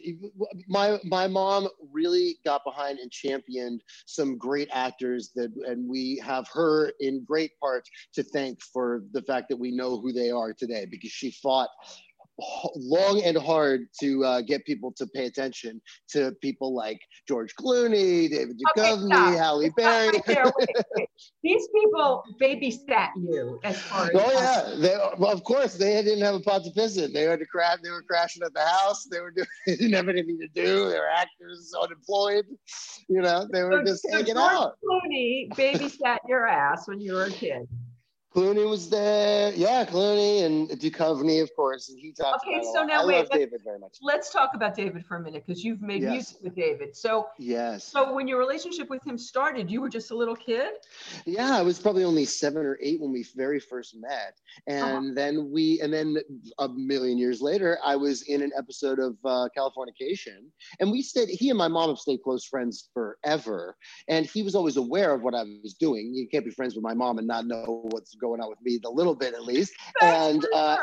[0.68, 6.48] My my mom really got behind and championed some great actors that, and we have
[6.52, 10.52] her in great part to thank for the fact that we know who they are
[10.52, 11.70] today because she fought
[12.76, 18.30] long and hard to uh, get people to pay attention to people like George Clooney,
[18.30, 19.34] David Okay, Duchovny, stop.
[19.38, 20.10] Halle Berry.
[20.28, 20.28] right.
[20.58, 21.08] Wait, wait.
[21.44, 24.12] These people babysat you as far as.
[24.14, 27.14] Oh yeah, they, well, of course they didn't have a pot to piss in.
[27.14, 27.78] They had to crash.
[27.84, 29.06] They were crashing at the house.
[29.06, 29.48] They were doing.
[29.68, 30.90] They didn't have anything to do.
[30.90, 32.46] They were actors, unemployed.
[33.08, 34.74] You know, they were So- just so hanging George out.
[34.84, 37.68] Clooney babysat your ass when you were a kid.
[38.36, 39.54] Clooney was there.
[39.56, 41.90] Yeah, Clooney and Duchovny, of course.
[41.90, 43.98] And he talked Okay, about so now I wait, David very much.
[44.02, 46.12] Let's talk about David for a minute because you've made Yes.
[46.12, 46.96] music with David.
[46.96, 47.86] So, Yes.
[47.86, 50.74] so when your relationship with him started, you were just a little kid.
[51.26, 54.98] Yeah, I was probably only seven or eight when we very first met, Uh-huh.
[54.98, 56.18] and then we, and then
[56.60, 60.40] a million years later, I was in an episode of uh, Californication,
[60.80, 61.30] and we stayed.
[61.30, 63.76] He and my mom have stayed close friends forever,
[64.10, 66.14] and he was always aware of what I was doing.
[66.14, 68.80] You can't be friends with my mom and not know what's going on with me,
[68.82, 69.73] the little bit at least.
[70.01, 70.78] And uh,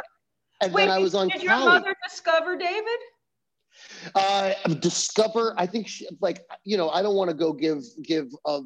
[0.62, 2.98] and Wait, then I was on did your mother discover David?
[4.14, 5.54] Uh, discover.
[5.56, 8.60] I think she, like you know I don't want to go give give a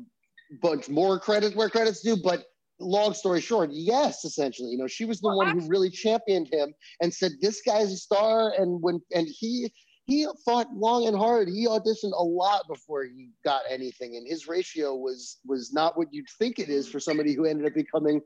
[0.63, 2.45] bunch more credit where credit's due, but
[2.79, 6.49] long story short, yes, essentially, you know she was the Well, one who really championed
[6.53, 9.73] him and said this guy's a star, and when and he
[10.07, 11.49] he fought long and hard.
[11.49, 16.09] He auditioned a lot before he got anything, and his ratio was was not what
[16.13, 18.21] you'd think it is for somebody who ended up becoming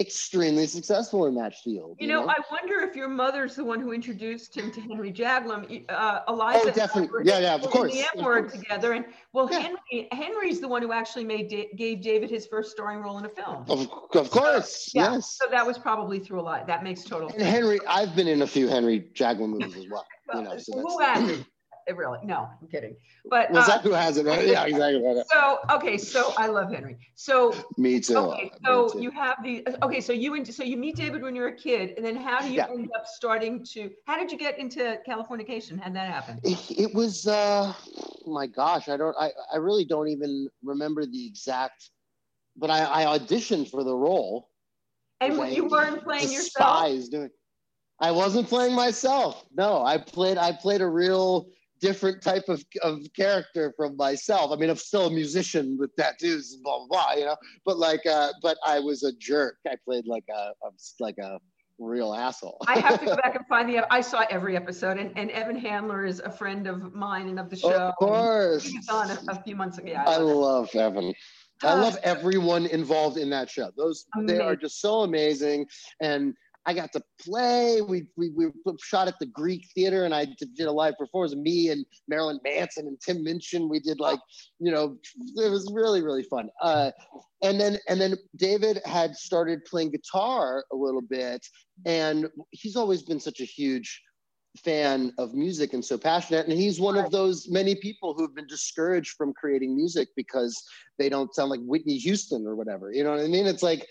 [0.00, 1.96] extremely successful in that field.
[1.98, 4.80] You, you know, know, I wonder if your mother's the one who introduced him to
[4.80, 5.84] Henry Jaglom.
[5.88, 6.68] Uh, Eliza.
[6.68, 7.22] Oh, definitely.
[7.24, 7.92] Yeah, yeah, of course.
[7.92, 9.58] The M word together, and well, yeah.
[9.58, 13.28] Henry Henry's the one who actually made gave David his first starring role in a
[13.28, 13.64] film.
[13.68, 15.12] Of, of course, so, yeah.
[15.14, 15.36] yes.
[15.40, 16.66] So that was probably through a lot.
[16.66, 17.28] That makes total.
[17.28, 17.50] And sense.
[17.50, 20.06] Henry, I've been in a few Henry Jaglom movies as well.
[20.28, 21.46] well you know, so who hasn't?
[21.96, 22.96] Really no i'm kidding.
[23.24, 24.26] But was uh, that who has it?
[24.26, 24.46] Right?
[24.46, 25.22] yeah exactly.
[25.30, 26.98] So okay so i love henry.
[27.14, 28.16] So me too.
[28.16, 29.02] okay so too.
[29.02, 31.94] you have the okay so you and so you meet david when you're a kid
[31.96, 32.68] and then how do you yeah.
[32.68, 35.78] end up starting to how did you get into californication?
[35.78, 36.40] How did that happen?
[36.42, 37.72] It, it was uh
[38.26, 41.90] my gosh i don't i i really don't even remember the exact
[42.56, 44.50] but i i auditioned for the role.
[45.20, 47.10] And you weren't playing yourself?
[47.10, 47.30] doing
[48.00, 49.44] I wasn't playing myself.
[49.54, 51.48] No, I played I played a real
[51.80, 54.52] different type of, of character from myself.
[54.52, 57.36] I mean, I'm still a musician with tattoos and blah blah blah, you know.
[57.64, 59.56] But like, uh, but I was a jerk.
[59.66, 60.70] I played like a, a
[61.00, 61.38] like a
[61.78, 62.58] real asshole.
[62.66, 63.92] I have to go back and find the.
[63.92, 67.50] I saw every episode, and, and Evan Handler is a friend of mine and of
[67.50, 67.70] the show.
[67.70, 69.88] Of course, he was on a, a, few months ago.
[69.90, 71.12] Yeah, I, I love Evan.
[71.62, 73.70] I love uh, everyone involved in that show.
[73.76, 74.38] Those amazing.
[74.38, 75.66] they are just so amazing,
[76.00, 76.34] and
[76.66, 77.80] I got to play.
[77.80, 78.50] We, we, we
[78.82, 81.34] shot at the Greek Theater and I did a live performance.
[81.34, 83.68] Me and Marilyn Manson and Tim Minchin.
[83.68, 84.18] We did like,
[84.58, 84.98] you know,
[85.36, 86.50] it was really, really fun.
[86.62, 86.90] Uh,
[87.42, 91.46] and then and then David had started playing guitar a little bit.
[91.86, 94.02] And he's always been such a huge
[94.64, 96.46] fan of music and so passionate.
[96.48, 100.60] And he's one of those many people who've been discouraged from creating music because
[100.98, 102.92] they don't sound like Whitney Houston or whatever.
[102.92, 103.46] You know what I mean?
[103.46, 103.86] It's like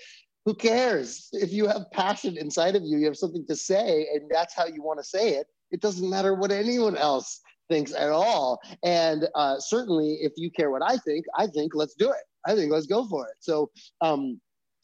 [0.47, 1.27] who cares?
[1.33, 4.65] If you have passion inside of you you have something to say and that's how
[4.65, 8.61] you want to say it it doesn't matter what anyone else thinks at all.
[8.81, 12.23] And uh, certainly if you care what i think i think let's do it.
[12.47, 13.35] I think let's go for it.
[13.41, 13.69] So
[13.99, 14.39] um,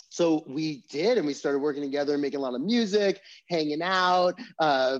[0.10, 4.38] so we did and we started working together making a lot of music hanging out
[4.60, 5.00] uh,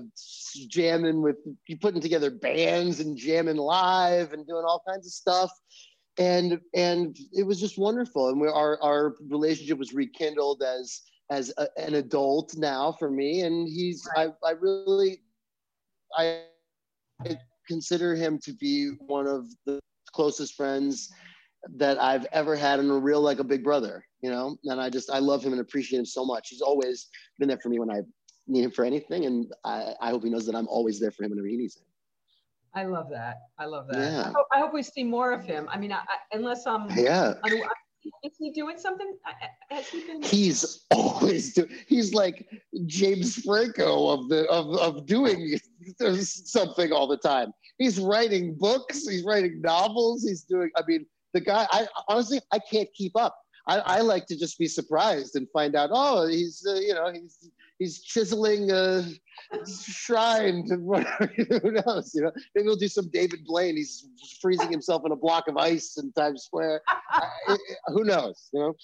[0.70, 1.36] jamming with
[1.82, 5.50] putting together bands and jamming live and doing all kinds of stuff
[6.18, 11.52] and and it was just wonderful and we, our our relationship was rekindled as as
[11.58, 14.06] a, an adult now for me and he's.
[14.16, 15.22] I, I really
[16.16, 16.42] I,
[17.24, 19.80] I consider him to be one of the
[20.12, 21.10] closest friends
[21.76, 24.56] that I've ever had in a real like a big brother, you know.
[24.64, 26.48] And I just I love him and appreciate him so much.
[26.50, 27.08] He's always
[27.38, 28.02] been there for me when I
[28.46, 31.24] need him for anything, and I, I hope he knows that I'm always there for
[31.24, 31.82] him whenever he needs it.
[32.74, 33.36] I love that.
[33.58, 33.98] I love that.
[33.98, 34.20] Yeah.
[34.22, 35.68] I, hope, I hope we see more of him.
[35.70, 36.02] I mean, I,
[36.32, 36.90] unless I'm.
[36.96, 37.34] Yeah.
[38.24, 39.16] is he doing something?
[39.70, 40.22] Has he been?
[40.22, 41.70] He's always doing.
[41.86, 42.46] He's like
[42.86, 45.58] James Franco of the of of doing
[46.20, 47.52] something all the time.
[47.78, 49.06] He's writing books.
[49.06, 50.24] He's writing novels.
[50.24, 50.70] He's doing.
[50.76, 51.66] I mean, the guy.
[51.70, 53.36] I honestly, I can't keep up.
[53.66, 55.90] I, I like to just be surprised and find out.
[55.92, 59.04] Oh, he's uh, you know he's he's chiseling a
[59.66, 61.26] shrine to whatever.
[61.62, 62.12] Who knows?
[62.14, 63.76] You know, maybe we'll do some David Blaine.
[63.76, 64.08] He's
[64.40, 66.82] freezing himself in a block of ice in Times Square.
[67.86, 68.48] who knows?
[68.52, 68.74] You know.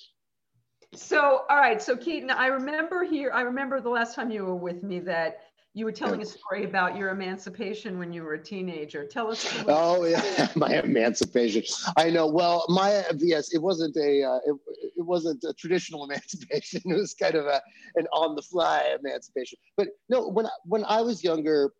[0.94, 1.80] So, all right.
[1.80, 3.30] So, Keaton, I remember here.
[3.32, 5.40] I remember the last time you were with me that
[5.72, 9.06] you were telling a story about your emancipation when you were a teenager.
[9.06, 9.46] Tell us.
[9.68, 11.62] Oh yeah, my emancipation.
[11.96, 12.26] I know.
[12.26, 14.56] Well, my yes, it wasn't a uh, it,
[14.96, 16.82] it wasn't a traditional emancipation.
[16.84, 17.62] It was kind of a
[17.94, 19.58] an on the fly emancipation.
[19.76, 21.72] But no, when I, when I was younger,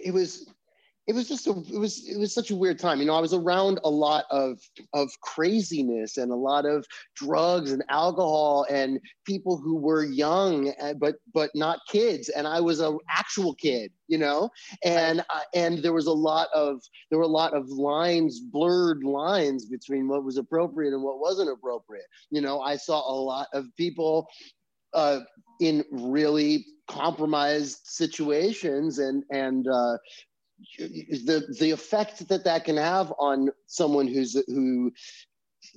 [0.00, 0.48] it was
[1.06, 3.00] it was just a, it was it was such a weird time.
[3.00, 4.60] You know i was around a lot of
[4.92, 10.94] of craziness and a lot of drugs and alcohol and people who were young eh,
[10.98, 12.28] but but not kids.
[12.28, 14.50] And i was a actual kid you know?
[14.84, 19.02] And uh, and there was a lot of there were a lot of lines blurred
[19.02, 22.06] lines between what was appropriate and what wasn't appropriate.
[22.30, 24.28] You know i saw a lot of people
[24.92, 25.20] uh,
[25.60, 29.96] in really compromised situations and and uh,
[30.78, 34.92] the the effect that that can have on someone who's who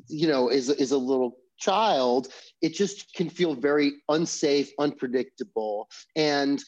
[0.08, 2.28] you know is is a little child
[2.62, 5.90] it just can feel very unsafe unpredictable.
[6.16, 6.64] And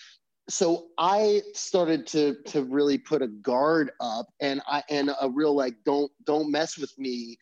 [0.49, 5.55] so i started to to really put a guard up and i and a real
[5.55, 7.38] like don't don't mess with me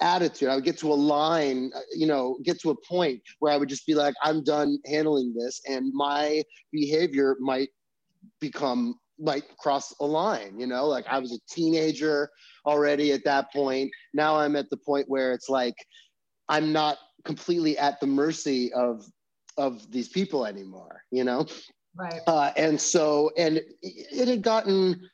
[0.00, 0.48] attitude.
[0.48, 3.68] I would get to a line you know get to a point where i would
[3.68, 7.70] just be like i'm done handling this and my behavior might
[8.40, 10.86] become like cross a line you know?
[10.86, 12.28] Like i was a teenager
[12.66, 13.90] already at that point.
[14.12, 15.76] Now i'm at the point where it's like
[16.48, 19.06] i'm not completely at the mercy of
[19.56, 21.46] of these people anymore you know?
[21.94, 22.20] Right.
[22.26, 25.08] Uh, and so and it, it had gotten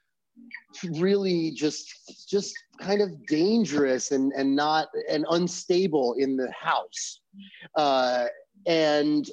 [0.99, 1.93] really just
[2.31, 7.21] just kind of dangerous and and not and unstable in the house.
[7.77, 8.27] Uh
[8.67, 9.29] and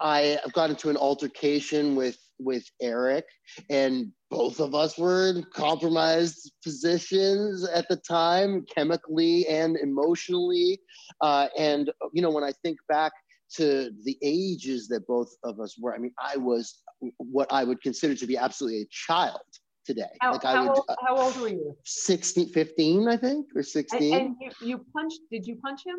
[0.00, 3.24] I have got into an altercation with with Eric,
[3.70, 10.80] and both of us were in compromised positions at the time, chemically and emotionally.
[11.20, 13.12] Uh, and you know, when I think back
[13.56, 16.82] to the ages that both of us were, I mean, I was
[17.18, 19.40] what I would consider to be absolutely a child
[19.86, 20.02] today.
[20.20, 21.76] How, like how, would, old, uh, how old were you?
[21.84, 24.14] 16, 15, I think, or 16.
[24.14, 25.96] And, and you, you punched, did you punch him?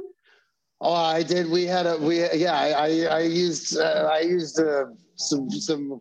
[0.81, 1.49] Oh, I did.
[1.49, 2.53] We had a we yeah.
[2.53, 4.85] I I, I used uh, I used uh,
[5.15, 5.99] some some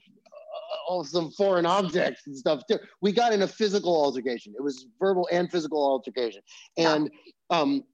[0.88, 2.78] uh, some foreign objects and stuff too.
[3.00, 4.54] We got in a physical altercation.
[4.56, 6.42] It was verbal and physical altercation,
[6.76, 7.10] and
[7.50, 7.84] um,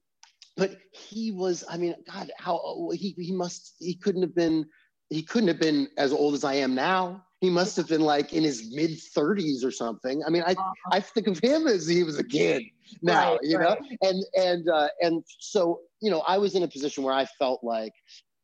[0.57, 1.65] but he was.
[1.69, 4.67] I mean, God, how he he must he couldn't have been
[5.11, 7.25] he couldn't have been as old as I am now.
[7.41, 10.23] He must have been like in his mid 30s or something.
[10.27, 10.73] I mean, I uh-huh.
[10.93, 12.63] I think of him as he was a kid
[13.03, 13.79] now, right, you right.
[13.81, 17.27] know, and and uh, and so you know, I was in a position where I
[17.39, 17.93] felt like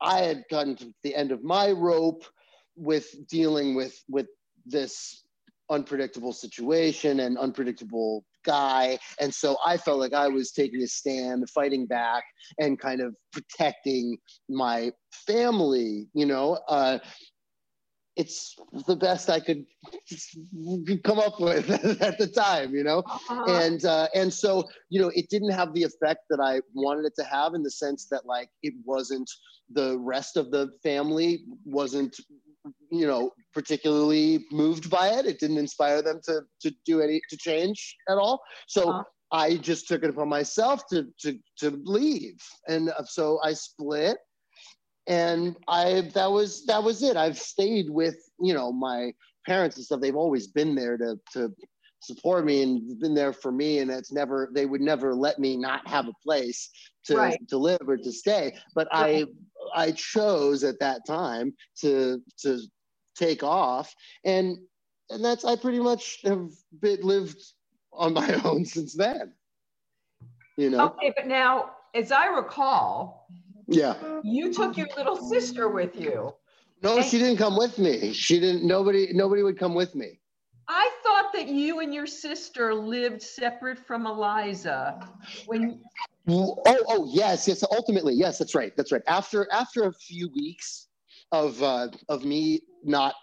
[0.01, 2.25] I had gotten to the end of my rope
[2.77, 4.27] with dealing with with
[4.71, 5.25] this
[5.69, 8.99] unpredictable situation and unpredictable guy.
[9.21, 12.25] And so i felt like i was taking a stand fighting back
[12.59, 14.17] and kind of protecting
[14.49, 14.91] my
[15.27, 16.59] family you know?
[16.69, 16.99] Uh,
[18.17, 18.57] it's
[18.87, 19.65] the best I could
[21.05, 21.71] come up with
[22.03, 23.45] at the time, you know, uh-huh.
[23.49, 27.15] and uh, and so you know it didn't have the effect that I wanted it
[27.17, 29.31] to have in the sense that like it wasn't
[29.73, 32.17] the rest of the family wasn't
[32.91, 35.27] you know particularly moved by it.
[35.27, 38.41] It didn't inspire them to to do any to change at all.
[38.67, 38.91] So.
[38.91, 39.03] Uh-huh.
[39.33, 42.35] I just took it upon myself to to to leave,
[42.67, 44.19] and so I split
[45.11, 47.17] and I that was that was it.
[47.17, 49.13] I've stayed with you know my
[49.47, 50.01] parents and stuff.
[50.01, 51.53] They've always been there to to
[52.01, 55.57] support me and been there for me and it's never they would never let me
[55.57, 56.71] not have a place
[57.05, 57.49] to right.
[57.49, 59.27] to live or to stay but right.
[59.75, 62.59] i i chose at that time to to
[63.15, 63.95] take off
[64.25, 64.57] and
[65.11, 66.49] and that's i pretty much have
[66.81, 67.41] been lived
[67.93, 69.33] on my own since then
[70.57, 73.27] you know okay but now as i recall
[73.71, 73.95] yeah.
[74.23, 76.35] You took your little sister with you.
[76.83, 78.13] No, and she didn't come with me.
[78.13, 78.67] She didn't.
[78.67, 79.09] Nobody.
[79.13, 80.20] Nobody would come with me.
[80.73, 85.01] I thought that you and your sister lived separate from Eliza.
[85.47, 85.81] When.
[86.29, 87.65] Oh, oh, yes, yes.
[87.73, 88.39] Ultimately, yes.
[88.39, 88.73] That's right.
[88.77, 89.03] That's right.
[89.09, 90.87] After after a few weeks
[91.33, 93.15] of uh, of me not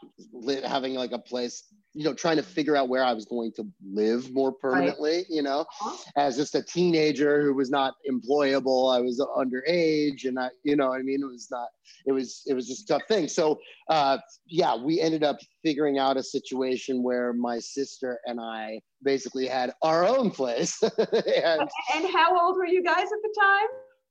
[0.65, 1.63] having like a place
[1.93, 5.25] you know, trying to figure out where I was going to live more permanently, right.
[5.29, 5.97] you know, uh-huh.
[6.15, 8.95] as just a teenager who was not employable.
[8.95, 11.67] I was underage and I, you know, I mean, it was not,
[12.05, 13.27] it was, it was just a tough thing.
[13.27, 13.59] So,
[13.89, 19.47] uh, yeah, we ended up figuring out a situation where my sister and I basically
[19.47, 20.81] had our own place.
[20.97, 21.61] and,
[21.95, 23.67] and how old were you guys at the time?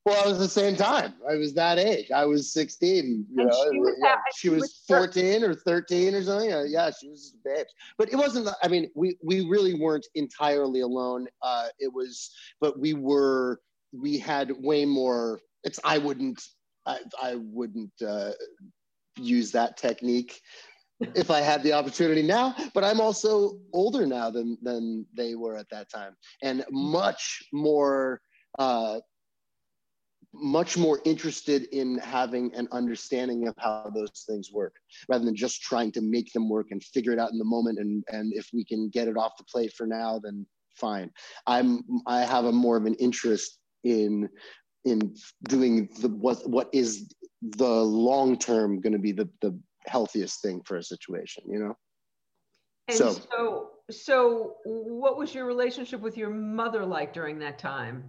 [0.07, 1.15] Well, I was the same time.
[1.29, 2.13] I was that age.
[2.13, 3.27] I was 16.
[3.29, 6.49] You and know, she was, yeah, she was 14 or 13 or something.
[6.69, 7.67] Yeah, she was a babe.
[7.99, 8.49] But it wasn't.
[8.63, 11.27] I mean, we we really weren't entirely alone.
[11.43, 12.31] Uh, it was,
[12.61, 13.61] but we were.
[13.93, 15.41] We had way more.
[15.65, 15.81] It's.
[15.83, 16.41] I wouldn't.
[16.87, 18.31] I, I wouldn't uh,
[19.19, 20.41] use that technique
[21.17, 22.55] if I had the opportunity now.
[22.75, 28.21] But I'm also older now than than they were at that time, and much more.
[28.57, 29.01] Uh,
[30.39, 34.75] much more interested in having an understanding of how those things work
[35.09, 37.79] rather than just trying to make them work and figure it out in the moment
[37.79, 41.11] and and if we can get it off the plate for now then fine.
[41.47, 44.29] I'm i have a more of an interest in
[44.85, 45.15] in
[45.49, 47.13] doing the what what is
[47.43, 51.77] the long term going to be the the healthiest thing for a situation you know?
[52.89, 58.05] And so, so so what was your relationship with your mother like during that time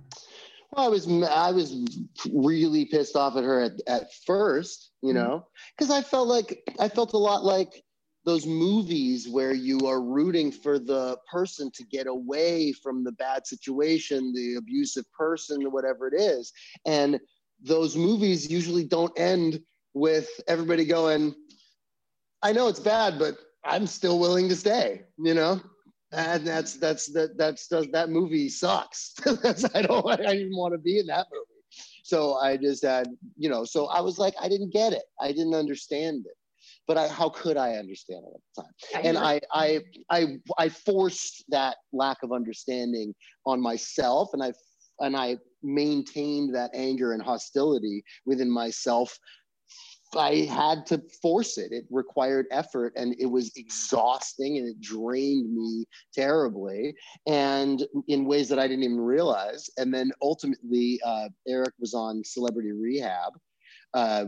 [0.72, 2.00] well, I was I was
[2.32, 5.18] really pissed off at her at, at first, you mm-hmm.
[5.18, 5.48] know,
[5.78, 7.84] because I felt like I felt a lot like
[8.26, 13.48] those movies where you are rooting for the person to get away from the bad
[13.48, 16.52] situation, the abusive person, whatever it is.
[16.86, 17.22] And
[17.64, 19.62] those movies usually don't end
[19.94, 21.36] with everybody going,
[22.44, 25.62] I know it's bad, but I'm still willing to stay, you know?
[26.12, 29.14] And that's that's that that's does that movie sucks.
[29.74, 31.46] I don't I didn't want to be in that movie.
[32.04, 33.66] So I just had you know.
[33.66, 35.04] So I was like, I didn't get it.
[35.20, 36.36] I didn't understand it.
[36.88, 39.06] But I, how could I understand it at the time?
[39.06, 43.14] And I, I, I, I forced that lack of understanding
[43.46, 44.54] on myself, and I,
[45.00, 49.18] and I maintained that anger and hostility within myself
[50.16, 51.72] I had to force it.
[51.72, 56.96] It required effort and it was exhausting and it drained me terribly
[57.26, 59.70] and in ways that I didn't even realize.
[59.78, 63.34] And then ultimately, uh, Eric was on Celebrity Rehab.
[63.94, 64.26] uh,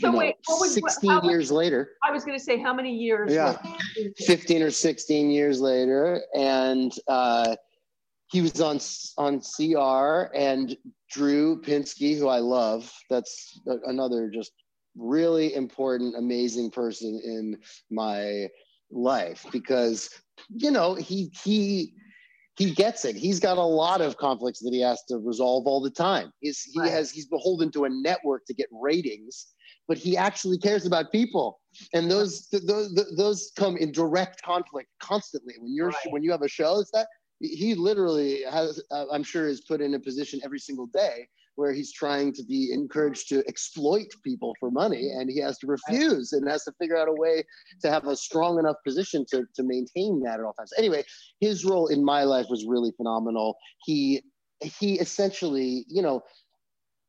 [0.00, 1.92] so know, wait, was, 16 what, years later.
[2.04, 3.32] I was going to say, how many years?
[3.32, 3.56] Yeah,
[4.18, 6.22] 15 or 16 years later.
[6.34, 7.54] And uh,
[8.28, 8.80] he was on,
[9.18, 10.76] on CR and
[11.10, 12.90] Drew Pinsky, who I love.
[13.10, 14.52] That's another just
[14.96, 17.58] really important, amazing person in
[17.90, 18.48] my
[18.90, 20.10] life because,
[20.48, 21.94] you know, he, he,
[22.56, 23.16] he gets it.
[23.16, 26.32] He's got a lot of conflicts that he has to resolve all the time.
[26.40, 26.90] He's, he right.
[26.90, 29.46] has he's beholden to a network to get ratings,
[29.88, 31.60] but he actually cares about people,
[31.94, 35.54] and those those those come in direct conflict constantly.
[35.58, 36.12] When you're right.
[36.12, 37.08] when you have a show, it's that
[37.42, 38.80] he literally has.
[38.90, 42.42] Uh, I'm sure is put in a position every single day where he's trying to
[42.44, 46.72] be encouraged to exploit people for money and he has to refuse and has to
[46.80, 47.44] figure out a way
[47.80, 50.72] to have a strong enough position to, to maintain that at all times.
[50.78, 51.04] Anyway
[51.40, 53.56] his role in my life was really phenomenal.
[53.84, 54.22] He
[54.60, 56.22] he essentially you know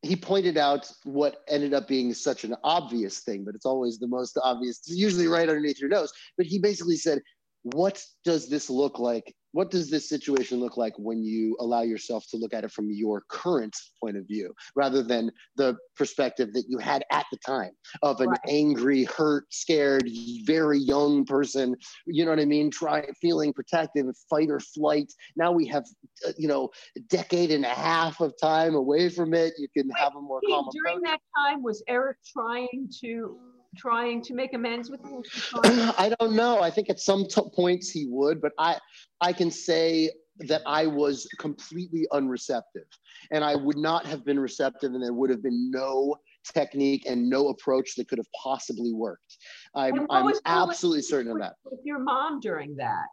[0.02, 4.08] he pointed out what ended up being such an obvious thing but it's always the
[4.08, 4.80] most obvious.
[4.80, 6.12] It's usually right underneath your nose.
[6.36, 7.20] But he basically said
[7.62, 12.26] what does this look like what does this situation look like when you allow yourself
[12.28, 16.64] to look at it from your current point of view rather than the perspective that
[16.68, 17.70] you had at the time
[18.02, 18.40] of an right.
[18.48, 20.08] angry hurt scared
[20.44, 21.74] very young person
[22.06, 25.84] you know what i mean try feeling protective fight or flight now we have
[26.26, 29.86] uh, you know a decade and a half of time away from it you can
[29.86, 31.12] Wait, have a more calm during approach.
[31.12, 33.38] that time was eric trying to
[33.74, 35.22] trying to make amends with you?
[35.98, 36.60] I don't know.
[36.60, 38.78] I think at some t- points he would, but I
[39.20, 40.10] I can say
[40.40, 42.88] that I was completely unreceptive,
[43.30, 46.16] and I would not have been receptive, and there would have been no
[46.52, 49.38] technique and no approach that could have possibly worked.
[49.74, 51.54] I'm, I'm absolutely certain of that.
[51.64, 53.06] With your mom during that,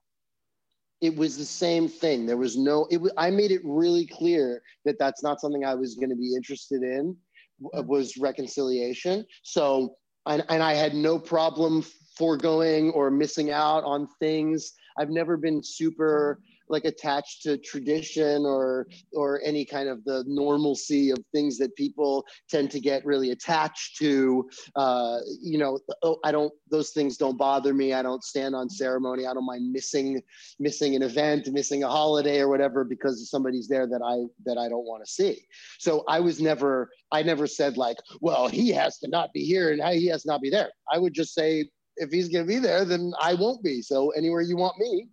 [1.01, 2.26] it was the same thing.
[2.26, 2.88] There was no.
[2.91, 3.01] It.
[3.18, 6.84] I made it really clear that that's not something I was going to be interested
[6.84, 7.16] in.
[7.62, 7.88] Mm-hmm.
[7.88, 9.26] Was reconciliation.
[9.43, 9.95] So
[10.26, 11.84] and, and I had no problem
[12.17, 14.74] foregoing or missing out on things.
[14.97, 16.41] I've never been super
[16.72, 22.26] like attached to tradition or or any kind of the normalcy of things that people
[22.49, 27.38] tend to get really attached to uh, you know oh, i don't those things don't
[27.38, 27.93] bother me.
[27.93, 29.28] I don't stand on ceremony.
[29.28, 30.22] I don't mind missing
[30.59, 34.69] missing an event missing a holiday or whatever because somebody's there that i that i
[34.69, 35.38] don't want to see.
[35.80, 39.72] So i was never i never said like well he has to not be here
[39.72, 40.69] and he has to not be there.
[40.91, 43.82] I would just say if he's going to be there then i won't be.
[43.82, 45.07] So anywhere you want me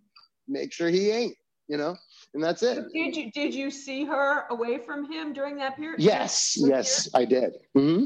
[0.47, 1.35] make sure he ain't
[1.69, 1.95] you know,
[2.33, 2.85] and that's it.
[2.91, 6.01] Did you did you see her away from him during that period?
[6.01, 7.53] Yes, yes, I did.
[7.77, 8.05] Mm-hmm.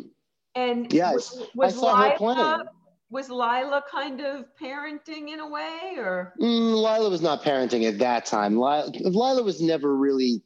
[0.56, 2.64] And yes, was, was I saw Lila, her playing.
[3.10, 8.00] Was Lila kind of parenting in a way, or mm, Lila was not parenting at
[8.00, 8.56] that time.
[8.56, 10.42] Lila, Lila was never really,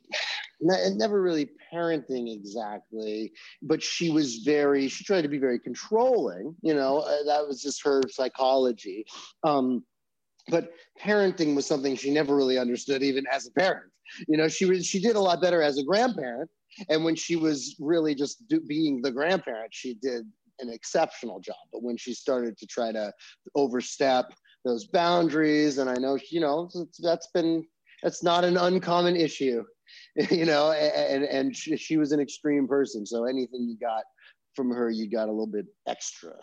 [0.62, 4.88] never really parenting exactly, but she was very.
[4.90, 6.56] She tried to be very controlling.
[6.62, 9.06] You know, uh, that was just her psychology.
[9.44, 9.84] Um,
[10.50, 10.72] but
[11.02, 13.92] parenting was something she never really understood even as a parent.
[14.28, 16.50] You know she was she did a lot better as a grandparent.
[16.90, 20.26] And when she was really just do, being the grandparent she did
[20.60, 21.56] an exceptional job.
[21.72, 23.12] But when she started to try to
[23.56, 24.34] overstep
[24.66, 26.70] those boundaries and i know you know
[27.00, 27.64] that's been
[28.04, 29.64] that's not an uncommon issue
[30.32, 33.06] you know and and she, she was an extreme person.
[33.06, 34.04] So anything you got
[34.56, 36.34] from her you got a little bit extra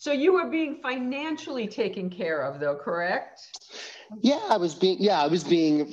[0.00, 3.42] so you were being financially taken care of, though, correct?
[4.22, 4.96] Yeah, I was being.
[4.98, 5.92] Yeah, I was being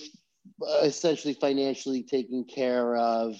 [0.65, 3.35] uh, essentially financially taken care of.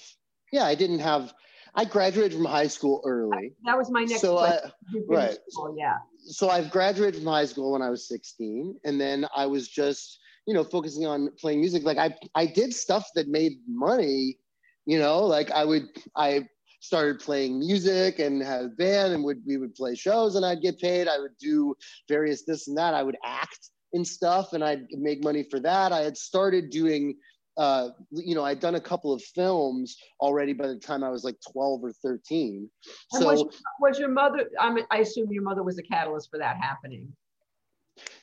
[0.52, 1.32] Yeah, I didn't have.
[1.74, 3.54] I graduated from high school early.
[3.64, 4.70] That was my next so question.
[4.94, 5.38] I, right.
[5.48, 5.96] School, yeah.
[6.26, 10.18] So I've graduated from high school when I was 16, and then I was just,
[10.46, 11.84] you know, focusing on playing music.
[11.84, 14.36] Like I, I did stuff that made money.
[14.84, 16.46] You know, like I would, I
[16.80, 20.62] started playing music and had a band and would we would play shows and I'd
[20.62, 21.08] get paid.
[21.08, 21.74] I would do
[22.08, 22.94] various this and that.
[22.94, 25.92] I would act in stuff and I'd make money for that.
[25.92, 27.16] I had started doing
[27.58, 31.24] uh, you know, I'd done a couple of films already by the time I was
[31.24, 32.70] like 12 or 13.
[33.12, 36.38] And so was, was your mother, I'm, I assume your mother was a catalyst for
[36.38, 37.12] that happening.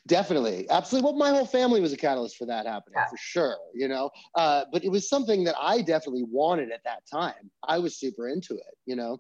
[0.08, 1.10] Definitely, absolutely.
[1.10, 3.08] Well, my whole family was a catalyst for that happening, yeah.
[3.08, 3.58] for sure.
[3.74, 7.50] You know, uh, but it was something that I definitely wanted at that time.
[7.68, 9.20] I was super into it, you know,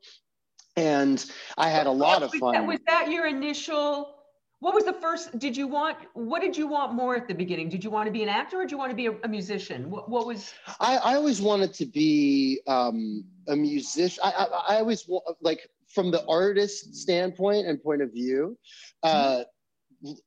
[0.76, 1.26] and
[1.58, 2.54] I had a lot of fun.
[2.54, 4.14] That, was that your initial?
[4.60, 5.38] What was the first?
[5.40, 5.98] Did you want?
[6.14, 7.68] What did you want more at the beginning?
[7.68, 9.28] Did you want to be an actor, or did you want to be a, a
[9.28, 9.90] musician?
[9.90, 10.54] What, what, was?
[10.80, 14.22] I, I always wanted to be um, a musician.
[14.24, 15.10] I, I, I always
[15.42, 18.56] like from the artist standpoint and point of view.
[19.02, 19.44] Uh,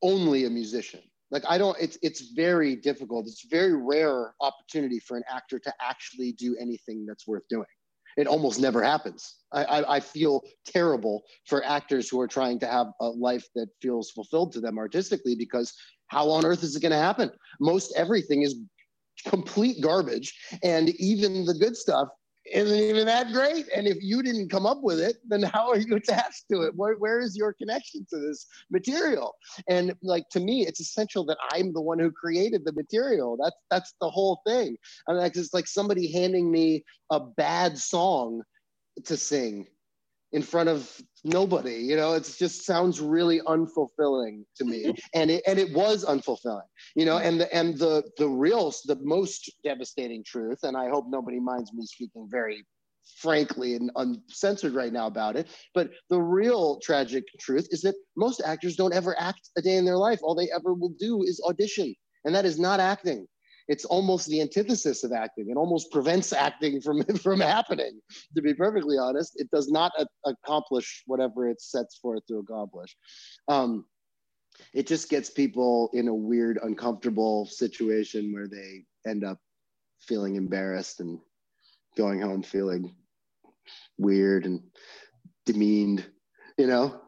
[0.03, 1.01] only a musician.
[1.31, 3.27] Like I don't, it's it's very difficult.
[3.27, 7.67] It's very rare opportunity for an actor to actually do anything that's worth doing.
[8.17, 9.37] It almost never happens.
[9.53, 13.69] I, I, I, feel terrible for actors who are trying to have a life that
[13.81, 15.73] feels fulfilled to them artistically because
[16.09, 17.31] how on earth is it going to happen?
[17.61, 18.57] Most everything is
[19.27, 20.35] complete garbage.
[20.63, 22.09] And even the good stuff
[22.53, 23.67] isn't even that great.
[23.75, 26.75] And if you didn't come up with it, then how are you attached to it?
[26.75, 29.35] Where, where is your connection to this material?
[29.69, 33.37] And like to me, it's essential that I'm the one who created the material.
[33.43, 34.77] That's that's the whole thing.
[35.07, 38.43] And like it's like somebody handing me a bad song
[39.05, 39.67] to sing
[40.33, 42.15] in front of nobody you know?
[42.15, 44.85] It just sounds really unfulfilling to me.
[44.85, 44.99] Mm-hmm.
[45.15, 47.17] And it and it was unfulfilling you know?
[47.17, 47.27] Mm-hmm.
[47.27, 51.73] And the and the the real the most devastating truth and i hope nobody minds
[51.73, 52.65] me speaking very
[53.17, 58.43] frankly and uncensored right now about it but the real tragic truth is that most
[58.45, 60.19] actors don't ever act a day in their life.
[60.23, 63.27] All they ever will do is audition and that is not acting
[63.69, 65.51] it's almost the antithesis of acting.
[65.51, 68.01] It almost prevents acting from, from happening.
[68.35, 72.97] To be perfectly honest, it does not a- accomplish whatever it sets forth to accomplish.
[73.47, 73.85] Um,
[74.73, 79.39] it just gets people in a weird, uncomfortable situation where they end up
[80.01, 81.19] feeling embarrassed and
[81.97, 82.95] going home feeling
[83.99, 84.63] weird and
[85.45, 86.07] demeaned.
[86.57, 87.01] You know,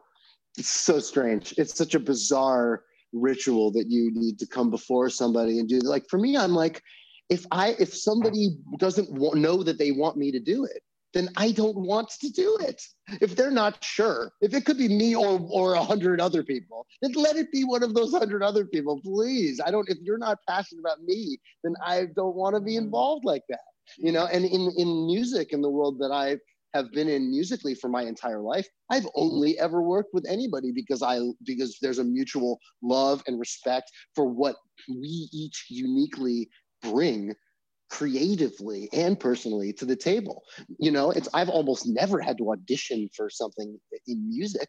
[0.57, 1.53] it's so strange.
[1.57, 2.83] It's such a bizarre
[3.13, 6.81] ritual that you need to come before somebody and do like for me i'm like
[7.29, 10.81] if i if somebody doesn't know that they want me to do it
[11.13, 12.81] then i don't want to do it.
[13.19, 16.87] If they're not sure if it could be me or or a hundred other people
[17.01, 19.59] then let it be one of those hundred other people please.
[19.65, 23.25] I don't if you're not passionate about me then i don't want to be involved
[23.25, 23.59] like that
[23.97, 24.25] you know?
[24.25, 26.37] And in in music in the world that i
[26.73, 28.67] have been in musically for my entire life.
[28.89, 29.21] I've mm-hmm.
[29.21, 34.25] only ever worked with anybody because I because there's a mutual love and respect for
[34.25, 34.55] what
[34.89, 36.49] we each uniquely
[36.81, 37.33] bring
[37.89, 40.43] creatively and personally to the table.
[40.79, 44.67] You know, it's I've almost never had to audition for something in music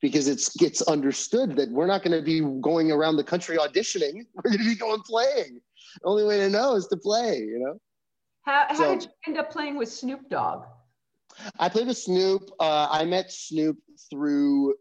[0.00, 4.24] because it's gets understood that we're not going to be going around the country auditioning.
[4.34, 5.60] We're going to be going playing.
[6.02, 7.80] The only way to know is to play, you know.
[8.42, 10.64] How, how so, did you end up playing with Snoop Dogg?
[11.58, 12.50] I played with Snoop.
[12.60, 13.78] Uh, I met Snoop
[14.10, 14.74] through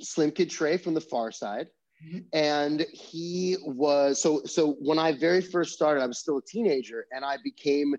[0.00, 1.66] Slim Kid Trey from the Pharcyde.
[2.06, 2.18] Mm-hmm.
[2.32, 7.06] And he was so so when I very first started, I was still a teenager
[7.12, 7.94] and I became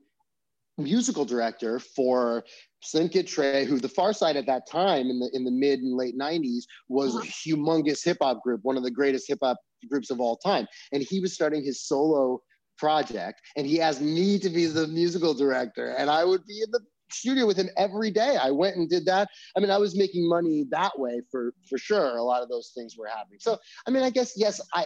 [0.77, 2.43] musical director for
[2.81, 5.95] Slim Kid Trey, who the Pharcyde at that time in the in the mid and
[5.95, 7.23] late 90s was uh-huh.
[7.23, 9.57] a humongous hip hop group, one of the greatest hip hop
[9.89, 10.67] groups of all time.
[10.91, 12.41] And he was starting his solo
[12.77, 16.71] project and he asked me to be the musical director and I would be in
[16.71, 18.37] the studio with him every day.
[18.41, 19.29] I went and did that.
[19.55, 22.17] I mean, I was making money that way for for sure.
[22.17, 23.39] A lot of those things were happening.
[23.39, 24.85] So, I mean, I guess yes, I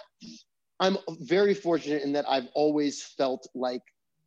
[0.80, 3.82] I'm very fortunate in that I've always felt like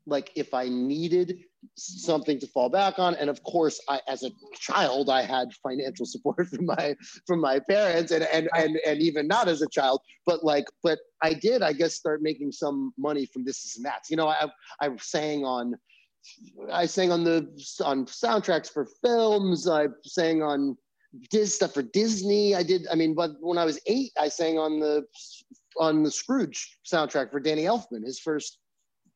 [0.07, 1.39] like if I needed
[1.77, 6.07] something to fall back on and of course I as a child I had financial
[6.07, 10.01] support from my from my parents and and and, and even not as a child
[10.27, 14.05] but like but I did I guess start making some money from this and that
[14.09, 15.75] you know I I sang on
[16.73, 17.49] I sang on the
[17.85, 19.69] on soundtracks for films.
[19.69, 20.77] I sang on
[21.31, 22.55] Dis stuff for Disney.
[22.55, 22.87] I did.
[22.91, 25.05] I mean, but when I was eight, I sang on the
[25.79, 28.59] on the Scrooged soundtrack for Danny Elfman, his first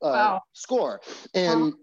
[0.03, 0.43] uh, wow.
[0.53, 1.01] score,
[1.35, 1.73] and.
[1.73, 1.79] Huh.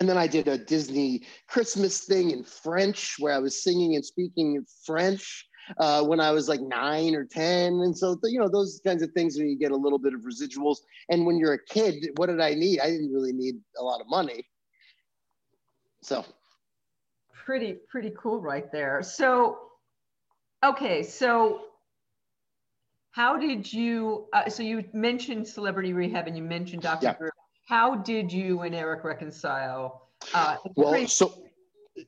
[0.00, 4.04] And then I did a Disney Christmas thing in French where I was singing and
[4.04, 5.46] speaking in French
[5.78, 7.74] uh, when I was like nine or 10.
[7.74, 10.22] And so, you know, those kinds of things when you get a little bit of
[10.22, 10.78] residuals.
[11.10, 12.80] And when you're a kid, what did I need?
[12.80, 14.44] I didn't really need a lot of money.
[16.04, 16.22] So
[17.32, 19.02] pretty, pretty cool right there.
[19.02, 19.58] So,
[20.62, 21.02] okay.
[21.02, 21.62] So
[23.12, 27.04] how did you, uh, so you mentioned celebrity rehab and you mentioned Dr.
[27.04, 27.28] Yeah.
[27.66, 30.10] How did you and Eric reconcile?
[30.34, 31.32] Uh, well, pretty- so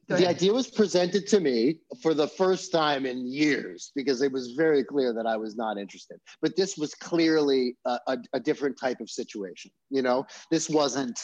[0.08, 4.52] the idea was presented to me for the first time in years because it was
[4.52, 6.18] very clear that I was not interested.
[6.42, 9.70] But this was clearly a, a, a, different type of situation.
[9.90, 11.18] You know, this wasn't,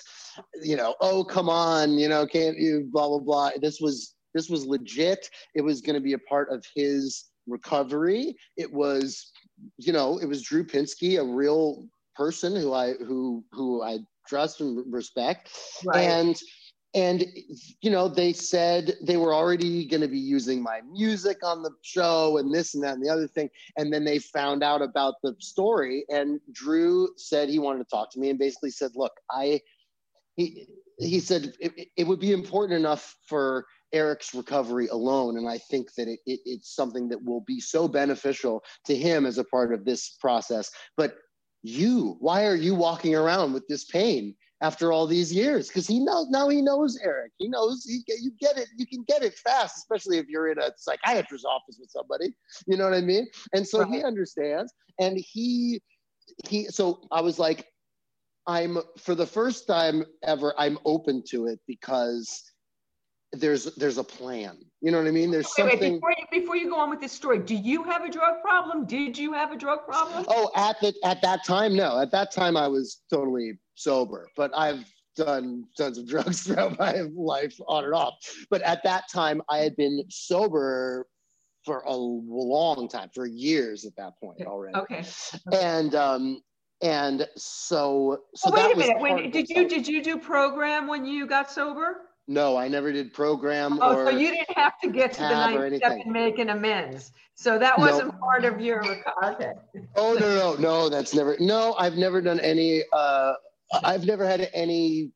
[0.62, 3.50] you know, oh come on, you know, can't you blah blah blah.
[3.60, 5.28] This was this was legit.
[5.54, 8.36] It was going to be a part of his recovery.
[8.56, 9.32] It was,
[9.78, 13.98] you know, it was Drew Pinsky, a real person who I who who I
[14.28, 15.50] trust and respect,
[15.84, 16.04] right.
[16.04, 16.36] and
[16.94, 17.24] and
[17.80, 21.70] you know they said they were already going to be using my music on the
[21.82, 23.48] show and this and that and the other thing.
[23.76, 28.10] And then they found out about the story and drew said he wanted to talk
[28.12, 29.60] to me and basically said look i
[30.36, 30.66] he
[30.98, 35.92] he said it, it would be important enough for eric's recovery alone and i think
[35.94, 39.72] that it, it, it's something that will be so beneficial to him as a part
[39.72, 40.70] of this process.
[40.96, 41.14] But
[41.62, 45.98] you why are you walking around with this pain after all these years because he
[45.98, 47.32] knows now he knows Eric.
[47.38, 48.68] He knows he, you get it.
[48.76, 52.34] You can get it fast, especially if you're in a psychiatrist's office with somebody.
[52.66, 53.26] You know what I mean?
[53.52, 53.90] And so right.
[53.92, 55.82] he understands, and he
[56.48, 56.66] he.
[56.66, 57.66] So I was like,
[58.46, 60.54] I'm for the first time ever.
[60.56, 62.51] I'm open to it because
[63.32, 64.58] there's there's a plan.
[64.80, 65.30] You know what I mean?
[65.30, 65.92] There's okay, something.
[65.92, 68.42] Wait, before, you, before you go on with this story, do you have a drug
[68.42, 68.84] problem?
[68.84, 70.24] Did you have a drug problem?
[70.28, 71.98] Oh, at the at that time, no.
[71.98, 74.84] At that time, I was totally sober, but I've
[75.16, 78.14] done tons of drugs throughout my life, on and off.
[78.50, 81.06] But at that time, I had been sober
[81.64, 84.76] for a long time, for years at that point already.
[84.76, 85.04] Okay.
[85.52, 86.42] And um,
[86.82, 88.50] and so so.
[88.52, 89.00] Oh, wait a minute.
[89.00, 92.08] When, did you did you do program when you got sober?
[92.28, 93.78] No, I never did program.
[93.82, 97.12] Oh, so you didn't have to get to the ninth step and make an amends.
[97.34, 98.84] So that wasn't part of your
[99.24, 99.52] okay.
[99.96, 101.36] Oh no, no, no, that's never.
[101.40, 102.84] No, I've never done any.
[102.92, 103.34] Uh,
[103.82, 105.10] I've never had any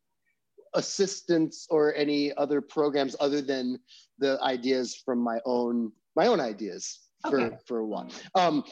[0.75, 3.79] assistance or any other programs other than
[4.19, 7.01] the ideas from my own my own ideas
[7.31, 7.57] for okay.
[7.67, 8.11] for one.
[8.35, 8.65] Um,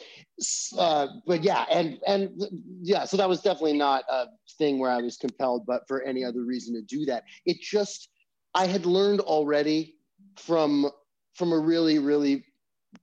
[0.77, 2.41] uh, but yeah, and and
[2.81, 6.23] yeah, so that was definitely not a thing where I was compelled, but for any
[6.23, 7.23] other reason to do that.
[7.45, 8.09] It just
[8.55, 9.95] I had learned already
[10.37, 10.89] from
[11.33, 12.45] from a really really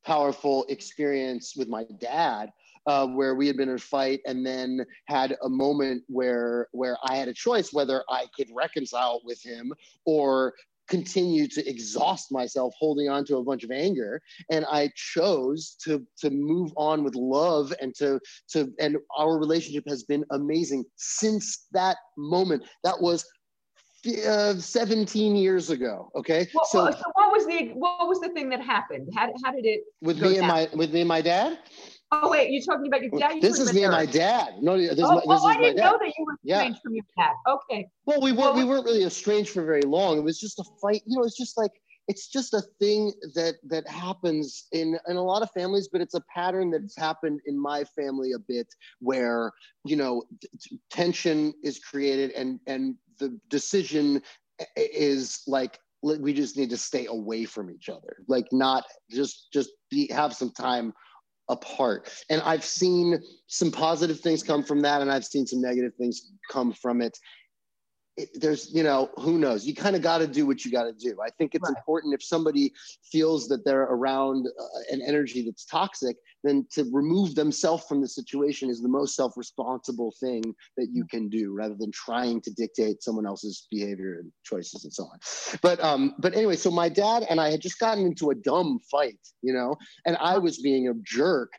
[0.04, 2.50] powerful experience with my dad
[2.86, 6.96] uh, where we had been in a fight and then had a moment where where
[7.04, 9.72] I had a choice whether I could reconcile with him
[10.06, 10.54] or
[10.88, 14.20] continue to exhaust myself holding on to a bunch of anger.
[14.50, 19.84] And i chose to to move on with love and to to and our relationship
[19.88, 22.64] has been amazing since that moment.
[22.84, 23.24] That was
[24.26, 26.10] uh, 17 years ago.
[26.14, 26.48] Okay.
[26.54, 29.08] Well, so, so what was the what was the thing that happened?
[29.14, 31.58] How, how did it with me and my with me and my dad?
[32.14, 33.40] Oh wait, you're talking about your dad.
[33.40, 34.56] This is me and my dad.
[34.60, 36.82] No, this, oh, this oh, is I didn't know that you were estranged yeah.
[36.82, 37.32] from your dad.
[37.48, 37.88] Okay.
[38.04, 40.18] Well, we weren't well, we weren't really estranged for very long.
[40.18, 41.02] It was just a fight.
[41.06, 41.72] You know, it's just like
[42.08, 46.14] it's just a thing that that happens in in a lot of families but it's
[46.14, 48.66] a pattern that's happened in my family a bit
[49.00, 49.52] where
[49.84, 50.22] you know
[50.60, 54.20] t- tension is created and and the decision
[54.76, 58.16] is like we just need to stay away from each other.
[58.26, 60.92] Like not just just be have some time
[61.48, 62.12] apart.
[62.30, 66.32] And i've seen some positive things come from that and i've seen some negative things
[66.50, 67.16] come from it.
[68.16, 69.64] It, there's you know who knows?
[69.64, 71.16] You kind of got to do what you got to do.
[71.24, 71.76] I think it's right.
[71.76, 72.72] important if somebody
[73.10, 78.08] feels that they're around uh, an energy that's toxic then to remove themselves from the
[78.08, 80.42] situation is the most self-responsible thing
[80.76, 84.92] that you can do rather than trying to dictate someone else's behavior and choices and
[84.92, 85.18] so on
[85.62, 88.78] but um but anyway so my dad and i had just gotten into a dumb
[88.90, 91.50] fight you know and i was being a jerk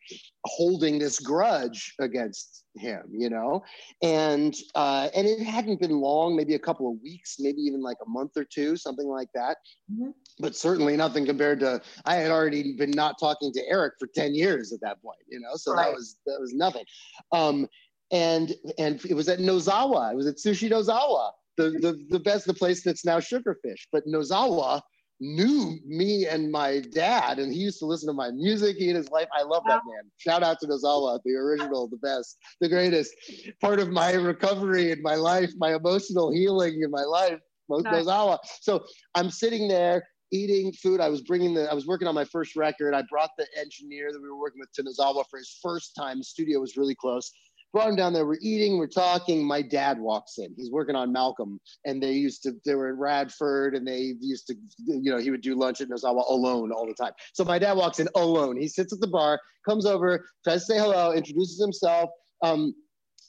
[0.45, 3.63] holding this grudge against him, you know,
[4.01, 7.97] and uh, and it hadn't been long, maybe a couple of weeks, maybe even like
[8.05, 9.57] a month or two, something like that.
[9.91, 10.09] Mm-hmm.
[10.39, 14.33] But certainly nothing compared to I had already been not talking to Eric for ten
[14.35, 15.85] years at that point, you know, so right.
[15.85, 16.85] that was that was nothing.
[17.31, 17.67] Um,
[18.11, 20.11] and and it was at Nozawa.
[20.11, 23.87] It was at Sushi Nozawa, the the the best, the place that's now Sugarfish.
[23.91, 24.81] But Nozawa
[25.19, 28.77] knew me and my dad, and he used to listen to my music.
[28.77, 30.11] He and his wife, I love that man.
[30.17, 33.13] Shout out to Nozawa, the original, the best, the greatest.
[33.61, 37.39] Part of my recovery in my life, my emotional healing in my life,
[37.69, 38.05] most nice.
[38.05, 38.39] Nozawa.
[38.61, 38.85] So
[39.15, 40.03] I'm sitting there
[40.33, 40.99] eating food.
[40.99, 42.93] I was bringing the, I was working on my first record.
[42.93, 46.17] I brought the engineer that we were working with to Nozawa for his first time.
[46.17, 47.31] The studio was really close
[47.73, 48.25] brought him down there.
[48.25, 49.43] We're eating, we're talking.
[49.43, 50.53] My dad walks in.
[50.55, 52.53] He's working on Malcolm, and they used to.
[52.65, 54.55] They were in Radford, and they used to.
[54.77, 57.13] You know, he would do lunch at Nozawa alone all the time.
[57.33, 58.55] So my dad walks in alone.
[58.61, 62.11] He sits at the bar, comes over, tries to say hello, introduces himself.
[62.43, 62.75] Um,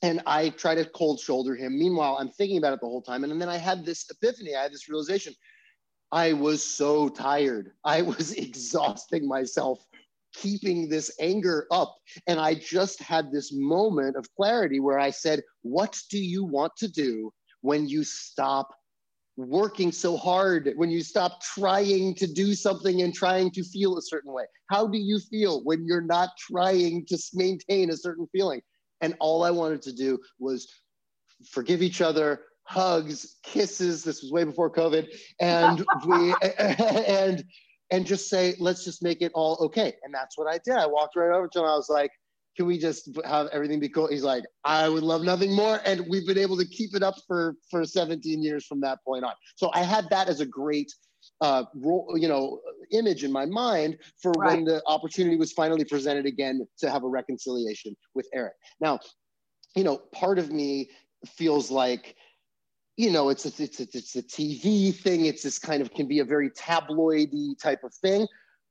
[0.02, 1.78] and I try to cold shoulder him.
[1.78, 3.24] Meanwhile, I'm thinking about it the whole time.
[3.24, 4.55] And then I had this epiphany.
[4.55, 5.32] I had this realization.
[6.15, 7.73] I was so tired.
[7.85, 9.85] I was exhausting myself
[10.32, 11.97] keeping this anger up.
[12.28, 16.73] And I just had this moment of clarity where I said, What do you want
[16.78, 17.32] to do
[17.62, 18.69] when you stop
[19.36, 24.03] working so hard, when you stop trying to do something and trying to feel a
[24.03, 24.45] certain way?
[24.70, 28.61] How do you feel when you're not trying to maintain a certain feeling?
[29.01, 30.69] And all I wanted to do was
[31.51, 34.05] forgive each other, hugs, kisses.
[34.05, 35.09] This was way before COVID,
[35.41, 37.45] and we and
[37.91, 39.95] and just say, let's just make it all okay.
[40.03, 40.74] And that's what I did.
[40.74, 41.65] I walked right over to him.
[41.65, 42.11] I was like,
[42.57, 44.09] can we just have everything be cool?
[44.09, 45.81] He's like, I would love nothing more.
[45.85, 49.24] And we've been able to keep it up for, for 17 years from that point
[49.24, 49.32] on.
[49.57, 50.93] So I had that as a great,
[51.41, 52.61] uh, role, you know,
[52.93, 54.55] image in my mind for right.
[54.55, 58.55] when the opportunity was finally presented again to have a reconciliation with Eric.
[58.81, 59.01] Now,
[59.74, 60.91] you know, part of me
[61.27, 62.15] feels like
[62.96, 65.26] you know, it's a, it's a, it's a TV thing.
[65.26, 68.26] It's this kind of can be a very tabloidy type of thing.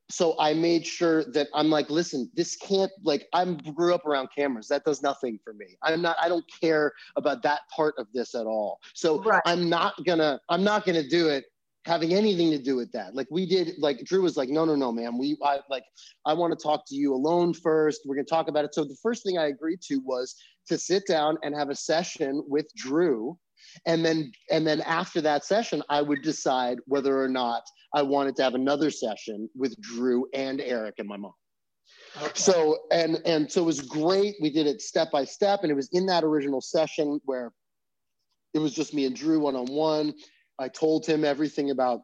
[0.10, 4.30] So I made sure that I'm like, listen, this can't like I'm grew up around
[4.36, 4.68] cameras.
[4.68, 5.78] That does nothing for me.
[5.82, 6.18] I'm not.
[6.22, 8.80] I don't care about that part of this at all.
[8.94, 9.42] So right.
[9.46, 10.40] I'm not gonna.
[10.50, 11.46] I'm not gonna do it
[11.86, 13.16] having anything to do with that.
[13.16, 15.18] Like we did, like Drew was like, no, no, no, man.
[15.18, 15.84] We, I like,
[16.26, 18.02] I want to talk to you alone first.
[18.06, 18.74] We're to talk about it.
[18.74, 20.36] So the first thing I agreed to was
[20.68, 23.38] to sit down and have a session with Drew.
[23.86, 27.64] And then, and then after that session, I would decide whether or not
[27.94, 31.34] I wanted to have another session with Drew and Eric and my mom.
[32.22, 32.32] Okay.
[32.36, 34.36] So, and, and so it was great.
[34.42, 35.62] We did it step by step.
[35.64, 37.52] And it was in that original session where
[38.54, 40.14] it was just me and Drew one on one
[40.60, 42.02] I told him everything about,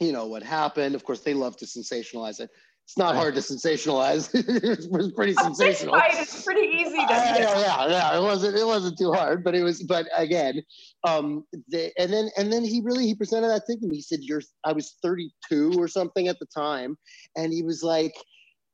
[0.00, 0.94] you know, what happened.
[0.94, 2.50] Of course, they love to sensationalize it.
[2.86, 4.28] It's not hard to sensationalize.
[4.34, 5.94] it was pretty sensational.
[5.94, 7.02] Right, it's pretty easy to.
[7.02, 8.18] Uh, yeah, yeah, yeah.
[8.18, 8.56] It wasn't.
[8.56, 9.82] It wasn't too hard, but it was.
[9.82, 10.62] But again,
[11.02, 13.96] um, the, and then and then he really he presented that thing to me.
[13.96, 16.96] He said, "You're." I was 32 or something at the time,
[17.36, 18.14] and he was like,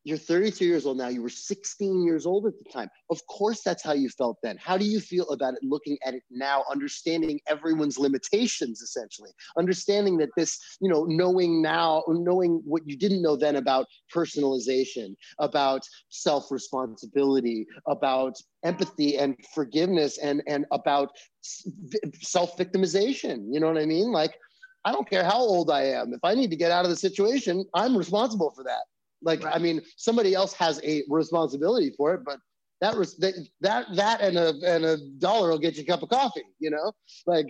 [0.05, 1.09] you're 33 years old now.
[1.09, 2.89] You were 16 years old at the time.
[3.10, 4.56] Of course, that's how you felt then.
[4.56, 9.31] How do you feel about it looking at it now, understanding everyone's limitations, essentially?
[9.59, 15.14] Understanding that this, you know, knowing now, knowing what you didn't know then about personalization,
[15.39, 21.10] about self responsibility, about empathy and forgiveness, and, and about
[21.43, 23.47] self victimization.
[23.51, 24.12] You know what I mean?
[24.12, 24.35] Like,
[24.85, 26.14] I don't care how old I am.
[26.14, 28.85] If I need to get out of the situation, I'm responsible for that.
[29.22, 29.55] Like, right.
[29.55, 32.38] I mean, somebody else has a responsibility for it, but
[32.80, 32.94] that
[33.60, 36.44] that that and a and a dollar will get you a cup of coffee.
[36.59, 36.92] You know,
[37.26, 37.47] like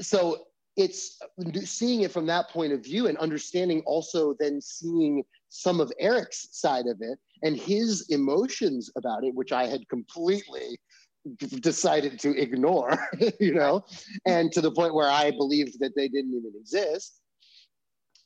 [0.00, 0.44] so
[0.76, 1.20] it's
[1.64, 6.48] seeing it from that point of view and understanding also then seeing some of Eric's
[6.52, 10.78] side of it and his emotions about it, which I had completely
[11.36, 12.96] decided to ignore,
[13.40, 13.84] you know,
[14.24, 17.20] and to the point where I believed that they didn't even exist.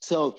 [0.01, 0.37] So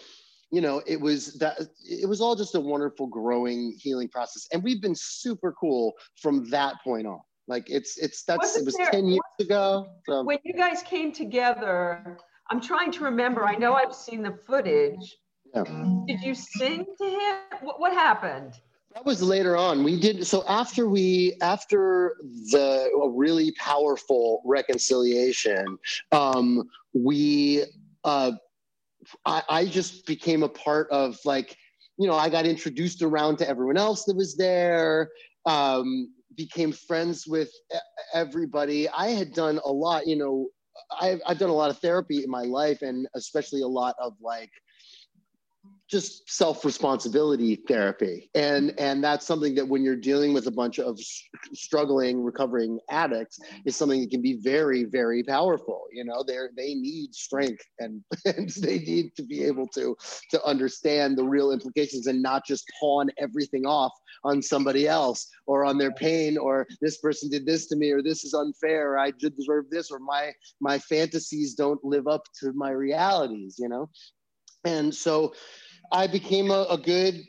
[0.54, 4.48] you know, it was that it was all just a wonderful growing healing process.
[4.54, 7.20] And we've been super cool from that point on.
[7.48, 9.88] Like it's it's that's Wasn't it was there, 10 years ago.
[10.08, 10.24] So.
[10.24, 12.20] When you guys came together,
[12.52, 13.46] I'm trying to remember.
[13.46, 15.18] I know I've seen the footage.
[15.56, 15.64] Yeah.
[16.06, 17.36] Did you sing to him?
[17.62, 18.54] What, what happened?
[18.94, 19.84] That was later on.
[19.84, 22.18] We did so after we after
[22.52, 25.80] the really powerful reconciliation.
[26.12, 27.64] Um, we
[28.04, 28.34] uh,
[29.26, 31.56] I, I just became a part of like,
[31.98, 35.10] you know, I got introduced around to everyone else that was there.
[35.46, 37.52] Um, became friends with
[38.14, 38.90] everybody.
[38.90, 40.48] I had done a lot, you know,
[41.00, 44.14] I've, I've done a lot of therapy in my life and especially a lot of
[44.22, 44.50] like
[45.90, 48.30] just self responsibility therapy.
[48.36, 51.00] And and that's something that when you're dealing with a bunch of
[51.54, 55.84] struggling recovering addicts is something that can be very very powerful.
[55.92, 59.96] You know they they need strength and, and they need to be able to
[60.32, 63.94] to understand the real implications and not just pawn everything off
[64.24, 68.02] on somebody else or on their pain or this person did this to me or
[68.02, 70.32] this is unfair or i deserve this or my
[70.62, 73.90] my fantasies don't live up to my realities you know?
[74.66, 75.34] And so
[75.94, 77.24] I became a, a good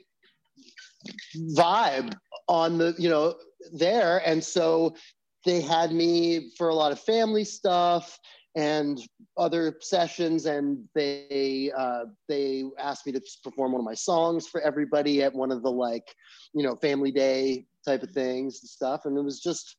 [1.55, 2.15] vibe
[2.49, 3.35] on the, you know,
[3.73, 4.23] there.
[4.27, 4.97] And so
[5.45, 8.19] they had me for a lot of family stuff
[8.57, 9.01] and
[9.37, 10.47] other sessions.
[10.47, 15.35] And they uh, they asked me to perform one of my songs for everybody at
[15.35, 16.15] one of the like
[16.55, 19.03] you know family day type of things and stuff.
[19.05, 19.77] And it was just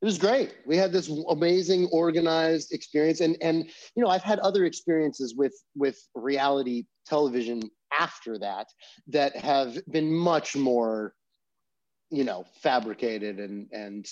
[0.00, 0.54] it was great.
[0.66, 3.20] We had this amazing organized experience.
[3.20, 7.60] And and you know i've had other experiences with with reality television
[7.98, 8.68] after that
[9.08, 11.14] that have been much more
[12.10, 14.06] you know fabricated and and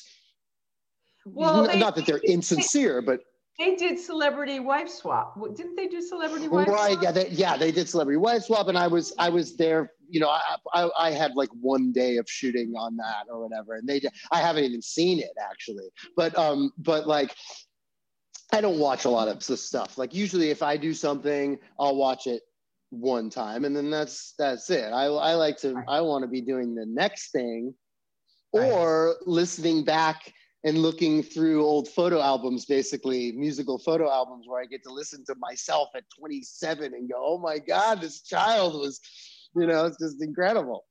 [1.25, 3.21] well they, not that they're insincere but
[3.59, 7.03] they did celebrity wife swap didn't they do celebrity wife right swap?
[7.03, 10.19] yeah they, yeah they did celebrity wife swap and i was i was there you
[10.19, 13.87] know I, I, I had like one day of shooting on that or whatever and
[13.87, 14.01] they
[14.33, 17.35] i haven't even seen it actually but um but like
[18.53, 19.97] I don't watch a lot of this stuff.
[19.97, 22.43] Like usually if I do something, I'll watch it
[22.91, 24.93] one time and then that's that's it.
[24.93, 25.85] I, I like to right.
[25.89, 27.73] i want to be doing the next thing
[28.53, 29.29] or right.
[29.29, 30.33] listening back
[30.65, 35.25] and looking through old photo albums basically musical photo albums where i get to listen
[35.27, 39.01] to myself at 27 and go oh my god this child was
[39.57, 40.85] you know it's just incredible.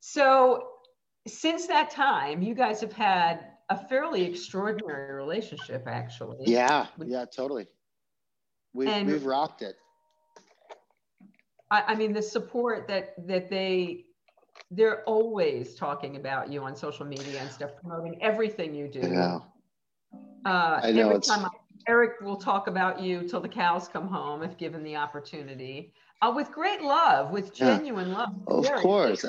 [0.00, 0.68] So
[1.26, 6.38] since that time you guys have had a fairly extraordinary relationship actually.
[6.46, 7.66] Yeah yeah totally.
[8.72, 9.76] We've, and, we've rocked it
[11.70, 14.04] I, I mean, the support that that they
[14.70, 19.00] they're always talking about you on social media and stuff, promoting everything you do.
[19.00, 19.38] Yeah.
[20.44, 21.28] Uh, I know every it's...
[21.28, 21.50] time I,
[21.88, 25.92] Eric will talk about you till the cows come home if given the opportunity.
[26.22, 28.16] Uh, with great love, with genuine yeah.
[28.16, 28.34] love.
[28.46, 29.24] Of Very course.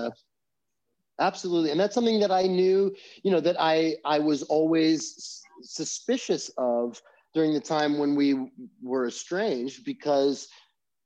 [1.19, 1.71] Absolutely.
[1.71, 7.01] And that's something that I knew, you know, that I I was always suspicious of
[7.33, 8.51] during the time when we
[8.81, 10.47] were estranged because,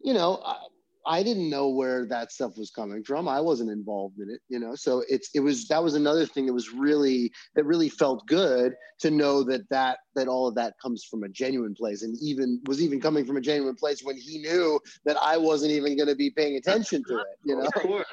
[0.02, 0.58] you know, I,
[1.06, 3.28] I didn't know where that stuff was coming from.
[3.28, 4.76] I wasn't involved in it, you know.
[4.76, 8.74] So it's it was that was another thing that was really that really felt good
[9.00, 12.62] to know that that that all of that comes from a genuine place and even
[12.66, 16.10] was even coming from a genuine place when he knew that I wasn't even going
[16.10, 18.04] to be paying attention to it, you know.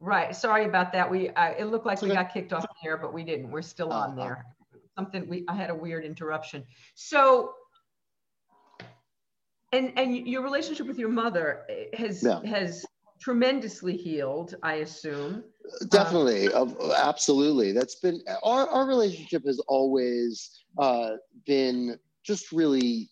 [0.00, 0.34] Right.
[0.34, 1.10] Sorry about that.
[1.10, 3.50] We uh, it looked like we got kicked off the air, but we didn't.
[3.50, 4.22] We're still on uh-huh.
[4.22, 4.46] there.
[4.96, 6.64] Something we I had a weird interruption.
[6.94, 7.52] So
[9.72, 12.40] and and your relationship with your mother eh, has yeah.
[12.44, 12.84] has
[13.20, 15.44] tremendously healed, I assume.
[15.90, 17.72] Definitely, um, absolutely.
[17.72, 21.12] That's been our our relationship has always uh,
[21.46, 23.10] been just really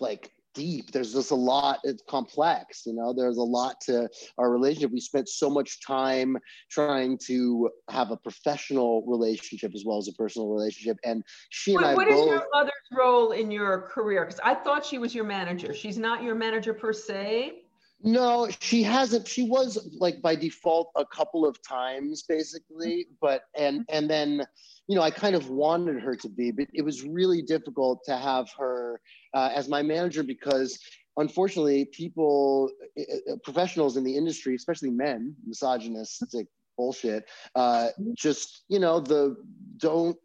[0.00, 0.90] like deep.
[0.90, 4.08] There's just a lot, it's complex, you know, there's a lot to
[4.38, 4.90] our relationship.
[4.92, 6.36] We spent so much time
[6.70, 10.98] trying to have a professional relationship as well as a personal relationship.
[11.04, 14.24] And she and I What both, is your mother's role in your career?
[14.24, 15.74] Because I thought she was your manager.
[15.74, 17.64] She's not your manager per se.
[18.02, 19.28] No, she hasn't.
[19.28, 24.42] She was like by default a couple of times basically, but and and then
[24.86, 28.16] you know I kind of wanted her to be, but it was really difficult to
[28.16, 29.00] have her
[29.34, 30.78] uh, as my manager because
[31.18, 36.46] unfortunately people uh, professionals in the industry, especially men, misogynistic
[36.78, 39.36] bullshit, uh, just you know the
[39.76, 40.16] don't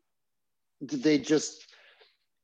[0.81, 1.65] they just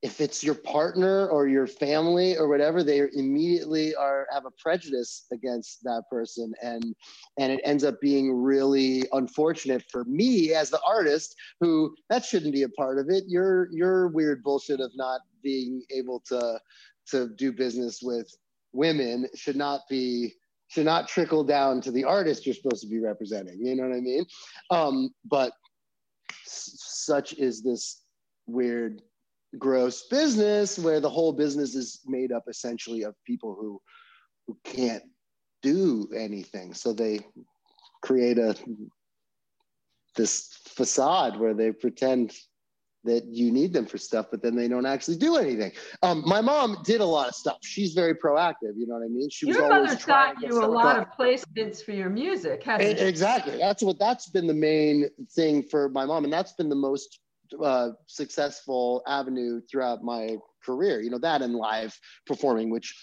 [0.02, 5.28] if it's your partner or your family or whatever they immediately are have a prejudice
[5.32, 6.54] against that person.
[6.62, 6.96] And
[7.38, 12.54] and it ends up being really unfortunate for me as the artist who that shouldn't
[12.54, 13.26] be a part of it.
[13.28, 16.60] Your your weird bullshit of not being able to
[17.12, 18.28] to do business with
[18.74, 20.34] women should not be
[20.68, 23.60] should not trickle down to the artist you're supposed to be representing.
[23.60, 24.26] You know what i mean?
[24.72, 25.54] Um but
[26.44, 28.02] such is this
[28.48, 29.02] weird
[29.58, 33.82] gross business where the whole business is made up essentially of people who
[34.48, 35.04] who can't
[35.62, 37.20] do anything so they
[38.02, 38.56] create a
[40.16, 42.34] this facade where they pretend
[43.04, 45.72] that you need them for stuff, but then they don't actually do anything.
[46.04, 47.58] Um, my mom did a lot of stuff.
[47.64, 48.74] She's very proactive.
[48.76, 49.30] You know what I mean?
[49.30, 53.58] She your was always got you a lot of placements for your music, hasn't Exactly.
[53.58, 57.20] That's what that's been the main thing for my mom, and that's been the most
[57.64, 61.02] uh, successful avenue throughout my career.
[61.02, 62.94] You know that and live performing, which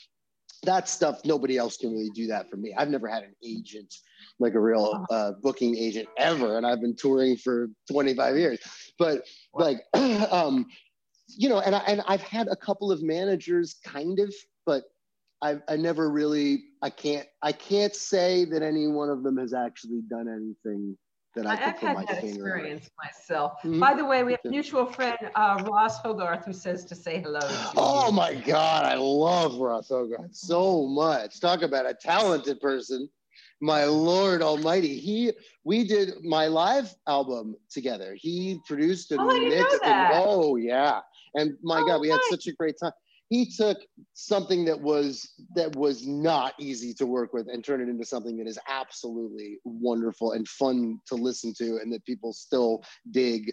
[0.65, 2.75] that stuff nobody else can really do that for me.
[2.77, 3.95] I've never had an agent
[4.41, 8.59] like a real uh, booking agent ever, and I've been touring for 25 years.
[8.99, 10.67] But like, um,
[11.29, 14.35] you know, and I, and I've had a couple of managers, kind of,
[14.67, 14.85] but
[15.43, 19.53] I I never really I can't I can't say that any one of them has
[19.55, 20.97] actually done anything
[21.35, 23.55] that I, I have had that experience myself.
[23.59, 23.81] Mm-hmm.
[23.81, 27.21] By the way, we have a mutual friend, uh, Ross Hogarth, who says to say
[27.21, 27.41] hello.
[27.41, 28.13] To oh you.
[28.13, 31.41] my God, I love Ross Hogarth so much.
[31.41, 33.09] Talk about a talented person.
[33.61, 35.33] My Lord Almighty, he
[35.65, 38.15] we did my live album together.
[38.15, 39.83] He produced and oh, mixed.
[39.85, 41.01] And, oh yeah,
[41.35, 42.19] and my oh, God, we nice.
[42.19, 42.93] had such a great time
[43.29, 43.79] he took
[44.15, 48.37] something that was that was not easy to work with and turn it into something
[48.39, 53.53] that is absolutely wonderful and fun to listen to and that people still dig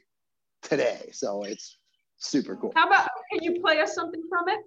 [0.61, 1.09] today.
[1.11, 1.77] So it's
[2.17, 2.71] super cool.
[2.75, 4.59] How about can you play us something from it?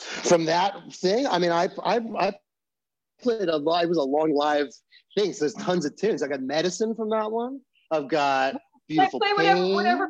[0.00, 1.26] From that thing?
[1.26, 2.32] I mean i i, I
[3.22, 4.66] played a lot it was a long live
[5.16, 6.22] thing so there's tons of tunes.
[6.22, 7.60] I got medicine from that one.
[7.92, 8.56] I've got
[8.88, 10.08] beautiful play whatever, whatever.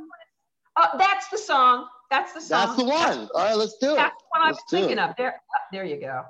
[0.76, 2.66] Uh, that's the song that's the song.
[2.66, 3.28] That's the one.
[3.35, 3.97] All right, let's do it.
[3.97, 5.16] That's what I'm thinking of.
[5.16, 5.41] There,
[5.73, 6.24] there you go.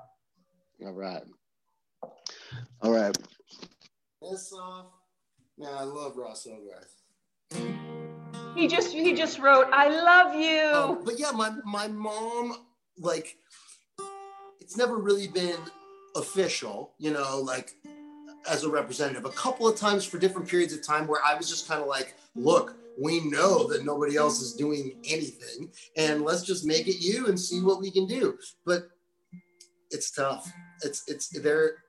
[0.84, 1.22] All right.
[2.80, 3.16] All right.
[4.22, 4.86] This song,
[5.58, 6.90] man, I love Ross Hogarth.
[8.54, 12.66] He just he just wrote, "I love you." Um, but yeah, my my mom
[12.98, 13.36] like
[14.60, 15.58] it's never really been
[16.16, 17.72] official, you know, like
[18.48, 19.24] as a representative.
[19.24, 21.88] A couple of times for different periods of time where I was just kind of
[21.88, 27.00] like, look, we know that nobody else is doing anything and let's just make it
[27.00, 28.38] you and see what we can do.
[28.64, 28.84] But
[29.90, 30.50] it's tough.
[30.82, 31.84] It's it's there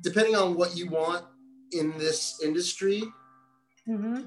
[0.00, 1.24] depending on what you want
[1.72, 3.02] in this industry
[3.88, 4.22] mm-hmm.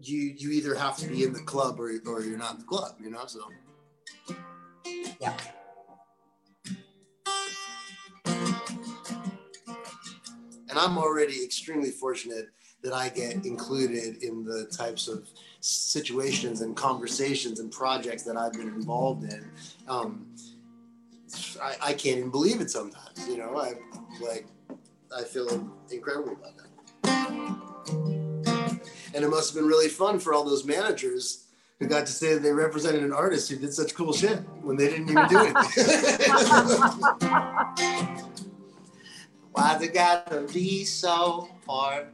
[0.00, 2.66] you you either have to be in the club or, or you're not in the
[2.66, 3.40] club you know so.
[5.20, 5.36] Yeah.
[10.68, 12.46] And I'm already extremely fortunate
[12.84, 15.26] that I get included in the types of
[15.60, 19.50] situations and conversations and projects that I've been involved in.
[19.88, 20.26] Um,
[21.60, 23.72] I, I can't even believe it sometimes, you know, I
[24.22, 24.46] like,
[25.16, 25.48] I feel
[25.90, 26.68] incredible about that.
[29.14, 31.46] And it must have been really fun for all those managers
[31.80, 34.76] who got to say that they represented an artist who did such cool shit when
[34.76, 35.54] they didn't even do it.
[39.52, 42.08] Why's it gotta be so hard?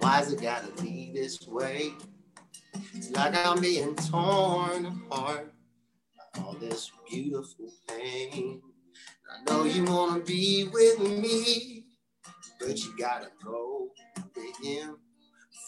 [0.00, 1.92] Why's it gotta be this way?
[2.94, 5.52] It's like I'm being torn apart
[6.34, 8.60] by all this beautiful pain.
[9.30, 11.84] I know you wanna be with me,
[12.60, 13.88] but you gotta go
[14.36, 14.98] with him.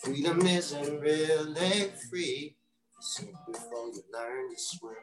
[0.03, 2.57] Freedom isn't really free
[3.01, 4.97] simply before you learn to swim.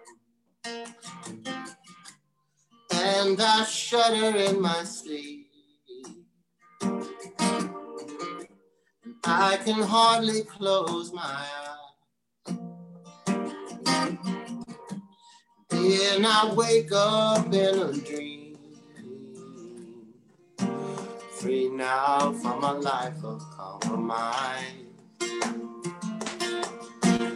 [2.93, 5.47] And I shudder in my sleep.
[9.25, 12.57] I can hardly close my eyes.
[15.69, 18.57] Then I wake up in a dream.
[21.39, 24.63] Free now from a life of compromise.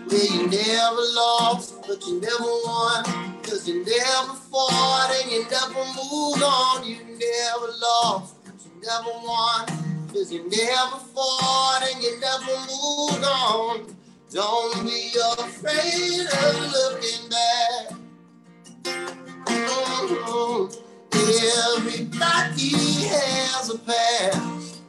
[0.08, 3.06] Where you never lost, but you never won.
[3.44, 6.86] Cause you never fought and you never moved on.
[6.86, 9.87] You never lost, but you never won.
[10.18, 13.96] Cause you never fought and you never moved on.
[14.32, 17.92] Don't be afraid of looking back.
[19.46, 20.74] Mm-hmm.
[21.78, 22.74] Everybody
[23.14, 24.82] has a past.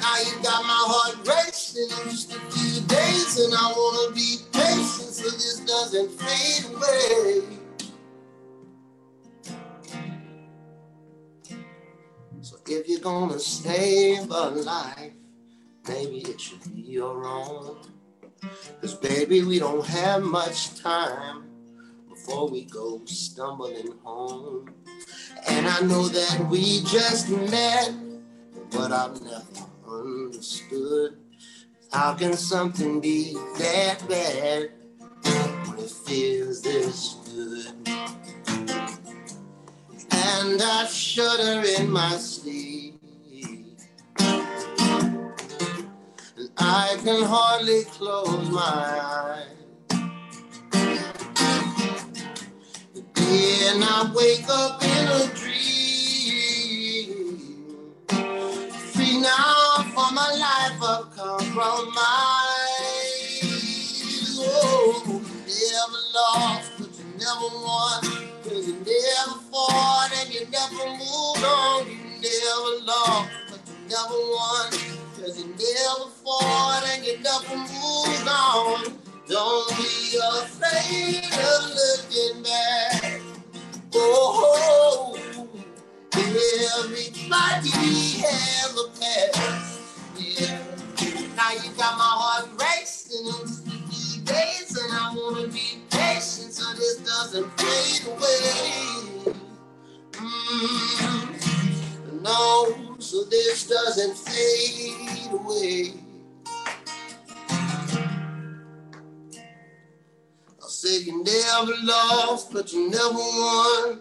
[0.00, 4.38] Now you got my heart racing in just a few days, and I wanna be
[4.50, 7.63] patient so this doesn't fade away.
[12.66, 15.12] If you're gonna save a life,
[15.86, 17.76] maybe it should be your own.
[18.80, 21.44] Cause baby, we don't have much time
[22.08, 24.72] before we go stumbling home.
[25.46, 27.92] And I know that we just met,
[28.70, 31.18] but I've never understood.
[31.92, 34.70] How can something be that bad
[35.68, 37.16] when it feels this
[40.26, 43.00] and I shudder in my sleep.
[46.36, 49.48] And I can hardly close my eyes.
[52.94, 57.10] But Then I wake up in a dream.
[58.94, 61.96] Free now for my life of compromise.
[64.40, 68.23] Oh, never lost, but you never won.
[68.94, 71.88] Never fought and you never moved on.
[71.88, 74.70] You never lost, but you never won.
[75.18, 78.98] Cause you never fought and you never moved on.
[79.28, 83.20] Don't be afraid of looking back.
[83.94, 85.18] Oh,
[86.14, 87.70] everybody
[88.22, 89.80] has a past.
[90.16, 90.58] Yeah.
[91.36, 96.72] Now you got my heart racing in these days, and I wanna be patient so
[96.74, 99.34] this doesn't fade away.
[100.12, 101.26] Mm,
[102.22, 105.94] no, so this doesn't fade away.
[110.62, 114.00] I said you never lost, but you never won.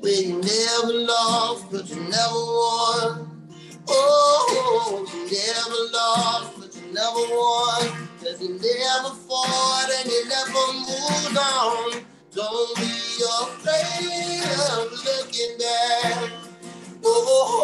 [0.00, 3.28] Well, you never lost, but you never won.
[3.88, 8.11] Oh, you never lost, but you never won.
[8.22, 12.04] Cause you never fought and you never moved on.
[12.32, 16.30] Don't be afraid of looking back.
[17.04, 17.58] Oh,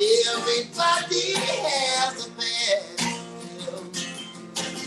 [0.00, 3.04] everybody has a past.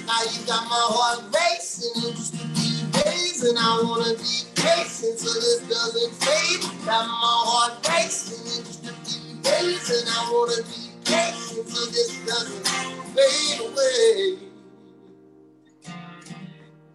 [0.08, 4.42] Now you got my heart racing in just a few days, and I wanna be
[4.56, 6.64] patient so this doesn't fade.
[6.84, 11.86] Got my heart racing in just a few days, and I wanna be patient so
[11.92, 14.38] this doesn't fade away.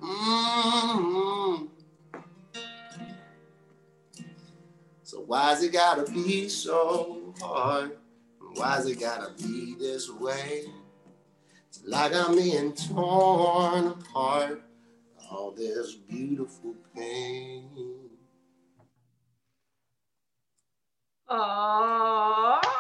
[0.03, 1.67] Mm-hmm.
[5.03, 7.97] So why's it gotta be so hard?
[8.55, 10.65] Why's it gotta be this way?
[11.69, 14.63] It's like I'm being torn apart.
[15.31, 17.69] All this beautiful pain.
[21.29, 22.72] Oh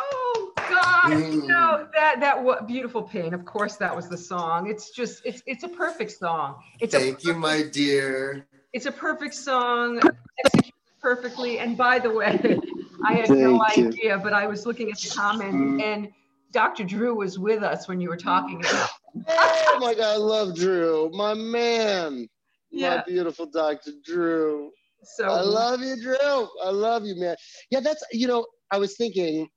[1.02, 1.12] God!
[1.12, 1.48] Mm.
[1.48, 3.34] No, that that what beautiful pain.
[3.34, 4.68] Of course, that was the song.
[4.68, 6.56] It's just it's it's a perfect song.
[6.80, 8.46] It's thank perfect, you, my dear.
[8.72, 10.00] It's a perfect song,
[10.44, 10.72] executed
[11.02, 11.58] perfectly.
[11.58, 12.26] And by the way,
[13.04, 13.88] I had Thank no you.
[13.88, 16.08] idea, but I was looking at the comment and
[16.52, 16.84] Dr.
[16.84, 18.90] Drew was with us when you were talking about.
[19.28, 22.28] oh my God, I love Drew, my man.
[22.70, 22.96] Yeah.
[22.96, 23.92] My beautiful Dr.
[24.04, 24.70] Drew.
[25.02, 26.48] So I love you, Drew.
[26.64, 27.36] I love you, man.
[27.70, 29.48] Yeah, that's you know, I was thinking,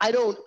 [0.00, 0.38] I don't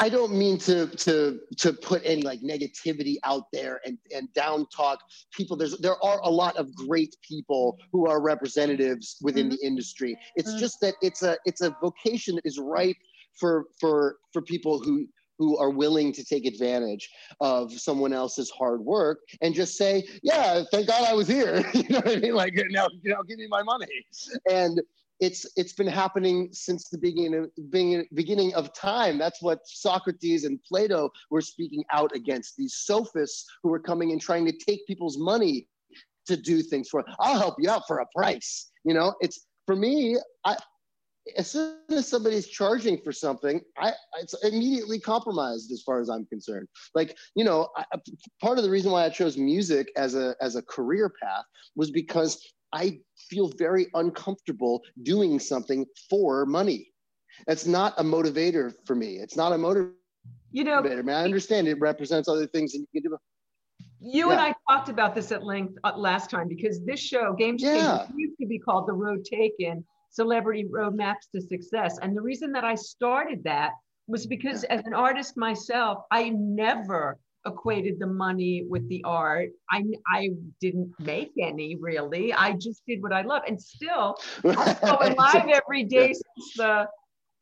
[0.00, 4.66] I don't mean to to to put any like negativity out there and and down
[4.74, 4.98] talk
[5.30, 5.58] people.
[5.58, 9.56] There's there are a lot of great people who are representatives within mm-hmm.
[9.60, 10.16] the industry.
[10.36, 10.58] It's mm-hmm.
[10.58, 12.96] just that it's a it's a vocation that is ripe
[13.38, 15.06] for for for people who
[15.38, 20.62] who are willing to take advantage of someone else's hard work and just say, yeah,
[20.70, 21.64] thank God I was here.
[21.74, 22.34] you know what I mean?
[22.34, 23.86] Like now, you know, give me my money.
[24.50, 24.82] And
[25.20, 27.50] it's it's been happening since the beginning of,
[28.14, 29.18] beginning of time.
[29.18, 32.56] That's what Socrates and Plato were speaking out against.
[32.56, 35.68] These sophists who were coming and trying to take people's money
[36.26, 37.04] to do things for.
[37.18, 38.70] I'll help you out for a price.
[38.84, 40.16] You know, it's for me.
[40.44, 40.56] I
[41.36, 46.24] as soon as somebody's charging for something, I it's immediately compromised as far as I'm
[46.26, 46.66] concerned.
[46.94, 47.84] Like you know, I,
[48.40, 51.44] part of the reason why I chose music as a as a career path
[51.76, 52.42] was because
[52.72, 56.92] I feel very uncomfortable doing something for money.
[57.46, 59.16] That's not a motivator for me.
[59.16, 59.92] It's not a motivator.
[60.52, 63.16] You know, I, mean, I understand it represents other things and you can do.
[64.00, 64.32] You yeah.
[64.32, 68.06] and I talked about this at length uh, last time because this show, Game yeah.
[68.16, 71.98] used to be called The Road Taken Celebrity Roadmaps to Success.
[72.00, 73.72] And the reason that I started that
[74.08, 79.50] was because as an artist myself, I never equated the money with the art.
[79.70, 80.30] I, I
[80.60, 82.32] didn't make any really.
[82.32, 83.42] I just did what I love.
[83.46, 86.86] And still, I'm going live every day since the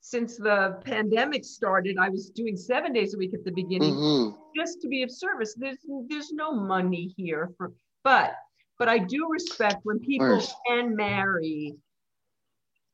[0.01, 1.97] since the pandemic started.
[1.99, 4.37] I was doing seven days a week at the beginning mm-hmm.
[4.57, 5.55] just to be of service.
[5.57, 7.73] There's there's no money here for
[8.05, 8.35] but
[8.79, 11.75] but I do respect when people can marry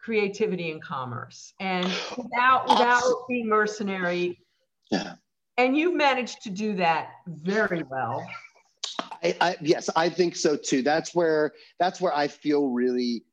[0.01, 1.87] creativity and commerce and
[2.17, 4.39] without without being mercenary.
[5.57, 8.27] And you've managed to do that very well.
[9.23, 10.83] I, I, yes, I think so too.
[10.83, 13.25] That's where that's where I feel really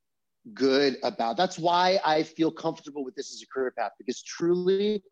[0.54, 1.38] good about.
[1.38, 5.04] That's why I feel comfortable with this as a career path because truly,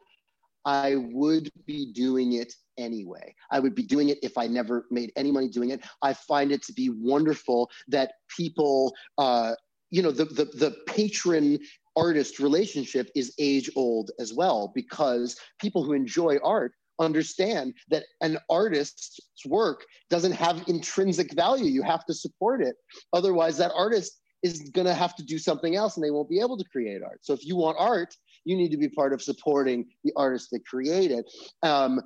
[0.66, 3.34] I would be doing it anyway.
[3.52, 5.84] I would be doing it if I never made any money doing it.
[6.02, 9.54] I find it to be wonderful that people, uh,
[9.90, 11.60] you know, the the the patron
[11.96, 18.38] artist relationship is age old as well because people who enjoy art understand that an
[18.50, 21.66] artist's work doesn't have intrinsic value.
[21.66, 22.76] You have to support it.
[23.14, 26.40] Otherwise, that artist is going to have to do something else and they won't be
[26.40, 27.20] able to create art.
[27.22, 28.16] So if you want art,
[28.46, 31.26] you need to be part of supporting the artists that create it.
[31.64, 32.02] Um,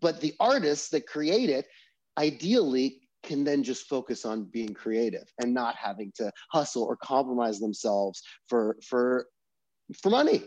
[0.00, 1.66] but the artists that create it,
[2.18, 7.58] ideally, can then just focus on being creative and not having to hustle or compromise
[7.58, 9.26] themselves for for
[10.00, 10.42] for money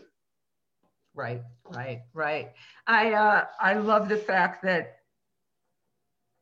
[1.14, 2.52] Right, right, right.
[2.86, 4.98] I uh, I love the fact that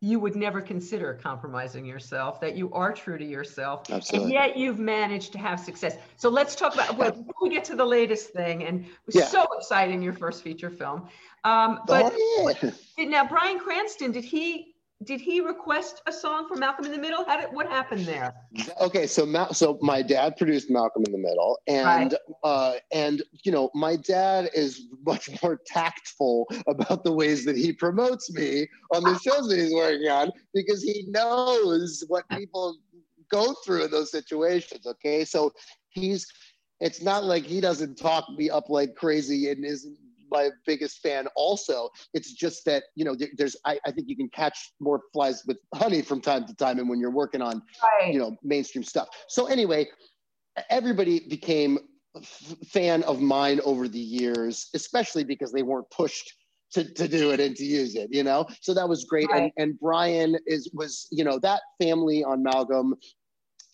[0.02, 4.24] you would never consider compromising yourself, that you are true to yourself, Absolutely.
[4.24, 5.97] and yet you've managed to have success.
[6.16, 9.14] So let's talk about well, before we get to the latest thing, and it was
[9.16, 9.26] yeah.
[9.26, 11.09] so exciting your first feature film.
[11.44, 13.05] Um, but oh, yeah.
[13.05, 14.69] now Bryan Cranston, did he
[15.05, 17.24] did he request a song for Malcolm in the Middle?
[17.24, 18.35] How did, what happened there?
[18.81, 22.14] Okay, so Ma- so my dad produced Malcolm in the Middle, and right.
[22.44, 27.72] uh, and you know my dad is much more tactful about the ways that he
[27.72, 32.77] promotes me on the shows that he's working on because he knows what people
[33.31, 34.86] go through in those situations.
[34.86, 35.51] Okay, so
[35.89, 36.27] he's
[36.81, 39.97] it's not like he doesn't talk me up like crazy and isn't
[40.31, 41.90] my biggest fan also.
[42.15, 45.43] It's just that, you know, there, there's, I, I, think you can catch more flies
[45.47, 46.78] with honey from time to time.
[46.78, 47.62] And when you're working on,
[48.01, 48.12] right.
[48.12, 49.09] you know, mainstream stuff.
[49.28, 49.89] So anyway,
[50.69, 51.78] everybody became
[52.16, 56.35] f- fan of mine over the years, especially because they weren't pushed
[56.73, 58.47] to, to do it and to use it, you know?
[58.61, 59.28] So that was great.
[59.31, 59.43] Right.
[59.43, 62.94] And, and Bryan is, was, you know, that family on Malcolm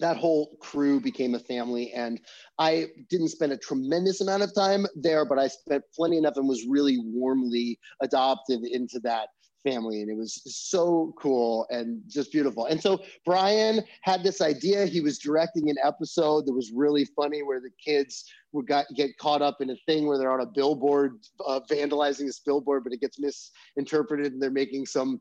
[0.00, 2.20] that whole crew became a family and
[2.58, 6.48] i didn't spend a tremendous amount of time there but i spent plenty enough and
[6.48, 9.28] was really warmly adopted into that
[9.66, 12.66] family and it was so cool and just beautiful.
[12.66, 14.86] And so brian had this idea.
[14.86, 19.16] He was directing an episode that was really funny where the kids would got, get
[19.18, 22.92] caught up in a thing where they're on a billboard uh, vandalizing this billboard but
[22.92, 25.20] it gets misinterpreted and they're making some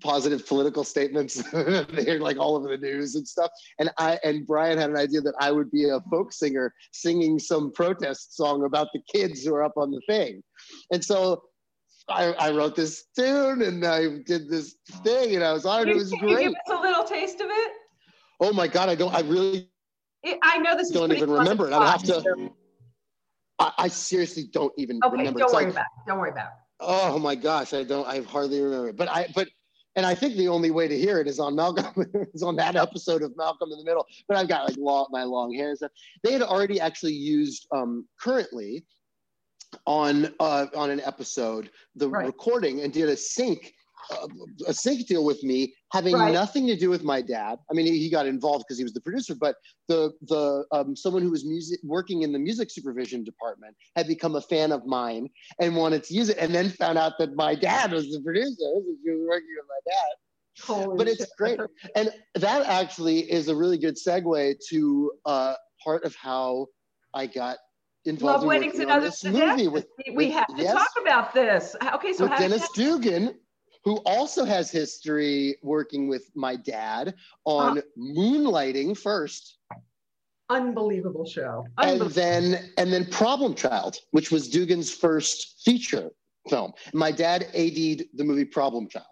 [0.00, 1.42] positive political statements.
[1.52, 3.50] They're like all over the news and stuff.
[3.78, 7.38] And I and Brian had an idea that I would be a folk singer singing
[7.38, 10.42] some protest song about the kids who are up on the thing.
[10.90, 11.42] And so
[12.08, 15.92] I, I wrote this tune and I did this thing and I was on it.
[15.92, 16.38] It was great.
[16.38, 17.72] Give us a little taste of it.
[18.40, 19.68] Oh my God, I don't I really
[20.22, 20.90] It, I know this.
[20.90, 21.72] Don't even remember it.
[21.72, 22.50] I have to.
[23.58, 25.38] I, I, seriously don't even okay, remember.
[25.38, 26.08] Don't it's worry like, about it.
[26.08, 26.52] Don't worry about it.
[26.82, 28.06] Oh my gosh, I don't.
[28.06, 28.92] I hardly remember.
[28.92, 29.28] But I.
[29.34, 29.48] But
[29.94, 32.76] and I think the only way to hear it is on Malcolm, is on that
[32.76, 34.06] episode of Malcolm in the Middle.
[34.26, 35.90] But I've got like long, my long hair and stuff.
[36.22, 38.84] They had already actually used um, currently
[39.86, 42.26] on uh, on an episode the right.
[42.26, 43.72] recording and did a sync
[44.10, 44.26] uh,
[44.66, 46.32] a sync deal with me having right.
[46.32, 47.58] nothing to do with my dad.
[47.70, 49.56] I mean, he, he got involved because he was the producer, but
[49.88, 54.36] the the um, someone who was music working in the music supervision department had become
[54.36, 55.28] a fan of mine
[55.60, 58.54] and wanted to use it, and then found out that my dad was the producer.
[58.58, 60.12] So she was working with my dad.
[60.60, 61.58] Holy but it's great,
[61.96, 66.66] and that actually is a really good segue to uh, part of how
[67.14, 67.56] I got
[68.04, 71.32] involved Love in weddings and other movie with, we with, have to yes, talk about
[71.32, 71.76] this.
[71.94, 73.34] Okay, so with Dennis Dugan
[73.84, 77.14] who also has history working with my dad
[77.44, 77.82] on huh.
[77.98, 79.58] moonlighting first
[80.50, 82.04] unbelievable show unbelievable.
[82.06, 86.10] and then and then problem child which was dugan's first feature
[86.48, 89.06] film my dad ad'd the movie problem child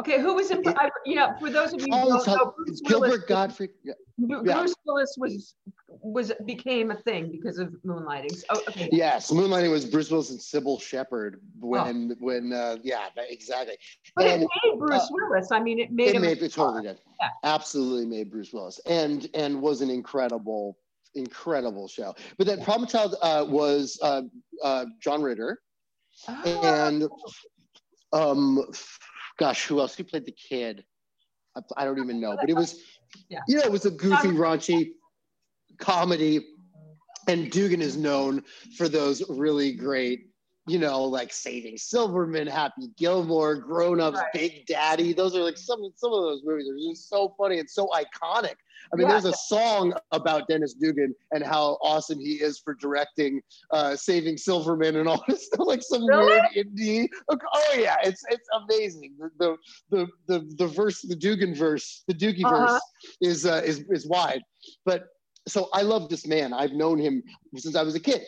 [0.00, 0.66] Okay, who was in?
[0.66, 3.70] I, you know, for those of you who don't know, Bruce Gilbert Willis, Gottfried.
[3.84, 3.92] Yeah.
[4.18, 4.74] Bruce.
[4.86, 5.54] Willis was
[5.88, 8.34] was became a thing because of moonlighting.
[8.34, 8.88] So, okay.
[8.90, 12.16] Yes, moonlighting was Bruce Willis and Cybill Shepherd when oh.
[12.20, 13.76] when uh, yeah exactly.
[14.16, 15.52] But and, it made Bruce uh, Willis.
[15.52, 16.22] I mean, it made it him.
[16.22, 16.98] Made, it totally did.
[17.20, 17.28] Yeah.
[17.44, 20.78] Absolutely made Bruce Willis, and and was an incredible
[21.14, 22.14] incredible show.
[22.38, 24.22] But that Problem Child uh, was uh,
[24.64, 25.60] uh, John Ritter,
[26.28, 26.62] oh.
[26.62, 27.08] and
[28.14, 28.62] um
[29.42, 29.96] gosh, who else?
[29.96, 30.84] Who played the kid?
[31.56, 32.80] I, I don't even know, but it was,
[33.28, 33.40] yeah.
[33.48, 34.92] you know, it was a goofy, um, raunchy
[35.78, 36.46] comedy.
[37.28, 38.42] And Dugan is known
[38.76, 40.32] for those really great
[40.68, 44.32] you know, like Saving Silverman, Happy Gilmore, Grown Ups, right.
[44.32, 45.12] Big Daddy.
[45.12, 48.54] Those are like some some of those movies are just so funny and so iconic.
[48.92, 49.12] I mean, yeah.
[49.12, 53.40] there's a song about Dennis Dugan and how awesome he is for directing
[53.70, 56.26] uh, Saving Silverman and all this stuff, like some really?
[56.26, 57.08] weird indie.
[57.30, 59.14] Oh yeah, it's it's amazing.
[59.38, 59.56] The
[59.90, 62.66] the the the, verse, the Dugan verse, the Doogie uh-huh.
[62.66, 62.82] verse
[63.20, 64.42] is uh, is is wide.
[64.84, 65.04] But
[65.48, 66.52] so I love this man.
[66.52, 67.22] I've known him
[67.56, 68.22] since I was a kid.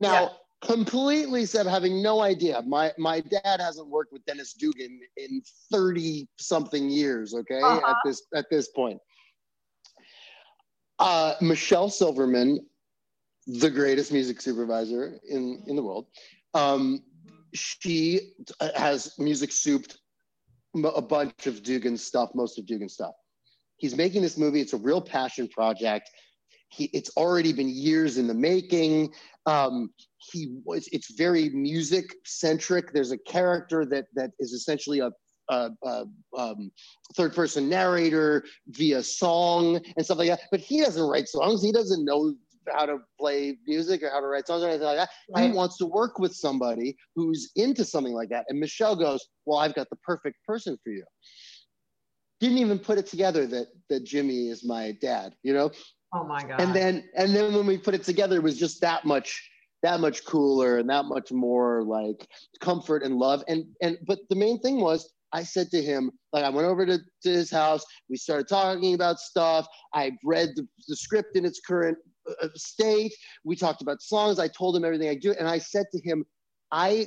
[0.00, 0.12] Now.
[0.12, 0.28] Yeah
[0.60, 5.40] completely said having no idea my my dad hasn't worked with dennis dugan in
[5.70, 7.90] 30 something years okay uh-huh.
[7.90, 8.98] at this at this point
[10.98, 12.60] uh, michelle silverman
[13.46, 16.06] the greatest music supervisor in in the world
[16.54, 17.00] um,
[17.54, 18.32] she
[18.76, 19.98] has music souped
[20.94, 23.14] a bunch of dugan stuff most of dugan stuff
[23.76, 26.10] he's making this movie it's a real passion project
[26.70, 29.12] he, it's already been years in the making.
[29.46, 30.88] Um, he was.
[30.92, 32.92] It's very music centric.
[32.92, 35.10] There's a character that that is essentially a,
[35.48, 36.04] a, a
[36.36, 36.70] um,
[37.14, 40.40] third person narrator via song and stuff like that.
[40.50, 41.62] But he doesn't write songs.
[41.62, 42.34] He doesn't know
[42.70, 45.08] how to play music or how to write songs or anything like that.
[45.34, 45.50] Right.
[45.50, 48.44] He wants to work with somebody who's into something like that.
[48.48, 51.04] And Michelle goes, "Well, I've got the perfect person for you."
[52.40, 55.34] Didn't even put it together that that Jimmy is my dad.
[55.42, 55.70] You know,
[56.14, 56.60] Oh my god!
[56.60, 59.50] And then and then when we put it together, it was just that much
[59.82, 62.26] that much cooler and that much more like
[62.60, 63.44] comfort and love.
[63.48, 66.86] And and but the main thing was I said to him, like I went over
[66.86, 69.66] to, to his house, we started talking about stuff.
[69.94, 71.98] I read the, the script in its current
[72.28, 73.12] uh, uh, state.
[73.44, 74.38] We talked about songs.
[74.38, 76.24] I told him everything I do, and I said to him,
[76.72, 77.06] I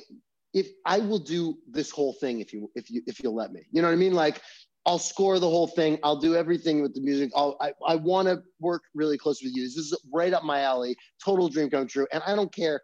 [0.53, 3.61] if I will do this whole thing if you if you if you'll let me.
[3.71, 4.13] You know what I mean?
[4.13, 4.41] Like
[4.85, 5.99] I'll score the whole thing.
[6.03, 7.31] I'll do everything with the music.
[7.35, 9.63] I'll, I, I want to work really close with you.
[9.63, 10.95] This is right up my alley.
[11.23, 12.07] Total dream come true.
[12.11, 12.81] And I don't care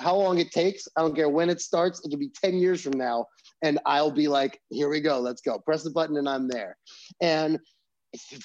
[0.00, 0.86] how long it takes.
[0.96, 2.04] I don't care when it starts.
[2.04, 3.26] It could be 10 years from now.
[3.62, 5.20] And I'll be like, here we go.
[5.20, 5.58] Let's go.
[5.58, 6.76] Press the button and I'm there.
[7.20, 7.58] And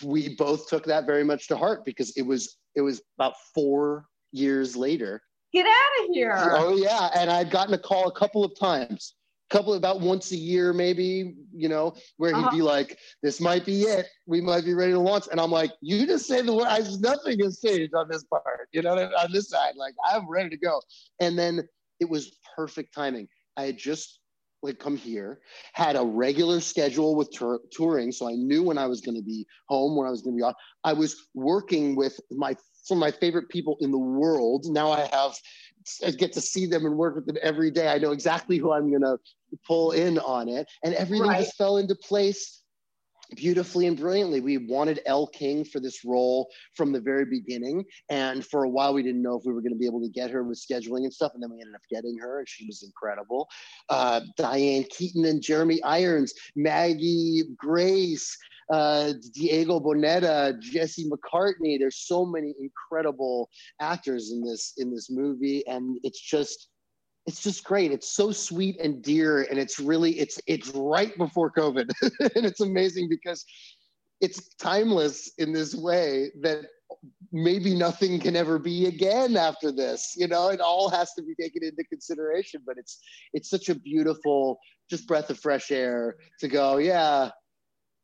[0.04, 4.06] we both took that very much to heart because it was, it was about four
[4.32, 5.22] years later.
[5.54, 6.36] Get out of here.
[6.38, 7.10] Oh yeah.
[7.16, 9.16] And I'd gotten a call a couple of times
[9.50, 12.52] couple about once a year maybe you know where he'd uh-huh.
[12.52, 14.08] be like this might be it.
[14.26, 15.26] We might be ready to launch.
[15.32, 18.70] And i'm like you just say the word I, nothing has changed on this part
[18.72, 19.74] you know on this side.
[19.76, 20.82] Like i'm ready to go.
[21.20, 21.68] And then
[22.00, 23.28] it was perfect timing.
[23.58, 24.20] I had just
[24.64, 25.40] like come here
[25.74, 29.22] had a regular schedule with tur- touring so i knew when i was going to
[29.22, 32.56] be home when i was going to be off i was working with my
[32.86, 34.66] some of my favorite people in the world.
[34.70, 35.36] Now i have
[36.06, 37.88] I get to see them and work with them every day.
[37.88, 39.18] I know exactly who I'm going to
[39.68, 40.68] pull in on it.
[40.84, 41.44] And everything right.
[41.44, 42.62] just fell into place
[43.36, 44.40] beautifully and brilliantly.
[44.40, 47.84] We wanted Elle King for this role from the very beginning.
[48.10, 50.10] And for a while, we didn't know if we were going to be able to
[50.10, 51.32] get her with scheduling and stuff.
[51.34, 53.48] And then we ended up getting her, and she was incredible.
[53.90, 58.38] Uh, Diane Keaton and Jeremy Irons, Maggie Grace,
[58.72, 61.78] uh, Diego Boneta, Jesse McCartney.
[61.80, 66.70] There's so many incredible actors in this in this movie, and it's just
[67.26, 67.92] it's just great.
[67.92, 72.62] It's so sweet and dear, and it's really it's it's right before COVID, and it's
[72.62, 73.46] amazing because
[74.22, 76.66] it's timeless in this way that
[77.32, 81.36] maybe nothing can ever be again after this you know it all has to be
[81.36, 83.00] taken into consideration but it's
[83.34, 84.58] it's such a beautiful
[84.90, 87.30] just breath of fresh air to go yeah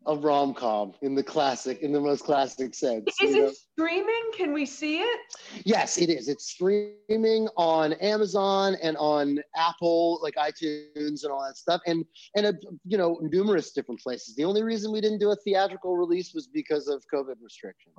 [0.08, 3.04] a rom com in the classic, in the most classic sense.
[3.22, 3.52] Is it know?
[3.52, 4.32] streaming?
[4.36, 5.20] Can we see it?
[5.64, 6.28] Yes, it is.
[6.28, 12.04] It's streaming on Amazon and on Apple, like iTunes and all that stuff, and
[12.36, 12.54] and a,
[12.86, 14.36] you know numerous different places.
[14.36, 17.96] The only reason we didn't do a theatrical release was because of COVID restrictions.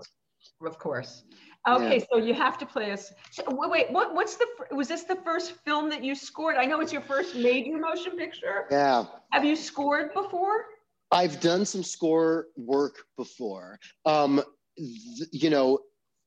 [0.64, 1.24] Of course.
[1.68, 2.04] Okay, yeah.
[2.10, 3.12] so you have to play us.
[3.30, 4.14] So, wait, what?
[4.14, 4.46] What's the?
[4.72, 6.56] Was this the first film that you scored?
[6.56, 8.66] I know it's your first major motion picture.
[8.70, 9.04] Yeah.
[9.30, 10.66] Have you scored before?
[11.12, 13.78] I've done some score work before.
[14.06, 14.42] Um,
[14.76, 15.78] th- you know,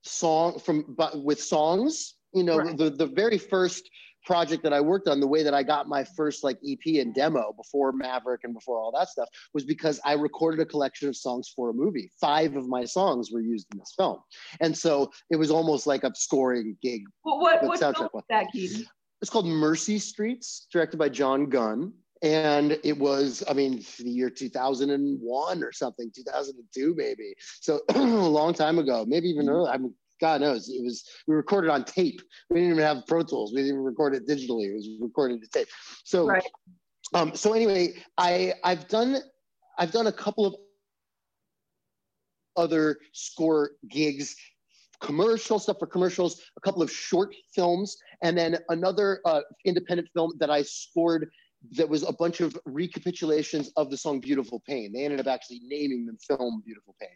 [0.03, 2.13] song from but with songs.
[2.33, 2.77] You know, right.
[2.77, 3.89] the the very first
[4.25, 7.13] project that I worked on, the way that I got my first like EP and
[7.13, 11.15] demo before Maverick and before all that stuff was because I recorded a collection of
[11.15, 12.11] songs for a movie.
[12.19, 14.19] Five of my songs were used in this film,
[14.59, 17.03] and so it was almost like a scoring gig.
[17.23, 18.85] Well, what what film was that, Keaton?
[19.21, 24.29] It's called Mercy Streets, directed by Jon Gunn and it was i mean the year
[24.29, 27.33] 2001 or something 2002 maybe.
[27.59, 31.35] So a long time ago maybe even earlier i mean god knows it was we
[31.35, 32.21] recorded on tape.
[32.49, 33.51] We didn't even have pro tools.
[33.51, 34.69] We didn't even record it digitally.
[34.69, 35.67] It was recorded to tape.
[36.03, 36.43] So right.
[37.13, 39.17] um so anyway i i've done
[39.77, 40.55] i've done a couple of
[42.57, 44.35] other score gigs
[45.01, 50.31] commercial stuff for commercials a couple of short films and then another uh, independent film
[50.39, 51.29] that i scored
[51.73, 54.91] that was a bunch of recapitulations of the song Beautiful Pain.
[54.93, 57.09] They ended up actually naming the film Beautiful Pain.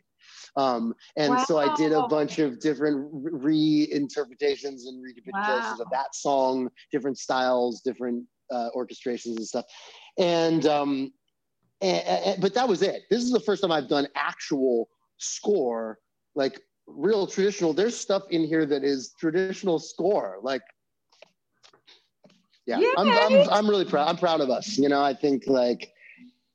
[0.56, 1.44] Um, and wow.
[1.46, 5.78] so I did a bunch of different reinterpretations and recapitulations wow.
[5.80, 9.66] of that song, different styles, different uh, orchestrations and stuff.
[10.18, 11.14] And, um,
[11.82, 13.04] and, and, but that was it.
[13.10, 16.00] This is the first time I've done actual score,
[16.36, 17.74] like real traditional.
[17.74, 20.64] There's stuff in here that is traditional score, like
[22.78, 24.08] yeah, I'm, I'm, I'm really proud.
[24.08, 24.78] I'm proud of us.
[24.78, 25.92] You know, I think like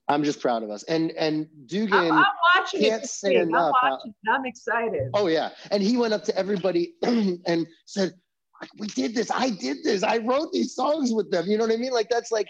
[0.09, 0.83] I'm just proud of us.
[0.85, 2.27] And and Dugan I'm, I'm
[2.57, 3.75] watching can't it say enough.
[3.83, 5.11] I'm, I'm excited.
[5.15, 8.13] Oh yeah, and he went up to everybody and said,
[8.79, 9.31] "We did this.
[9.31, 10.03] I did this.
[10.03, 11.93] I wrote these songs with them." You know what I mean?
[11.93, 12.49] Like that's like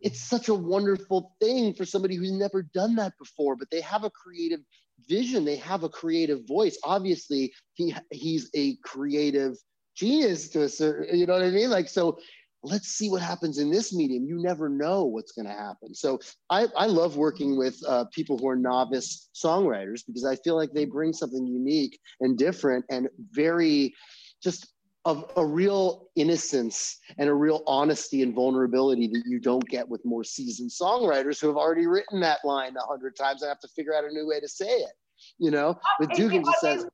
[0.00, 4.04] it's such a wonderful thing for somebody who's never done that before, but they have
[4.04, 4.60] a creative
[5.08, 5.44] vision.
[5.44, 6.78] They have a creative voice.
[6.84, 9.56] Obviously, he he's a creative
[9.94, 11.18] genius to a certain.
[11.18, 11.68] You know what I mean?
[11.68, 12.18] Like so
[12.62, 14.24] let's see what happens in this medium.
[14.24, 15.94] You never know what's going to happen.
[15.94, 16.20] So
[16.50, 20.72] I, I love working with uh, people who are novice songwriters because I feel like
[20.72, 23.94] they bring something unique and different and very
[24.42, 24.72] just
[25.04, 30.00] of a real innocence and a real honesty and vulnerability that you don't get with
[30.04, 33.68] more seasoned songwriters who have already written that line a hundred times and have to
[33.74, 34.92] figure out a new way to say it.
[35.38, 36.86] You know, but Dugan just says,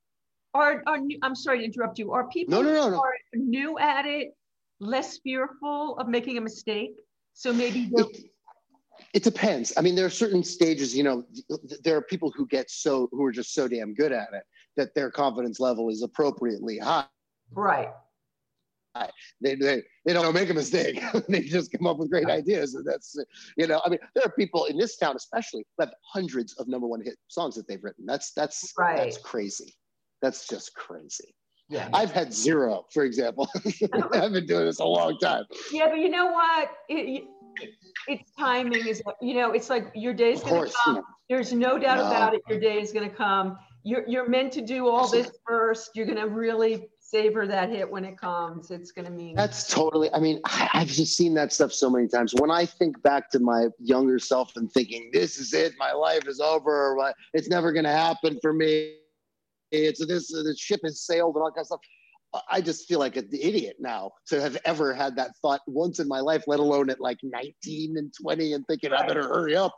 [0.54, 2.12] are, are I'm sorry to interrupt you.
[2.12, 2.98] Are people no, no, no, no.
[2.98, 4.34] are new at it
[4.80, 6.92] less fearful of making a mistake?
[7.34, 8.24] So maybe it,
[9.14, 9.72] it depends.
[9.76, 11.24] I mean, there are certain stages, you know,
[11.82, 14.42] there are people who get so, who are just so damn good at it
[14.76, 17.04] that their confidence level is appropriately high.
[17.52, 17.88] Right.
[19.40, 21.00] They, they, they don't make a mistake.
[21.28, 22.74] they just come up with great ideas.
[22.74, 23.16] And that's,
[23.56, 26.68] you know, I mean, there are people in this town, especially, who have hundreds of
[26.68, 28.06] number one hit songs that they've written.
[28.06, 28.96] That's, that's, right.
[28.96, 29.74] that's crazy.
[30.22, 31.34] That's just crazy.
[31.68, 31.88] Yeah.
[31.92, 33.48] I've had zero, for example.
[34.12, 35.44] I've been doing this a long time.
[35.70, 36.70] Yeah, but you know what?
[36.88, 37.24] It,
[38.06, 41.02] it's timing is you know it's like your day's going to come.
[41.28, 42.06] There's no doubt no.
[42.06, 42.42] about it.
[42.48, 43.58] Your day is going to come.
[43.82, 45.90] You're you're meant to do all this first.
[45.94, 48.70] You're going to really savor that hit when it comes.
[48.70, 50.12] It's going to mean that's totally.
[50.12, 52.34] I mean, I, I've just seen that stuff so many times.
[52.34, 55.74] When I think back to my younger self and thinking, "This is it.
[55.78, 56.96] My life is over.
[57.34, 58.94] It's never going to happen for me."
[59.70, 61.80] It's this uh, the ship has sailed and all that kind of stuff.
[62.50, 66.06] I just feel like an idiot now to have ever had that thought once in
[66.06, 69.74] my life, let alone at like 19 and 20 and thinking I better hurry up,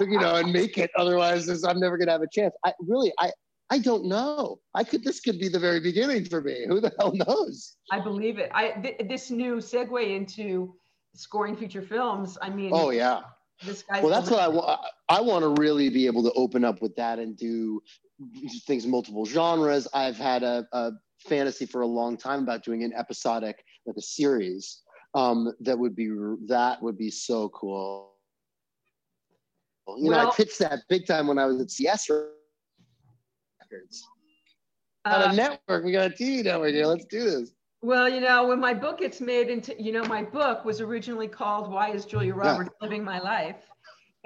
[0.00, 0.90] you know, and make it.
[0.94, 2.54] Otherwise, I'm never going to have a chance.
[2.66, 3.30] I really, I,
[3.70, 4.58] I don't know.
[4.74, 6.66] I could, this could be the very beginning for me.
[6.68, 7.76] Who the hell knows?
[7.90, 8.50] I believe it.
[8.52, 10.74] I, th- this new segue into
[11.14, 12.36] scoring feature films.
[12.42, 13.20] I mean, oh yeah.
[13.90, 14.80] Well, that's what I want.
[15.08, 17.80] I want to really be able to open up with that and do
[18.66, 19.86] things multiple genres.
[19.92, 20.92] I've had a, a,
[21.26, 24.82] fantasy for a long time about doing an episodic, like a series.
[25.14, 26.08] Um, that would be
[26.46, 28.12] that would be so cool.
[29.88, 34.04] You well, know, I pitched that big time when I was at CS Records.
[35.04, 36.86] Uh, on a network, we got a TV network here.
[36.86, 37.52] Let's do this.
[37.82, 41.28] Well, you know, when my book gets made into, you know, my book was originally
[41.28, 42.84] called "Why Is Julia Roberts yeah.
[42.84, 43.70] Living My Life,"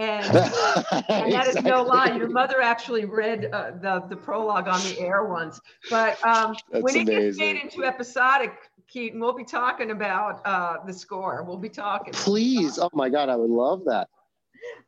[0.01, 0.25] and,
[1.09, 1.61] and that exactly.
[1.61, 2.17] is no lie.
[2.17, 5.61] Your mother actually read uh, the the prologue on the air once.
[5.91, 7.07] But um, when it amazing.
[7.07, 8.55] gets made into episodic,
[8.89, 11.45] Keaton, we'll be talking about uh, the score.
[11.47, 12.15] We'll be talking.
[12.15, 14.09] Please, oh my God, I would love that.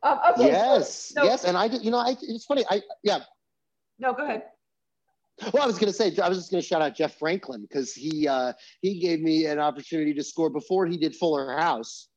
[0.01, 0.47] Um, okay.
[0.47, 1.85] Yes, so, yes, and I did.
[1.85, 2.65] You know, I it's funny.
[2.69, 3.19] I yeah.
[3.99, 4.43] No, go ahead.
[5.51, 7.61] Well, I was going to say, I was just going to shout out Jeff Franklin
[7.61, 12.09] because he uh, he gave me an opportunity to score before he did Fuller House.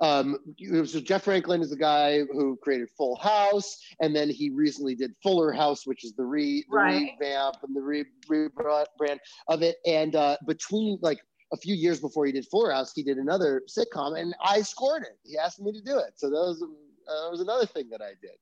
[0.00, 0.38] Um,
[0.84, 5.12] so Jeff Franklin is the guy who created Full House, and then he recently did
[5.22, 7.12] Fuller House, which is the, re, the right.
[7.20, 9.18] revamp and the re, rebrand
[9.48, 9.76] of it.
[9.86, 11.20] And uh, between like
[11.52, 15.02] a few years before he did Fuller House, he did another sitcom, and I scored
[15.02, 15.18] it.
[15.24, 18.00] He asked me to do it, so that was uh, that was another thing that
[18.02, 18.36] I did.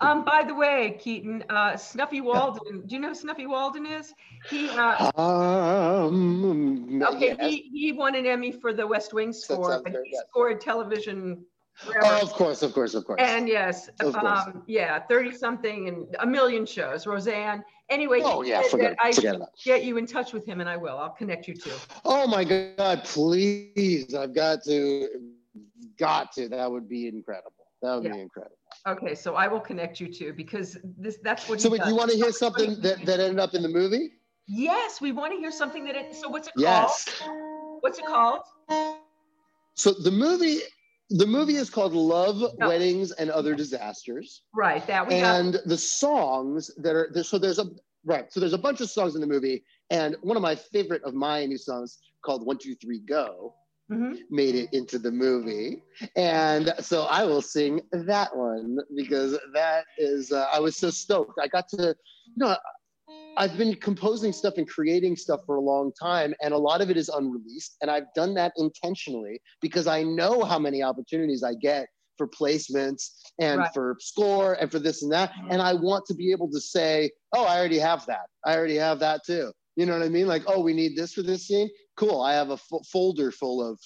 [0.00, 2.82] Um, by the way, Keaton, uh, Snuffy Walden.
[2.86, 4.12] Do you know who Snuffy Walden is?
[4.48, 4.68] He.
[4.70, 7.50] Uh, um, okay, yes.
[7.50, 11.44] he, he won an Emmy for the West Wing score, but he scored television.
[12.02, 13.20] Oh, of course, of course, of course.
[13.20, 17.06] And yes, um, yeah, thirty something and a million shows.
[17.06, 17.64] Roseanne.
[17.90, 19.50] Anyway, oh yeah, forget, I forget about.
[19.62, 20.96] Get you in touch with him, and I will.
[20.96, 21.70] I'll connect you to.
[22.04, 23.04] Oh my God!
[23.04, 25.08] Please, I've got to,
[25.98, 26.48] got to.
[26.48, 27.52] That would be incredible.
[27.82, 28.12] That would yeah.
[28.12, 28.56] be incredible.
[28.86, 31.54] Okay, so I will connect you to because this that's what.
[31.56, 34.12] You So, wait, you want to hear something that, that ended up in the movie?
[34.46, 35.96] Yes, we want to hear something that.
[35.96, 36.62] It, so, what's it called?
[36.62, 37.22] Yes.
[37.80, 38.42] What's it called?
[39.74, 40.58] So the movie,
[41.10, 42.68] the movie is called Love, no.
[42.68, 44.42] Weddings, and Other Disasters.
[44.54, 44.86] Right.
[44.86, 45.14] That we.
[45.14, 45.66] And got.
[45.66, 47.66] the songs that are there, so there's a
[48.04, 48.30] right.
[48.30, 51.14] So there's a bunch of songs in the movie, and one of my favorite of
[51.14, 53.54] my new songs called One Two Three Go
[53.90, 54.14] mm-hmm.
[54.30, 55.82] made it into the movie.
[56.16, 61.38] And so I will sing that one because that is, uh, I was so stoked.
[61.42, 61.94] I got to,
[62.26, 62.56] you know,
[63.36, 66.90] I've been composing stuff and creating stuff for a long time, and a lot of
[66.90, 67.76] it is unreleased.
[67.82, 71.86] And I've done that intentionally because I know how many opportunities I get
[72.16, 73.70] for placements and right.
[73.74, 75.32] for score and for this and that.
[75.50, 78.26] And I want to be able to say, oh, I already have that.
[78.44, 79.52] I already have that too.
[79.76, 80.28] You know what I mean?
[80.28, 81.68] Like, oh, we need this for this scene.
[81.96, 82.20] Cool.
[82.20, 83.78] I have a f- folder full of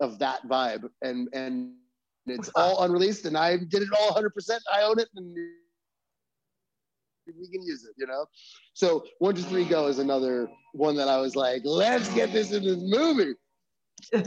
[0.00, 1.72] of that vibe, and and
[2.26, 4.30] it's all unreleased, and I did it all 100.
[4.34, 5.34] percent I own it, and
[7.26, 7.92] we can use it.
[7.96, 8.26] You know.
[8.74, 12.52] So one, two, three, go is another one that I was like, let's get this
[12.52, 13.34] in this movie.
[14.12, 14.26] and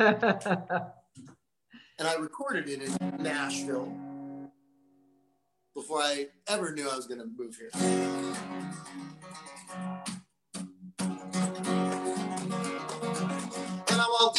[1.99, 3.93] I recorded it in Nashville
[5.75, 7.69] before I ever knew I was going to move here.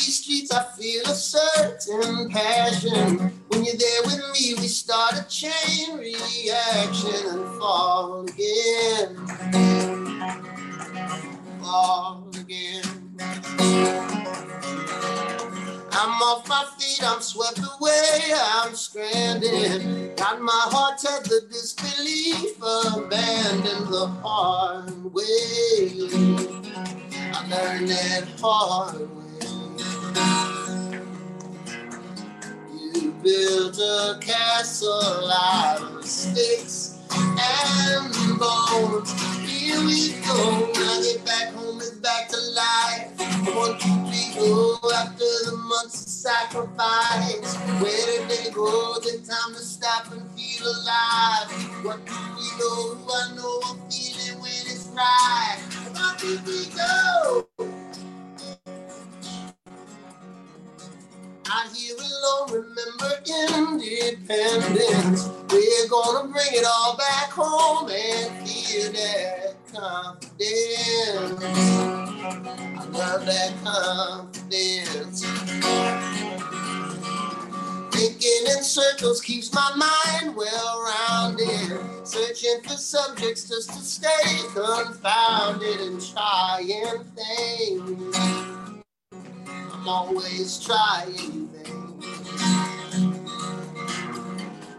[0.00, 3.18] These streets, I feel a certain passion.
[3.48, 9.16] When you're there with me, we start a chain reaction and fall again.
[11.60, 12.82] Fall again.
[15.92, 20.16] I'm off my feet, I'm swept away, I'm stranded.
[20.16, 25.92] Got my heart tethered, disbelief abandoned the hard way.
[27.34, 29.19] I learned that hard way.
[33.22, 39.12] Built a castle out of sticks and bones.
[39.40, 40.70] Here we go.
[40.72, 43.10] Now get back home is back to life.
[43.54, 47.56] One, two, three, go after the months of sacrifice.
[47.82, 48.94] Where did they go?
[49.00, 51.50] The time to stop and feel alive.
[51.84, 53.12] What do we know?
[53.12, 55.58] I know I'm feeling when it's right.
[55.92, 57.79] Where did we go?
[61.52, 65.28] Out here alone, remember independence.
[65.50, 71.42] We're gonna bring it all back home and feel that confidence.
[72.78, 75.24] I love that confidence.
[77.96, 81.80] Thinking in circles keeps my mind well rounded.
[82.06, 88.59] Searching for subjects just to stay confounded and trying things.
[89.80, 92.92] I'm always trying things.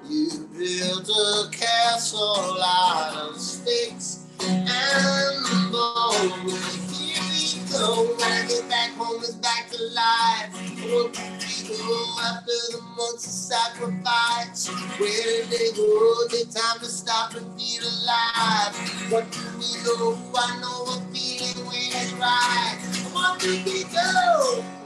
[0.07, 6.91] You built a castle out of sticks and bones.
[6.91, 8.13] Here we go.
[8.15, 10.53] When I get back home, it's back to life.
[10.53, 14.67] Did we go after the months of sacrifice?
[14.99, 16.27] Where did they go?
[16.27, 18.75] The time to stop and feel alive.
[19.11, 20.15] What do we know?
[20.35, 22.77] I know a feeling when it's right.
[23.03, 24.80] Come on, we go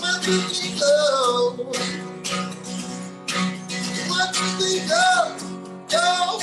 [0.00, 0.06] Two,
[0.40, 1.56] three, go,
[4.08, 5.36] What do we go,
[5.90, 6.38] go.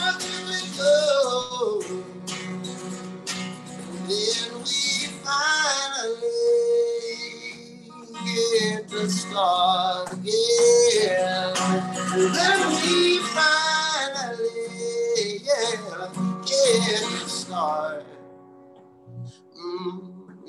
[0.00, 1.82] One, two, three, go.
[4.08, 6.30] Then we finally
[8.26, 11.54] get to start again.
[12.16, 14.50] Then we finally,
[15.44, 16.12] yeah,
[16.46, 18.04] get to start.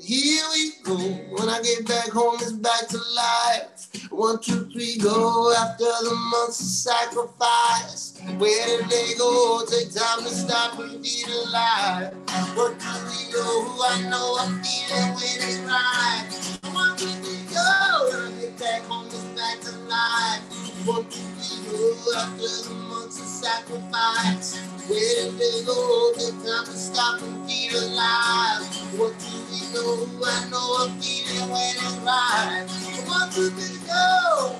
[0.04, 0.96] Here we go.
[1.32, 4.10] When I get back home, it's back to life.
[4.12, 5.50] One, two, three, go.
[5.56, 9.64] After the months of sacrifice, where did they go?
[9.64, 12.12] Take time to stop and be alive.
[12.54, 13.76] One, two, three, go.
[13.80, 16.28] I know I'm feeling when it's right.
[16.74, 18.10] One, two, three, go.
[18.12, 20.42] When I get back home, it's back to life.
[20.84, 22.18] One, two, three, go.
[22.18, 26.12] After the months of sacrifice, where did they go?
[26.12, 28.68] Take time to stop and feel alive.
[29.00, 29.43] One, two,
[29.74, 32.66] know, I know I'm feeling when it's right.
[33.06, 34.56] One, two, three, go.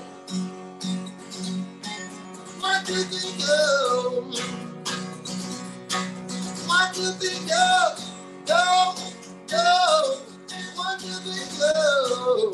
[2.61, 4.33] One, two, three, go.
[6.67, 7.95] One, two, three, go.
[8.47, 8.95] Go,
[9.49, 10.19] go.
[10.77, 12.53] One, two, three, go.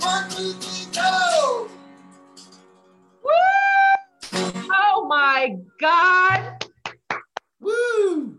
[0.00, 1.68] One, two, three, go.
[3.24, 3.30] Woo!
[4.72, 6.66] Oh my God.
[7.60, 8.38] Woo!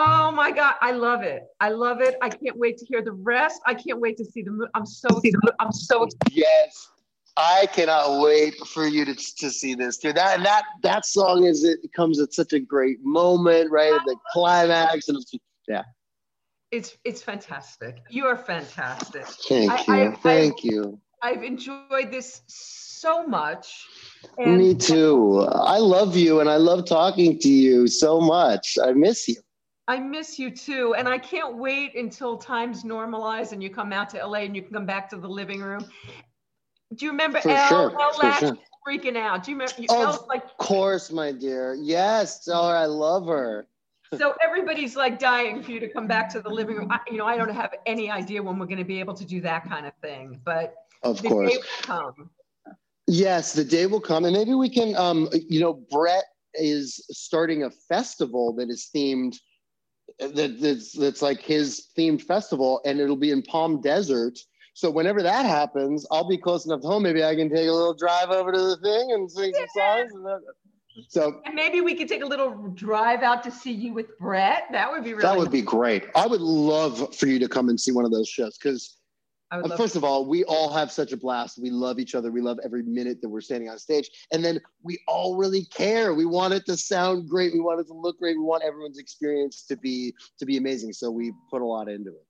[0.00, 1.42] Oh my God, I love it.
[1.60, 2.14] I love it.
[2.22, 3.60] I can't wait to hear the rest.
[3.66, 4.70] I can't wait to see the movie.
[4.74, 5.20] I'm so
[5.58, 6.88] I'm so Yes.
[7.36, 10.12] I cannot wait for you to, to see this too.
[10.12, 13.92] That and that that song is it comes at such a great moment, right?
[13.92, 15.32] At the climax and it's,
[15.66, 15.82] yeah.
[16.70, 18.02] It's it's fantastic.
[18.08, 19.24] You are fantastic.
[19.48, 20.12] Thank I, you.
[20.12, 21.00] I, Thank I, you.
[21.22, 23.86] I've enjoyed this so much.
[24.38, 25.40] And Me too.
[25.40, 28.78] I love you and I love talking to you so much.
[28.82, 29.36] I miss you.
[29.88, 30.94] I miss you too.
[30.94, 34.62] And I can't wait until times normalize and you come out to LA and you
[34.62, 35.84] can come back to the living room.
[36.94, 37.68] Do you remember For Elle?
[37.68, 38.00] Sure.
[38.00, 38.58] Elle sure.
[38.86, 39.44] freaking out.
[39.44, 39.74] Do you remember?
[39.88, 41.74] Of like, course, my dear.
[41.80, 42.46] Yes.
[42.52, 43.66] Oh, I love her.
[44.16, 46.90] so everybody's like dying for you to come back to the living room.
[46.90, 49.24] I, you know, I don't have any idea when we're going to be able to
[49.24, 52.30] do that kind of thing, but of course, come.
[53.06, 54.96] Yes, the day will come, and maybe we can.
[54.96, 56.24] Um, you know, Brett
[56.54, 59.36] is starting a festival that is themed
[60.18, 64.38] that, that's, that's like his themed festival and it'll be in Palm Desert.
[64.74, 67.02] So whenever that happens, I'll be close enough to home.
[67.02, 70.12] Maybe I can take a little drive over to the thing and sing some songs.
[70.12, 70.42] And
[71.08, 74.64] so and maybe we could take a little drive out to see you with Brett.
[74.72, 75.22] That would be really.
[75.22, 76.04] That would be great.
[76.14, 78.97] I would love for you to come and see one of those shows because
[79.76, 81.58] first of all, we all have such a blast.
[81.60, 82.30] We love each other.
[82.30, 84.10] We love every minute that we're standing on stage.
[84.32, 86.14] And then we all really care.
[86.14, 87.52] We want it to sound great.
[87.52, 88.36] We want it to look great.
[88.36, 90.92] We want everyone's experience to be to be amazing.
[90.92, 92.26] So we put a lot into it.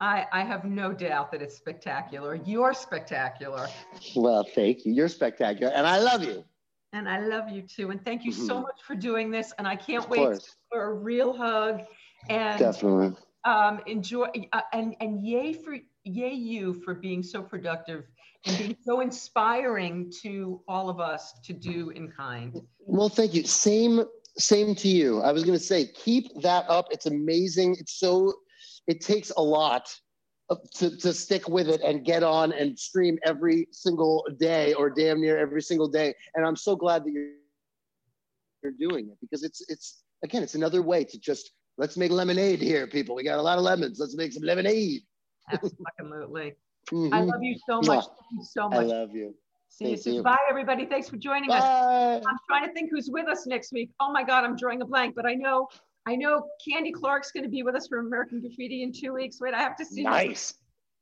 [0.00, 2.34] I, I have no doubt that it's spectacular.
[2.34, 3.68] You're spectacular.
[4.16, 4.92] Well, thank you.
[4.92, 5.72] You're spectacular.
[5.72, 6.44] And I love you.
[6.92, 7.90] And I love you too.
[7.90, 8.46] And thank you mm-hmm.
[8.46, 9.54] so much for doing this.
[9.58, 10.56] And I can't of wait course.
[10.70, 11.82] for a real hug.
[12.28, 18.04] And definitely um, enjoy uh, and and yay for yay you for being so productive
[18.46, 22.60] and being so inspiring to all of us to do in kind.
[22.80, 23.44] Well, thank you.
[23.44, 24.04] Same,
[24.36, 25.20] same to you.
[25.20, 26.88] I was going to say, keep that up.
[26.90, 27.76] It's amazing.
[27.78, 28.32] It's so,
[28.88, 29.88] it takes a lot
[30.74, 35.20] to, to stick with it and get on and stream every single day or damn
[35.20, 36.12] near every single day.
[36.34, 37.30] And I'm so glad that you're,
[38.62, 42.60] you're doing it because it's, it's, again, it's another way to just, let's make lemonade
[42.60, 43.14] here, people.
[43.14, 43.98] We got a lot of lemons.
[44.00, 45.02] Let's make some lemonade.
[45.50, 46.54] Absolutely.
[46.90, 47.14] Mm-hmm.
[47.14, 48.04] I love you so much.
[48.04, 48.80] Thank you so much.
[48.80, 49.34] I love you.
[49.68, 50.14] See Thank you soon.
[50.14, 50.22] You.
[50.24, 50.84] Bye, everybody.
[50.84, 51.58] Thanks for joining Bye.
[51.58, 52.24] us.
[52.28, 53.90] I'm trying to think who's with us next week.
[54.00, 55.68] Oh my God, I'm drawing a blank, but I know
[56.06, 59.40] I know Candy Clark's going to be with us for American Graffiti in two weeks.
[59.40, 60.02] Wait, I have to see.
[60.02, 60.54] Nice.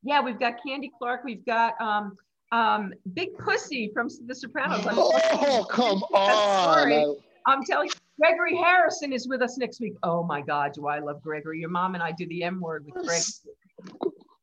[0.03, 1.23] Yeah, we've got Candy Clark.
[1.23, 2.15] We've got um,
[2.51, 4.85] um, Big Pussy from The Sopranos.
[4.87, 7.17] Oh, come on.
[7.47, 9.95] I'm telling you, Gregory Harrison is with us next week.
[10.03, 11.59] Oh my God, do I love Gregory?
[11.59, 13.23] Your mom and I do the M word with Greg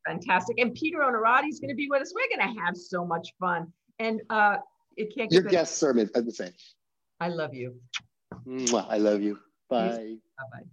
[0.09, 0.59] fantastic.
[0.59, 2.13] And Peter Onorati is going to be with us.
[2.15, 3.73] We're going to have so much fun.
[3.99, 4.59] And uh,
[4.97, 6.53] it can't get Your guest sermon, I'm the same.
[7.21, 7.77] I love you.
[8.47, 9.39] Well, I love you.
[9.69, 10.17] Bye.
[10.39, 10.67] Bye bye.